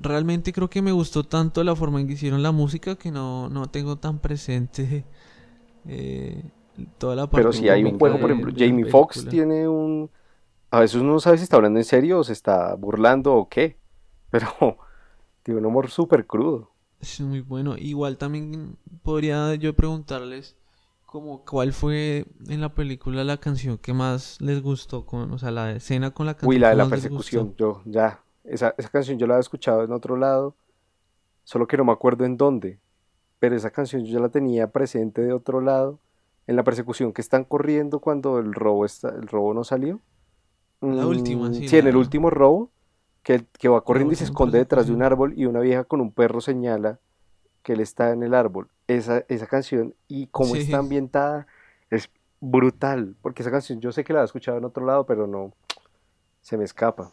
realmente 0.00 0.52
creo 0.52 0.68
que 0.68 0.82
me 0.82 0.92
gustó 0.92 1.24
tanto 1.24 1.62
la 1.64 1.74
forma 1.74 2.00
en 2.00 2.06
que 2.06 2.14
hicieron 2.14 2.42
la 2.42 2.52
música 2.52 2.96
que 2.96 3.10
no, 3.10 3.48
no 3.48 3.66
tengo 3.66 3.96
tan 3.96 4.18
presente 4.18 5.04
eh, 5.86 6.42
toda 6.98 7.14
la 7.14 7.22
parte 7.26 7.36
pero 7.36 7.52
si 7.52 7.68
hay 7.68 7.84
un 7.84 7.98
juego, 7.98 8.18
por 8.18 8.30
ejemplo, 8.30 8.52
Jamie 8.56 8.86
Foxx 8.86 9.28
tiene 9.28 9.68
un... 9.68 10.10
A 10.70 10.80
veces 10.80 11.00
uno 11.00 11.12
no 11.12 11.20
sabe 11.20 11.38
si 11.38 11.44
está 11.44 11.56
hablando 11.56 11.78
en 11.78 11.84
serio 11.84 12.18
o 12.18 12.24
se 12.24 12.32
está 12.32 12.74
burlando 12.74 13.34
o 13.34 13.48
qué, 13.48 13.76
pero 14.30 14.78
tiene 15.42 15.60
un 15.60 15.66
humor 15.66 15.90
súper 15.90 16.26
crudo. 16.26 16.70
Es 17.00 17.20
muy 17.20 17.40
bueno. 17.40 17.76
Igual 17.76 18.16
también 18.16 18.76
podría 19.02 19.54
yo 19.54 19.74
preguntarles 19.74 20.56
como 21.14 21.44
cuál 21.44 21.72
fue 21.72 22.26
en 22.48 22.60
la 22.60 22.74
película 22.74 23.22
la 23.22 23.36
canción 23.36 23.78
que 23.78 23.92
más 23.92 24.40
les 24.40 24.60
gustó, 24.60 25.06
con, 25.06 25.30
o 25.30 25.38
sea, 25.38 25.52
la 25.52 25.70
escena 25.70 26.10
con 26.10 26.26
la 26.26 26.34
canción 26.34 26.48
Uy, 26.48 26.58
la 26.58 26.70
de 26.70 26.74
la 26.74 26.88
persecución, 26.88 27.54
yo 27.56 27.82
ya, 27.84 28.23
esa, 28.44 28.74
esa 28.78 28.88
canción 28.88 29.18
yo 29.18 29.26
la 29.26 29.34
había 29.34 29.40
escuchado 29.40 29.82
en 29.84 29.92
otro 29.92 30.16
lado, 30.16 30.54
solo 31.44 31.66
que 31.66 31.76
no 31.76 31.84
me 31.84 31.92
acuerdo 31.92 32.24
en 32.24 32.36
dónde, 32.36 32.78
pero 33.38 33.56
esa 33.56 33.70
canción 33.70 34.04
yo 34.04 34.12
ya 34.14 34.20
la 34.20 34.28
tenía 34.30 34.70
presente 34.70 35.22
de 35.22 35.32
otro 35.32 35.60
lado, 35.60 35.98
en 36.46 36.56
la 36.56 36.64
persecución 36.64 37.12
que 37.12 37.22
están 37.22 37.44
corriendo 37.44 38.00
cuando 38.00 38.38
el 38.38 38.52
robo 38.52 38.84
está, 38.84 39.08
el 39.10 39.26
robo 39.28 39.54
no 39.54 39.64
salió. 39.64 40.00
La 40.80 41.06
última, 41.06 41.48
Mm, 41.48 41.54
sí, 41.54 41.68
Sí, 41.68 41.78
en 41.78 41.86
el 41.86 41.96
último 41.96 42.30
robo, 42.30 42.70
que, 43.22 43.44
que 43.58 43.68
va 43.68 43.82
corriendo 43.82 44.12
y 44.12 44.16
se 44.16 44.24
última 44.24 44.32
esconde 44.34 44.58
detrás 44.58 44.86
de 44.86 44.92
un 44.92 45.02
árbol 45.02 45.32
y 45.36 45.46
una 45.46 45.60
vieja 45.60 45.84
con 45.84 46.00
un 46.02 46.12
perro 46.12 46.40
señala 46.42 46.98
que 47.62 47.72
él 47.72 47.80
está 47.80 48.10
en 48.10 48.22
el 48.22 48.34
árbol. 48.34 48.68
Esa, 48.86 49.24
esa 49.28 49.46
canción 49.46 49.94
y 50.08 50.26
cómo 50.26 50.54
Sí. 50.54 50.62
está 50.62 50.78
ambientada 50.78 51.46
es 51.90 52.10
brutal, 52.40 53.16
porque 53.22 53.42
esa 53.42 53.50
canción 53.50 53.80
yo 53.80 53.92
sé 53.92 54.04
que 54.04 54.12
la 54.12 54.20
he 54.20 54.24
escuchado 54.24 54.58
en 54.58 54.64
otro 54.66 54.84
lado, 54.84 55.06
pero 55.06 55.26
no, 55.26 55.54
se 56.42 56.58
me 56.58 56.64
escapa. 56.64 57.10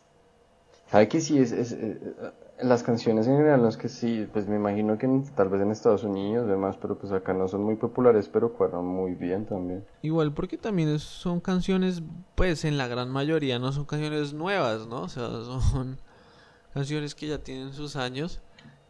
¿Sabe 0.92 1.08
que 1.08 1.22
sí? 1.22 1.40
Es, 1.40 1.52
es, 1.54 1.72
eh, 1.72 1.98
eh, 2.04 2.32
las 2.62 2.84
canciones 2.84 3.26
en 3.28 3.38
general, 3.38 3.66
es 3.66 3.78
que 3.78 3.88
sí, 3.90 4.28
pues 4.32 4.48
me 4.48 4.58
imagino 4.58 4.98
que 4.98 5.06
en- 5.06 5.24
tal 5.36 5.50
vez 5.50 5.62
en 5.62 5.72
Estados 5.72 6.04
Unidos, 6.04 6.48
demás, 6.48 6.78
pero 6.82 6.98
pues 6.98 7.12
acá 7.14 7.34
no 7.34 7.48
son 7.48 7.64
muy 7.64 7.76
populares, 7.78 8.28
pero 8.28 8.54
cuadran 8.54 8.86
muy 8.86 9.16
bien 9.16 9.46
también. 9.46 9.86
Igual 10.02 10.34
porque 10.34 10.58
también 10.58 11.00
son 11.00 11.40
canciones, 11.40 12.04
pues 12.36 12.66
en 12.66 12.78
la 12.78 12.88
gran 12.88 13.10
mayoría 13.10 13.58
no 13.58 13.72
son 13.72 13.86
canciones 13.86 14.34
nuevas, 14.34 14.86
¿no? 14.88 15.04
O 15.04 15.10
sea, 15.10 15.30
son 15.72 15.98
canciones 16.74 17.16
que 17.16 17.28
ya 17.28 17.38
tienen 17.40 17.74
sus 17.74 17.96
años. 17.96 18.42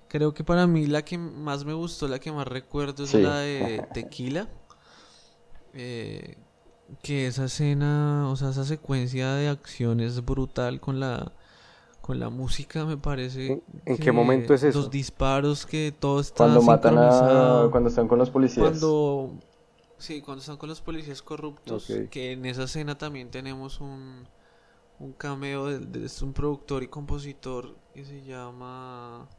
Creo 0.07 0.33
que 0.33 0.43
para 0.43 0.67
mí 0.67 0.87
la 0.87 1.03
que 1.03 1.17
más 1.17 1.63
me 1.63 1.73
gustó, 1.73 2.07
la 2.07 2.19
que 2.19 2.31
más 2.31 2.47
recuerdo 2.47 3.03
es 3.05 3.11
Sí. 3.11 3.21
la 3.21 3.37
de 3.37 3.85
Tequila. 3.93 4.47
Eh, 5.73 6.37
que 7.01 7.27
esa 7.27 7.45
escena, 7.45 8.27
o 8.29 8.35
sea, 8.35 8.49
esa 8.49 8.65
secuencia 8.65 9.33
de 9.35 9.47
acción 9.47 10.01
es 10.01 10.25
brutal 10.25 10.81
con 10.81 10.99
la 10.99 11.31
con 12.11 12.19
la 12.19 12.29
música, 12.29 12.83
me 12.83 12.97
parece. 12.97 13.61
¿En- 13.85 13.95
qué 13.95 14.03
que 14.03 14.11
momento 14.11 14.53
es 14.53 14.63
eso? 14.63 14.79
Los 14.79 14.91
disparos, 14.91 15.65
que 15.65 15.93
todo 15.97 16.19
está 16.19 16.43
Cuando 16.43 16.61
matan 16.61 16.97
a... 16.97 17.69
cuando 17.71 17.87
están 17.87 18.09
con 18.09 18.19
los 18.19 18.29
policías. 18.29 18.67
Cuando. 18.67 19.31
Sí, 19.97 20.19
cuando 20.19 20.41
están 20.41 20.57
con 20.57 20.67
los 20.67 20.81
policías 20.81 21.21
corruptos. 21.21 21.89
Ok. 21.89 22.09
Que 22.09 22.33
en 22.33 22.45
esa 22.45 22.63
escena 22.63 22.97
también 22.97 23.31
tenemos 23.31 23.79
un. 23.79 24.27
Un 24.99 25.13
cameo 25.13 25.67
de, 25.67 26.11
un 26.21 26.33
productor 26.33 26.83
y 26.83 26.89
compositor 26.89 27.77
que 27.93 28.03
se 28.03 28.21
llama. 28.23 29.29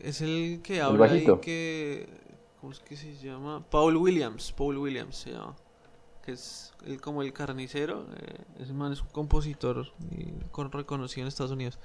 Es 0.00 0.20
el 0.22 0.60
que 0.60 0.80
habla 0.80 1.04
ahí 1.04 1.10
bajito. 1.12 1.40
que. 1.40 2.08
¿Cómo 2.60 2.72
es 2.72 2.80
que 2.80 2.96
se 2.96 3.16
llama? 3.16 3.64
Paul 3.70 3.96
Williams. 3.96 4.50
Paul 4.50 4.78
Williams 4.78 5.16
se 5.18 5.30
llama. 5.30 5.54
Que 6.26 6.32
es 6.32 6.74
el, 6.84 7.00
como 7.00 7.22
el 7.22 7.32
carnicero. 7.32 8.06
eh, 8.18 8.44
ese 8.58 8.72
man 8.72 8.92
es 8.92 9.00
un 9.00 9.08
compositor 9.08 9.86
y 10.10 10.32
con, 10.50 10.72
reconocido 10.72 11.22
en 11.22 11.28
Estados 11.28 11.52
Unidos. 11.52 11.78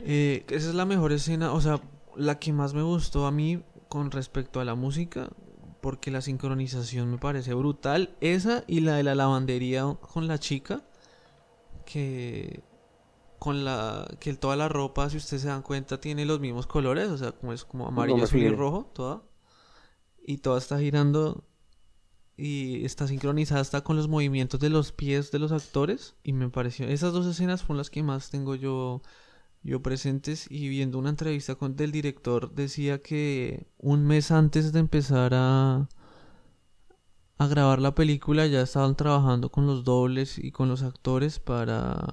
Eh, 0.00 0.44
esa 0.48 0.68
es 0.68 0.74
la 0.74 0.84
mejor 0.84 1.12
escena, 1.12 1.52
o 1.52 1.60
sea, 1.60 1.80
la 2.16 2.38
que 2.38 2.52
más 2.52 2.74
me 2.74 2.82
gustó 2.82 3.26
a 3.26 3.30
mí 3.30 3.62
con 3.88 4.10
respecto 4.10 4.60
a 4.60 4.64
la 4.64 4.74
música, 4.74 5.28
porque 5.80 6.10
la 6.10 6.20
sincronización 6.20 7.10
me 7.10 7.18
parece 7.18 7.54
brutal. 7.54 8.16
Esa 8.20 8.64
y 8.66 8.80
la 8.80 8.96
de 8.96 9.04
la 9.04 9.14
lavandería 9.14 9.96
con 10.00 10.26
la 10.26 10.38
chica, 10.38 10.82
que 11.86 12.62
con 13.38 13.64
la 13.64 14.08
que 14.18 14.34
toda 14.34 14.56
la 14.56 14.68
ropa, 14.68 15.08
si 15.08 15.16
ustedes 15.16 15.42
se 15.42 15.48
dan 15.48 15.62
cuenta, 15.62 16.00
tiene 16.00 16.26
los 16.26 16.40
mismos 16.40 16.66
colores, 16.66 17.08
o 17.08 17.16
sea, 17.16 17.32
como 17.32 17.52
es 17.52 17.64
como 17.64 17.86
amarillo, 17.86 18.24
azul 18.24 18.40
y 18.40 18.50
rojo, 18.50 18.90
toda. 18.92 19.22
Y 20.26 20.38
toda 20.38 20.58
está 20.58 20.78
girando 20.78 21.44
y 22.38 22.84
está 22.84 23.08
sincronizada 23.08 23.60
hasta 23.60 23.82
con 23.82 23.96
los 23.96 24.08
movimientos 24.08 24.60
de 24.60 24.70
los 24.70 24.92
pies 24.92 25.32
de 25.32 25.40
los 25.40 25.50
actores 25.50 26.14
y 26.22 26.32
me 26.32 26.48
pareció 26.48 26.86
esas 26.86 27.12
dos 27.12 27.26
escenas 27.26 27.62
fueron 27.62 27.78
las 27.78 27.90
que 27.90 28.04
más 28.04 28.30
tengo 28.30 28.54
yo 28.54 29.02
yo 29.64 29.82
presentes 29.82 30.46
y 30.48 30.68
viendo 30.68 30.98
una 30.98 31.10
entrevista 31.10 31.56
con 31.56 31.74
del 31.74 31.90
director 31.90 32.54
decía 32.54 33.02
que 33.02 33.66
un 33.76 34.06
mes 34.06 34.30
antes 34.30 34.72
de 34.72 34.78
empezar 34.78 35.32
a 35.34 35.88
a 37.38 37.46
grabar 37.48 37.80
la 37.80 37.94
película 37.94 38.46
ya 38.46 38.62
estaban 38.62 38.94
trabajando 38.96 39.50
con 39.50 39.66
los 39.66 39.82
dobles 39.82 40.38
y 40.38 40.52
con 40.52 40.68
los 40.68 40.82
actores 40.82 41.40
para 41.40 42.06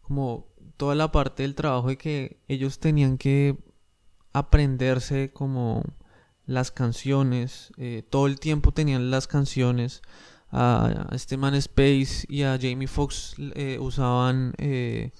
como 0.00 0.46
toda 0.78 0.94
la 0.94 1.12
parte 1.12 1.42
del 1.42 1.54
trabajo 1.54 1.88
de 1.88 1.98
que 1.98 2.40
ellos 2.48 2.78
tenían 2.78 3.18
que 3.18 3.58
aprenderse 4.32 5.32
como 5.32 5.82
las 6.48 6.72
canciones, 6.72 7.72
eh, 7.76 8.02
todo 8.10 8.26
el 8.26 8.40
tiempo 8.40 8.72
tenían 8.72 9.10
las 9.12 9.28
canciones. 9.28 10.02
A, 10.50 11.06
a 11.10 11.14
este 11.14 11.36
man 11.36 11.54
Space 11.54 12.24
y 12.26 12.42
a 12.42 12.58
Jamie 12.60 12.88
Foxx 12.88 13.34
eh, 13.54 13.76
usaban 13.78 14.54
eh, 14.56 15.10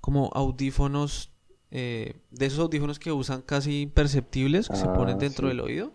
como 0.00 0.30
audífonos, 0.32 1.32
eh, 1.72 2.14
de 2.30 2.46
esos 2.46 2.60
audífonos 2.60 3.00
que 3.00 3.10
usan 3.10 3.42
casi 3.42 3.80
imperceptibles, 3.82 4.68
que 4.68 4.76
se 4.76 4.86
Ah, 4.86 4.94
ponen 4.94 5.18
dentro 5.18 5.48
sí. 5.48 5.48
del 5.48 5.60
oído. 5.60 5.92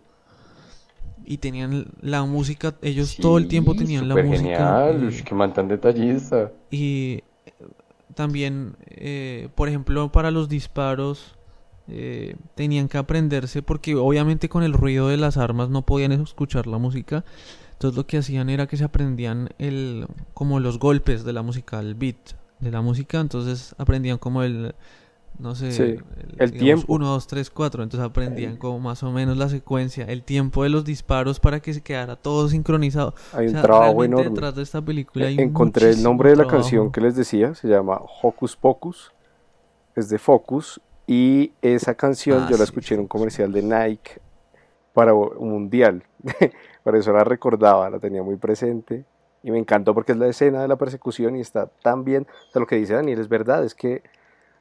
Y 1.24 1.38
tenían 1.38 1.86
la 2.02 2.24
música, 2.24 2.74
ellos 2.82 3.16
todo 3.16 3.38
el 3.38 3.48
tiempo 3.48 3.74
tenían 3.74 4.08
la 4.08 4.16
música. 4.16 4.92
genial, 4.92 5.12
man 5.32 5.54
tan 5.54 5.68
detallista. 5.68 6.52
y 6.70 7.22
también, 8.14 8.76
eh, 8.88 9.48
por 9.54 9.68
ejemplo, 9.70 10.12
para 10.12 10.30
los 10.30 10.50
disparos, 10.50 11.34
eh, 11.94 12.36
tenían 12.54 12.88
que 12.88 12.98
aprenderse 12.98 13.62
porque 13.62 13.94
obviamente 13.96 14.48
con 14.48 14.62
el 14.62 14.72
ruido 14.72 15.08
de 15.08 15.18
las 15.18 15.36
armas 15.36 15.68
no 15.68 15.82
podían 15.82 16.12
escuchar 16.12 16.66
la 16.66 16.78
música. 16.78 17.24
Entonces 17.72 17.96
lo 17.96 18.06
que 18.06 18.18
hacían 18.18 18.48
era 18.48 18.66
que 18.66 18.76
se 18.76 18.84
aprendían 18.84 19.50
el, 19.58 20.06
como 20.34 20.60
los 20.60 20.78
golpes 20.78 21.24
de 21.24 21.32
la 21.32 21.42
música, 21.42 21.80
el 21.80 21.94
beat 21.94 22.16
de 22.60 22.70
la 22.70 22.80
música. 22.80 23.20
Entonces 23.20 23.74
aprendían 23.76 24.18
como 24.18 24.42
el, 24.42 24.74
no 25.38 25.54
sé, 25.56 25.72
Sí, 25.72 25.96
el 26.38 26.52
tiempo. 26.52 26.86
1, 26.94 27.06
2, 27.06 27.26
3, 27.26 27.50
4. 27.50 27.82
Entonces 27.82 28.06
aprendían 28.08 28.56
como 28.56 28.78
más 28.80 29.02
o 29.02 29.10
menos 29.10 29.36
la 29.36 29.48
secuencia, 29.48 30.04
el 30.06 30.22
tiempo 30.22 30.62
de 30.62 30.68
los 30.70 30.84
disparos 30.84 31.40
para 31.40 31.60
que 31.60 31.74
se 31.74 31.82
quedara 31.82 32.16
todo 32.16 32.48
sincronizado. 32.48 33.14
Hay 33.32 33.48
O 33.48 33.50
un 33.50 33.54
sea, 33.54 33.62
trabajo 33.62 34.04
enorme. 34.04 34.30
detrás 34.30 34.54
de 34.54 34.62
esta 34.62 34.80
película 34.80 35.26
hay 35.26 35.40
Encontré 35.40 35.90
el 35.90 36.02
nombre 36.02 36.30
de 36.30 36.36
la 36.36 36.44
trabajo. 36.44 36.62
canción 36.62 36.92
que 36.92 37.00
les 37.00 37.16
decía, 37.16 37.54
se 37.54 37.68
llama 37.68 38.00
Hocus 38.22 38.56
Pocus, 38.56 39.12
es 39.96 40.08
de 40.08 40.18
Focus, 40.18 40.80
y 41.06 41.52
esa 41.62 41.94
canción 41.94 42.42
Ah, 42.42 42.46
yo 42.50 42.52
la 42.52 42.58
sí, 42.58 42.64
escuché 42.64 42.94
en 42.94 43.00
un 43.00 43.08
comercial 43.08 43.52
de 43.52 43.62
Nike 43.62 44.20
para 44.92 45.14
un 45.14 45.50
mundial, 45.50 46.04
por 46.84 46.96
eso 46.96 47.12
la 47.12 47.24
recordaba, 47.24 47.88
la 47.90 47.98
tenía 47.98 48.22
muy 48.22 48.36
presente, 48.36 49.04
y 49.42 49.50
me 49.50 49.58
encantó 49.58 49.94
porque 49.94 50.12
es 50.12 50.18
la 50.18 50.28
escena 50.28 50.62
de 50.62 50.68
la 50.68 50.76
persecución 50.76 51.36
y 51.36 51.40
está 51.40 51.66
tan 51.66 52.04
bien, 52.04 52.26
o 52.48 52.52
sea, 52.52 52.60
lo 52.60 52.66
que 52.66 52.76
dice 52.76 52.94
Daniel 52.94 53.18
es 53.18 53.28
verdad, 53.28 53.64
es 53.64 53.74
que, 53.74 54.02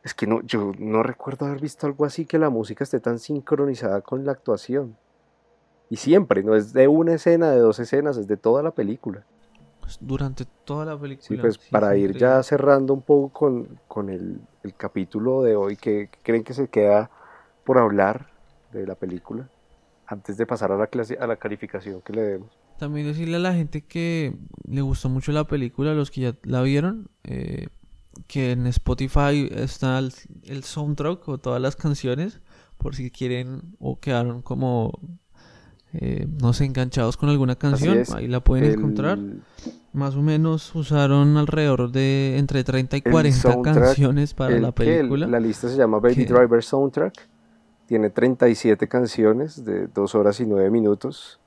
es 0.03 0.13
que 0.13 0.27
no, 0.27 0.41
yo 0.41 0.71
no 0.79 1.03
recuerdo 1.03 1.45
haber 1.45 1.61
visto 1.61 1.85
algo 1.85 2.05
así 2.05 2.25
que 2.25 2.39
la 2.39 2.49
música 2.49 2.83
esté 2.83 2.99
tan 2.99 3.19
sincronizada 3.19 4.01
con 4.01 4.25
la 4.25 4.31
actuación. 4.31 4.97
Y 5.89 5.97
siempre, 5.97 6.41
no 6.41 6.55
es 6.55 6.71
de 6.71 6.87
una 6.87 7.15
escena, 7.15 7.51
de 7.51 7.59
dos 7.59 7.77
escenas, 7.79 8.15
es 8.15 8.25
de 8.25 8.37
toda 8.37 8.63
la 8.63 8.71
película. 8.71 9.25
durante 9.99 10.45
toda 10.63 10.85
la 10.85 10.97
película. 10.97 11.27
Sí, 11.27 11.35
pues 11.35 11.57
para 11.57 11.97
ir 11.97 12.17
ya 12.17 12.41
cerrando 12.43 12.93
un 12.93 13.01
poco 13.01 13.27
con, 13.29 13.79
con 13.89 14.09
el, 14.09 14.39
el, 14.63 14.73
capítulo 14.75 15.41
de 15.41 15.55
hoy, 15.55 15.75
que 15.75 16.09
creen 16.23 16.43
que 16.43 16.53
se 16.53 16.67
queda 16.67 17.09
por 17.63 17.77
hablar 17.77 18.29
de 18.71 18.85
la 18.85 18.95
película? 18.95 19.49
Antes 20.07 20.37
de 20.37 20.45
pasar 20.45 20.71
a 20.71 20.77
la, 20.77 20.87
clase, 20.87 21.17
a 21.19 21.27
la 21.27 21.37
calificación 21.37 22.01
que 22.01 22.13
le 22.13 22.21
demos. 22.21 22.49
También 22.77 23.07
decirle 23.07 23.37
a 23.37 23.39
la 23.39 23.53
gente 23.53 23.81
que 23.81 24.35
le 24.67 24.81
gustó 24.81 25.07
mucho 25.07 25.31
la 25.31 25.45
película, 25.45 25.93
los 25.93 26.11
que 26.11 26.21
ya 26.21 26.35
la 26.43 26.61
vieron, 26.61 27.09
eh, 27.23 27.67
que 28.27 28.51
en 28.51 28.67
Spotify 28.67 29.49
está 29.51 29.99
el, 29.99 30.13
el 30.43 30.63
soundtrack 30.63 31.27
o 31.27 31.37
todas 31.37 31.61
las 31.61 31.75
canciones, 31.75 32.41
por 32.77 32.95
si 32.95 33.11
quieren 33.11 33.75
o 33.79 33.99
quedaron 33.99 34.41
como 34.41 34.99
eh, 35.93 36.25
no 36.41 36.53
sé, 36.53 36.65
enganchados 36.65 37.17
con 37.17 37.29
alguna 37.29 37.55
canción, 37.55 38.03
ahí 38.15 38.27
la 38.27 38.39
pueden 38.39 38.71
encontrar. 38.71 39.19
Más 39.93 40.15
o 40.15 40.21
menos 40.21 40.73
usaron 40.73 41.35
alrededor 41.35 41.91
de 41.91 42.37
entre 42.37 42.63
30 42.63 42.97
y 42.97 43.01
40 43.01 43.61
canciones 43.61 44.33
para 44.33 44.57
la 44.59 44.71
película. 44.71 45.27
la 45.27 45.39
lista 45.39 45.67
se 45.67 45.75
llama 45.75 45.99
Baby 45.99 46.25
Driver 46.25 46.63
Soundtrack. 46.63 47.27
Tiene 47.87 48.09
37 48.09 48.87
canciones 48.87 49.65
de 49.65 49.87
2 49.87 50.15
horas 50.15 50.39
y 50.39 50.45
9 50.45 50.69
minutos. 50.69 51.41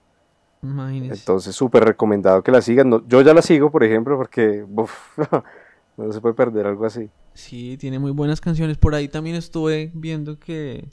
Imagínense. 0.62 1.20
Entonces, 1.20 1.56
súper 1.56 1.84
recomendado 1.84 2.42
que 2.42 2.52
la 2.52 2.60
sigan. 2.60 3.02
yo 3.08 3.22
ya 3.22 3.32
la 3.32 3.40
sigo, 3.40 3.70
por 3.70 3.82
ejemplo, 3.82 4.18
porque 4.18 4.66
no 5.96 6.12
se 6.12 6.20
puede 6.20 6.34
perder 6.34 6.66
algo 6.66 6.84
así. 6.84 7.08
Sí, 7.32 7.78
tiene 7.78 7.98
muy 7.98 8.10
buenas 8.10 8.42
canciones. 8.42 8.76
Por 8.76 8.94
ahí 8.94 9.08
también 9.08 9.36
estuve 9.36 9.90
viendo 9.94 10.38
que 10.38 10.90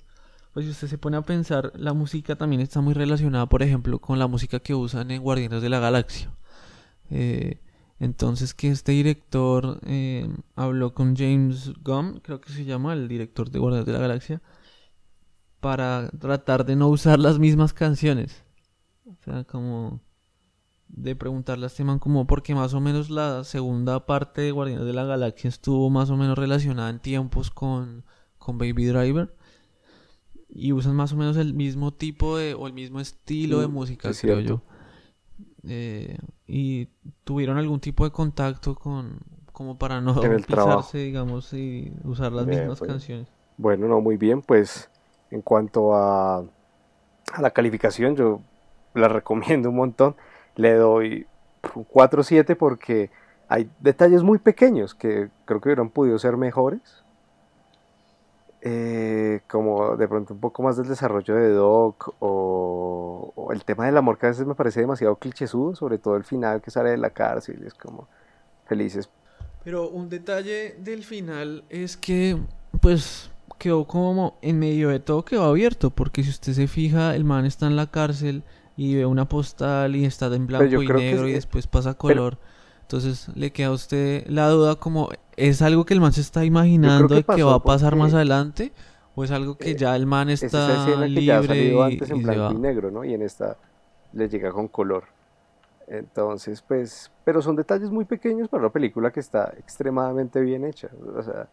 pues 0.53 0.65
si 0.65 0.71
usted 0.71 0.87
se 0.87 0.97
pone 0.97 1.17
a 1.17 1.21
pensar, 1.21 1.71
la 1.75 1.93
música 1.93 2.35
también 2.35 2.61
está 2.61 2.81
muy 2.81 2.93
relacionada, 2.93 3.45
por 3.47 3.63
ejemplo, 3.63 3.99
con 3.99 4.19
la 4.19 4.27
música 4.27 4.59
que 4.59 4.75
usan 4.75 5.11
en 5.11 5.21
Guardianes 5.21 5.61
de 5.61 5.69
la 5.69 5.79
Galaxia. 5.79 6.33
Eh, 7.09 7.61
entonces 7.99 8.53
que 8.53 8.69
este 8.69 8.91
director 8.93 9.79
eh, 9.85 10.27
habló 10.55 10.93
con 10.93 11.15
James 11.15 11.71
Gunn, 11.83 12.19
creo 12.21 12.41
que 12.41 12.51
se 12.51 12.65
llama, 12.65 12.93
el 12.93 13.07
director 13.07 13.49
de 13.49 13.59
Guardianes 13.59 13.85
de 13.85 13.93
la 13.93 13.99
Galaxia, 13.99 14.41
para 15.61 16.09
tratar 16.09 16.65
de 16.65 16.75
no 16.75 16.89
usar 16.89 17.19
las 17.19 17.39
mismas 17.39 17.73
canciones. 17.73 18.43
O 19.05 19.15
sea, 19.23 19.43
como 19.45 20.01
de 20.87 21.15
preguntarle 21.15 21.65
a 21.65 21.67
este 21.67 21.85
man 21.85 21.99
como 21.99 22.27
porque 22.27 22.53
más 22.53 22.73
o 22.73 22.81
menos 22.81 23.09
la 23.09 23.45
segunda 23.45 24.05
parte 24.05 24.41
de 24.41 24.51
Guardianes 24.51 24.85
de 24.85 24.93
la 24.93 25.05
Galaxia 25.05 25.47
estuvo 25.47 25.89
más 25.89 26.09
o 26.09 26.17
menos 26.17 26.37
relacionada 26.37 26.89
en 26.89 26.99
tiempos 26.99 27.49
con, 27.51 28.03
con 28.37 28.57
Baby 28.57 28.85
Driver 28.85 29.33
y 30.53 30.73
usan 30.73 30.95
más 30.95 31.13
o 31.13 31.15
menos 31.15 31.37
el 31.37 31.53
mismo 31.53 31.93
tipo 31.93 32.37
de 32.37 32.53
o 32.53 32.67
el 32.67 32.73
mismo 32.73 32.99
estilo 32.99 33.61
de 33.61 33.67
música, 33.67 34.11
creo 34.19 34.39
yo. 34.39 34.61
Eh, 35.63 36.17
y 36.47 36.87
tuvieron 37.23 37.57
algún 37.57 37.79
tipo 37.79 38.03
de 38.03 38.11
contacto 38.11 38.75
con 38.75 39.19
como 39.51 39.77
para 39.77 40.01
no 40.01 40.19
pisarse, 40.19 40.97
digamos, 40.97 41.53
y 41.53 41.93
usar 42.03 42.31
las 42.31 42.47
mismas 42.47 42.79
pues. 42.79 42.89
canciones. 42.89 43.27
Bueno, 43.57 43.87
no, 43.87 44.01
muy 44.01 44.17
bien, 44.17 44.41
pues 44.41 44.89
en 45.29 45.41
cuanto 45.41 45.93
a, 45.93 46.37
a 46.39 47.41
la 47.41 47.51
calificación, 47.51 48.15
yo 48.15 48.41
la 48.93 49.07
recomiendo 49.07 49.69
un 49.69 49.75
montón. 49.75 50.15
Le 50.55 50.73
doy 50.73 51.27
un 51.75 51.85
4-7 51.85 52.57
porque 52.57 53.11
hay 53.47 53.69
detalles 53.79 54.23
muy 54.23 54.39
pequeños 54.39 54.95
que 54.95 55.29
creo 55.45 55.61
que 55.61 55.69
hubieran 55.69 55.89
podido 55.89 56.17
ser 56.17 56.37
mejores 56.37 57.03
eh, 58.63 59.41
como 59.47 59.97
de 59.97 60.07
pronto 60.07 60.35
un 60.35 60.39
poco 60.39 60.61
más 60.61 60.77
del 60.77 60.87
desarrollo 60.87 61.35
de 61.35 61.49
Doc 61.49 62.13
o, 62.19 63.49
el 63.51 63.65
tema 63.65 63.87
del 63.87 63.97
amor 63.97 64.17
que 64.17 64.27
a 64.27 64.29
veces 64.29 64.45
me 64.45 64.55
parece 64.55 64.81
demasiado 64.81 65.15
clichésudo, 65.15 65.75
sobre 65.75 65.97
todo 65.97 66.15
el 66.15 66.23
final 66.23 66.61
que 66.61 66.71
sale 66.71 66.91
de 66.91 66.97
la 66.97 67.09
cárcel 67.09 67.59
y 67.63 67.67
es 67.67 67.73
como 67.73 68.07
felices. 68.65 69.09
Pero 69.63 69.89
un 69.89 70.09
detalle 70.09 70.75
del 70.79 71.03
final 71.03 71.63
es 71.69 71.97
que 71.97 72.37
pues 72.79 73.31
quedó 73.57 73.85
como 73.85 74.37
en 74.41 74.59
medio 74.59 74.89
de 74.89 74.99
todo 74.99 75.25
quedó 75.25 75.43
abierto, 75.43 75.89
porque 75.89 76.23
si 76.23 76.29
usted 76.29 76.53
se 76.53 76.67
fija, 76.67 77.15
el 77.15 77.25
man 77.25 77.45
está 77.45 77.67
en 77.67 77.75
la 77.75 77.87
cárcel 77.87 78.43
y 78.77 78.95
ve 78.95 79.05
una 79.05 79.27
postal 79.27 79.95
y 79.95 80.05
está 80.05 80.27
en 80.27 80.47
blanco 80.47 80.81
y 80.81 80.87
negro 80.87 81.27
y 81.27 81.33
después 81.33 81.67
pasa 81.67 81.95
color. 81.95 82.37
Entonces 82.91 83.29
le 83.35 83.53
queda 83.53 83.67
a 83.67 83.71
usted 83.71 84.27
la 84.27 84.49
duda 84.49 84.75
como, 84.75 85.07
¿es 85.37 85.61
algo 85.61 85.85
que 85.85 85.93
el 85.93 86.01
man 86.01 86.11
se 86.11 86.19
está 86.19 86.43
imaginando 86.43 87.23
que, 87.23 87.41
va 87.41 87.55
a 87.55 87.63
pasar 87.63 87.95
más 87.95 88.13
adelante? 88.13 88.73
¿O 89.15 89.23
es 89.23 89.31
algo 89.31 89.55
que 89.55 89.71
eh, 89.71 89.75
ya 89.77 89.95
el 89.95 90.05
man 90.05 90.29
está 90.29 90.97
libre 91.07 91.23
ya 91.23 91.37
ha 91.37 91.85
antes 91.85 92.09
en 92.09 92.21
blanco 92.21 92.51
y 92.51 92.57
negro, 92.57 92.91
¿no? 92.91 93.05
Y 93.05 93.13
en 93.13 93.21
esta 93.21 93.55
le 94.11 94.27
llega 94.27 94.51
con 94.51 94.67
color. 94.67 95.05
Entonces, 95.87 96.61
pues, 96.61 97.09
pero 97.23 97.41
son 97.41 97.55
detalles 97.55 97.89
muy 97.89 98.03
pequeños 98.03 98.49
para 98.49 98.63
una 98.63 98.73
película 98.73 99.09
que 99.09 99.21
está 99.21 99.53
extremadamente 99.57 100.41
bien 100.41 100.65
hecha. 100.65 100.89
O 101.15 101.23
sea, 101.23 101.47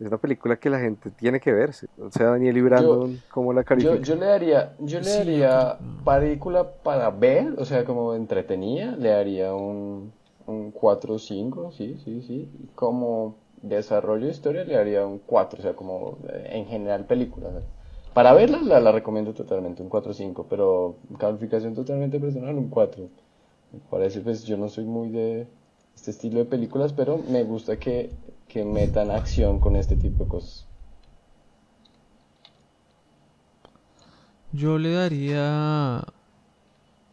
es 0.00 0.06
una 0.06 0.16
película 0.16 0.56
que 0.56 0.70
la 0.70 0.80
gente 0.80 1.10
tiene 1.10 1.40
que 1.40 1.52
verse. 1.52 1.88
O 2.00 2.10
sea, 2.10 2.28
Daniel 2.28 2.56
y 2.56 2.60
Brandon, 2.62 3.20
¿cómo 3.30 3.52
la 3.52 3.64
califica? 3.64 3.96
Yo, 3.96 4.14
le 4.14 4.24
daría, 4.24 4.74
yo 4.78 4.98
le 5.00 5.10
daría 5.10 5.76
película 6.06 6.66
para 6.66 7.10
ver, 7.10 7.52
o 7.58 7.66
sea, 7.66 7.84
como 7.84 8.14
entretenida, 8.14 8.92
le 8.92 9.10
daría 9.10 9.52
un 9.52 10.16
un 10.48 10.70
4 10.72 11.14
o 11.14 11.18
5, 11.18 11.72
sí, 11.72 11.96
sí, 12.04 12.22
sí. 12.22 12.50
Como 12.74 13.36
desarrollo 13.62 14.26
de 14.26 14.32
historia 14.32 14.64
le 14.64 14.76
haría 14.76 15.06
un 15.06 15.18
4, 15.18 15.58
o 15.58 15.62
sea, 15.62 15.74
como 15.74 16.18
eh, 16.28 16.50
en 16.52 16.66
general 16.66 17.04
película. 17.04 17.50
Para 18.14 18.32
verla 18.32 18.80
la, 18.80 18.92
recomiendo 18.92 19.34
totalmente, 19.34 19.82
un 19.82 19.88
4 19.88 20.10
o 20.10 20.14
5, 20.14 20.46
pero 20.48 20.96
calificación 21.18 21.74
totalmente 21.74 22.18
personal, 22.18 22.56
un 22.56 22.68
4. 22.68 23.08
Me 23.72 23.80
parece, 23.90 24.20
pues 24.20 24.44
yo 24.44 24.56
no 24.56 24.68
soy 24.68 24.84
muy 24.84 25.10
de 25.10 25.46
este 25.94 26.10
estilo 26.10 26.38
de 26.38 26.46
películas, 26.46 26.92
pero 26.92 27.18
me 27.28 27.44
gusta 27.44 27.78
que, 27.78 28.10
que 28.48 28.64
metan 28.64 29.10
acción 29.10 29.60
con 29.60 29.76
este 29.76 29.96
tipo 29.96 30.24
de 30.24 30.30
cosas. 30.30 30.66
Yo 34.52 34.78
le 34.78 34.92
daría 34.92 36.02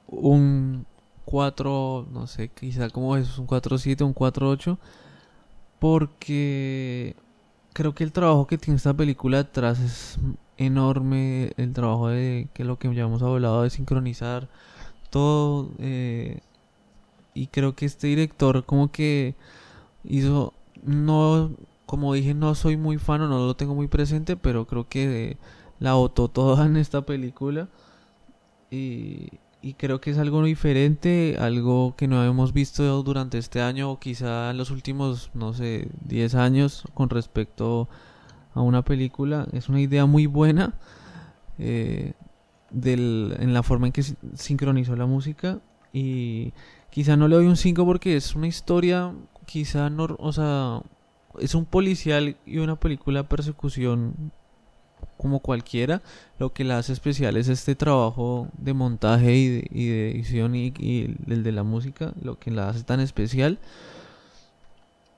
un 0.08 0.86
4, 1.26 2.08
no 2.12 2.28
sé, 2.28 2.50
quizá 2.50 2.90
como 2.90 3.18
es 3.18 3.38
un 3.38 3.48
4-7, 3.48 4.04
un 4.06 4.16
4-8, 4.16 4.78
porque 5.80 7.16
creo 7.74 7.94
que 7.96 8.04
el 8.04 8.12
trabajo 8.12 8.48
que 8.48 8.58
tiene 8.58 8.78
esta 8.78 8.94
película 8.94 9.38
detrás 9.38 9.80
es 9.80 10.20
enorme, 10.58 11.52
el 11.58 11.74
trabajo 11.74 12.10
de 12.10 12.48
que 12.54 12.64
lo 12.64 12.80
que 12.80 12.94
ya 12.96 13.04
hemos 13.04 13.22
hablado 13.22 13.64
de 13.64 13.70
sincronizar 13.70 14.48
todo, 15.10 15.70
eh, 15.80 16.40
y 17.34 17.48
creo 17.48 17.76
que 17.76 17.86
este 17.86 18.08
director 18.08 18.66
como 18.66 18.92
que 18.92 19.36
hizo, 20.06 20.54
no, 20.84 21.52
como 21.86 22.14
dije, 22.14 22.34
no 22.34 22.56
soy 22.56 22.78
muy 22.78 22.98
fan 22.98 23.22
o 23.22 23.28
no 23.28 23.46
lo 23.46 23.56
tengo 23.56 23.76
muy 23.76 23.88
presente, 23.88 24.38
pero 24.38 24.66
creo 24.66 24.88
que 24.88 25.38
la 25.80 25.94
votó 25.94 26.30
toda 26.30 26.66
en 26.66 26.78
esta 26.78 27.02
película. 27.06 27.68
Y, 28.72 29.30
y 29.66 29.74
creo 29.74 30.00
que 30.00 30.12
es 30.12 30.20
algo 30.20 30.44
diferente, 30.44 31.38
algo 31.40 31.96
que 31.98 32.08
no 32.08 32.24
hemos 32.24 32.54
visto 32.54 33.02
durante 33.02 33.40
este 33.40 33.62
año 33.62 33.90
o 33.90 34.00
quizá 34.00 34.52
en 34.52 34.58
los 34.58 34.70
últimos, 34.70 35.32
no 35.34 35.54
sé, 35.54 35.90
10 36.02 36.36
años 36.36 36.84
con 36.94 37.10
respecto 37.10 37.90
a 38.54 38.62
una 38.62 38.84
película. 38.84 39.48
Es 39.54 39.68
una 39.68 39.82
idea 39.82 40.06
muy 40.06 40.28
buena 40.28 40.76
eh, 41.58 42.14
del, 42.70 43.36
en 43.40 43.56
la 43.56 43.64
forma 43.64 43.88
en 43.88 43.94
que 43.94 44.04
sincronizó 44.36 44.96
la 44.96 45.08
música 45.08 45.62
y 45.92 46.54
quizá 46.92 47.18
no 47.18 47.28
le 47.28 47.38
doy 47.38 47.48
un 47.48 47.58
5 47.58 47.86
porque 47.88 48.18
es 48.18 48.36
una 48.36 48.46
historia, 48.46 49.16
quizá 49.48 49.90
no, 49.90 50.16
o 50.20 50.32
sea, 50.32 50.84
es 51.40 51.56
un 51.56 51.66
policial 51.66 52.38
y 52.46 52.60
una 52.60 52.80
película 52.80 53.24
de 53.24 53.30
persecución 53.30 54.32
como 55.18 55.40
cualquiera, 55.40 56.02
lo 56.40 56.54
que 56.54 56.64
la 56.64 56.78
hace 56.78 56.94
especial 56.94 57.38
es 57.38 57.48
este 57.48 57.76
trabajo 57.76 58.48
de 58.58 58.74
montaje 58.74 59.34
y 59.34 59.50
de, 59.88 60.12
edición 60.12 60.56
y, 60.56 60.74
el 61.28 61.44
de 61.44 61.52
la 61.52 61.64
música, 61.64 62.14
lo 62.22 62.38
que 62.40 62.52
la 62.52 62.70
hace 62.70 62.84
tan 62.84 63.00
especial. 63.00 63.60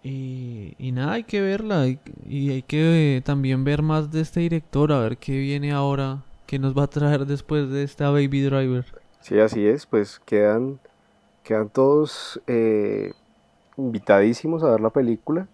Y, 0.03 0.91
nada, 0.93 1.13
hay 1.13 1.23
que 1.23 1.41
verla 1.41 1.85
y, 1.87 2.49
hay 2.49 2.61
que 2.61 3.21
también 3.25 3.63
ver 3.63 3.81
más 3.81 4.11
de 4.11 4.21
este 4.21 4.39
director, 4.39 4.91
a 4.91 4.99
ver 4.99 5.17
qué 5.17 5.37
viene 5.37 5.73
ahora, 5.73 6.23
qué 6.45 6.59
nos 6.59 6.77
va 6.77 6.83
a 6.83 6.87
traer 6.87 7.25
después 7.25 7.69
de 7.69 7.83
esta 7.83 8.09
Baby 8.09 8.43
Driver. 8.43 8.85
Sí, 9.21 9.37
así 9.39 9.65
es, 9.67 9.85
pues 9.85 10.21
quedan, 10.25 10.79
quedan 11.43 11.69
todos 11.69 12.39
eh, 12.47 13.11
invitadísimos 13.75 14.63
a 14.63 14.71
ver 14.71 14.79
la 14.79 14.91
película 14.91 15.47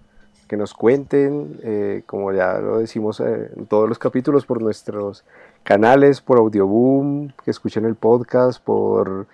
que 0.43 0.57
nos 0.57 0.73
cuenten, 0.73 1.59
eh, 1.63 2.03
como 2.05 2.31
ya 2.31 2.59
lo 2.59 2.79
decimos 2.79 3.19
eh, 3.19 3.51
en 3.55 3.65
todos 3.65 3.87
los 3.87 3.99
capítulos, 3.99 4.45
por 4.45 4.61
nuestros 4.61 5.23
canales, 5.63 6.21
por 6.21 6.37
Audioboom, 6.37 7.29
que 7.43 7.51
escuchen 7.51 7.85
el 7.85 7.95
podcast, 7.95 8.63
por 8.63 9.27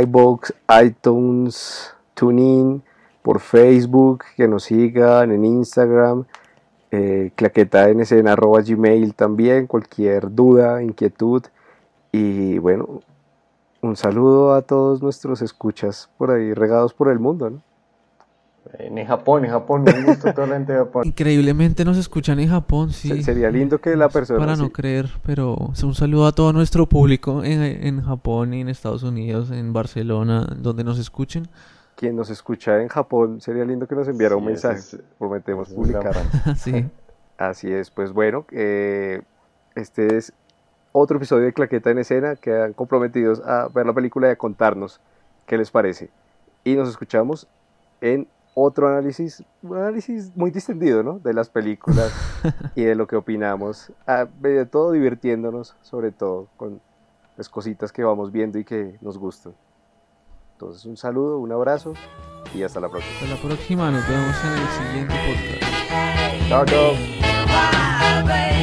iBox, 0.00 0.54
iTunes, 0.82 1.94
TuneIn, 2.14 2.82
por 3.22 3.40
Facebook, 3.40 4.24
que 4.36 4.46
nos 4.48 4.64
sigan 4.64 5.32
en 5.32 5.44
Instagram, 5.44 6.24
eh, 6.90 7.32
claqueta 7.34 7.88
en 7.88 8.28
arroba 8.28 8.60
gmail 8.60 9.14
también, 9.14 9.66
cualquier 9.66 10.34
duda, 10.34 10.82
inquietud. 10.82 11.42
Y 12.12 12.58
bueno, 12.58 13.00
un 13.80 13.96
saludo 13.96 14.54
a 14.54 14.62
todos 14.62 15.02
nuestros 15.02 15.42
escuchas 15.42 16.08
por 16.16 16.30
ahí 16.30 16.54
regados 16.54 16.94
por 16.94 17.08
el 17.08 17.18
mundo, 17.18 17.50
¿no? 17.50 17.73
En 18.78 19.04
Japón, 19.06 19.44
en 19.44 19.50
Japón, 19.50 19.84
un 19.86 20.04
gusto 20.04 20.32
toda 20.32 20.46
la 20.46 20.54
gente 20.56 20.72
de 20.72 20.78
Japón. 20.78 21.06
Increíblemente 21.06 21.84
nos 21.84 21.96
escuchan 21.98 22.40
en 22.40 22.48
Japón, 22.48 22.92
sí. 22.92 23.08
Se- 23.08 23.22
Sería 23.22 23.50
lindo 23.50 23.78
que 23.80 23.94
la 23.94 24.08
persona... 24.08 24.38
Para 24.38 24.56
no 24.56 24.66
sí, 24.66 24.70
creer, 24.72 25.08
pero 25.24 25.54
un 25.56 25.94
saludo 25.94 26.26
a 26.26 26.32
todo 26.32 26.52
nuestro 26.52 26.86
público 26.88 27.44
en, 27.44 27.62
en 27.62 28.02
Japón 28.02 28.54
y 28.54 28.62
en 28.62 28.68
Estados 28.68 29.02
Unidos, 29.02 29.50
en 29.50 29.72
Barcelona, 29.72 30.46
donde 30.56 30.82
nos 30.82 30.98
escuchen. 30.98 31.46
quien 31.96 32.16
nos 32.16 32.30
escucha 32.30 32.80
en 32.80 32.88
Japón, 32.88 33.40
sería 33.40 33.64
lindo 33.64 33.86
que 33.86 33.94
nos 33.94 34.08
enviara 34.08 34.34
un 34.36 34.42
Sí, 34.42 34.48
mensaje. 34.48 34.78
es- 34.78 34.98
Prometemos 35.18 35.68
es 35.68 35.74
publicar. 35.74 36.14
sí. 36.56 36.86
Así 37.36 37.70
es, 37.70 37.90
pues 37.90 38.12
bueno, 38.12 38.46
eh, 38.52 39.20
este 39.74 40.16
es 40.16 40.32
otro 40.92 41.16
episodio 41.18 41.44
de 41.44 41.52
Claqueta 41.52 41.90
en 41.90 41.98
Escena. 41.98 42.36
Quedan 42.36 42.72
comprometidos 42.72 43.40
a 43.44 43.68
ver 43.68 43.84
la 43.86 43.92
película 43.92 44.28
y 44.28 44.30
a 44.30 44.36
contarnos 44.36 45.00
qué 45.46 45.58
les 45.58 45.70
parece. 45.70 46.10
Y 46.64 46.76
nos 46.76 46.88
escuchamos 46.88 47.46
en 48.00 48.26
otro 48.54 48.88
análisis, 48.88 49.42
un 49.62 49.76
análisis 49.76 50.32
muy 50.36 50.50
distendido, 50.50 51.02
¿no? 51.02 51.18
De 51.18 51.34
las 51.34 51.48
películas 51.48 52.12
y 52.74 52.84
de 52.84 52.94
lo 52.94 53.06
que 53.06 53.16
opinamos. 53.16 53.92
Ah, 54.06 54.26
de 54.40 54.64
todo 54.66 54.92
divirtiéndonos, 54.92 55.76
sobre 55.82 56.12
todo 56.12 56.48
con 56.56 56.80
las 57.36 57.48
cositas 57.48 57.92
que 57.92 58.04
vamos 58.04 58.30
viendo 58.30 58.58
y 58.58 58.64
que 58.64 58.96
nos 59.00 59.18
gustan. 59.18 59.54
Entonces, 60.52 60.84
un 60.84 60.96
saludo, 60.96 61.38
un 61.38 61.50
abrazo 61.50 61.94
y 62.54 62.62
hasta 62.62 62.78
la 62.80 62.88
próxima. 62.88 63.14
Hasta 63.14 63.34
la 63.34 63.40
próxima, 63.42 63.90
nos 63.90 64.08
vemos 64.08 64.36
en 64.44 64.52
el 64.52 64.68
siguiente 64.68 65.14
podcast. 65.26 65.64
Chao, 66.48 66.64
chao. 68.24 68.53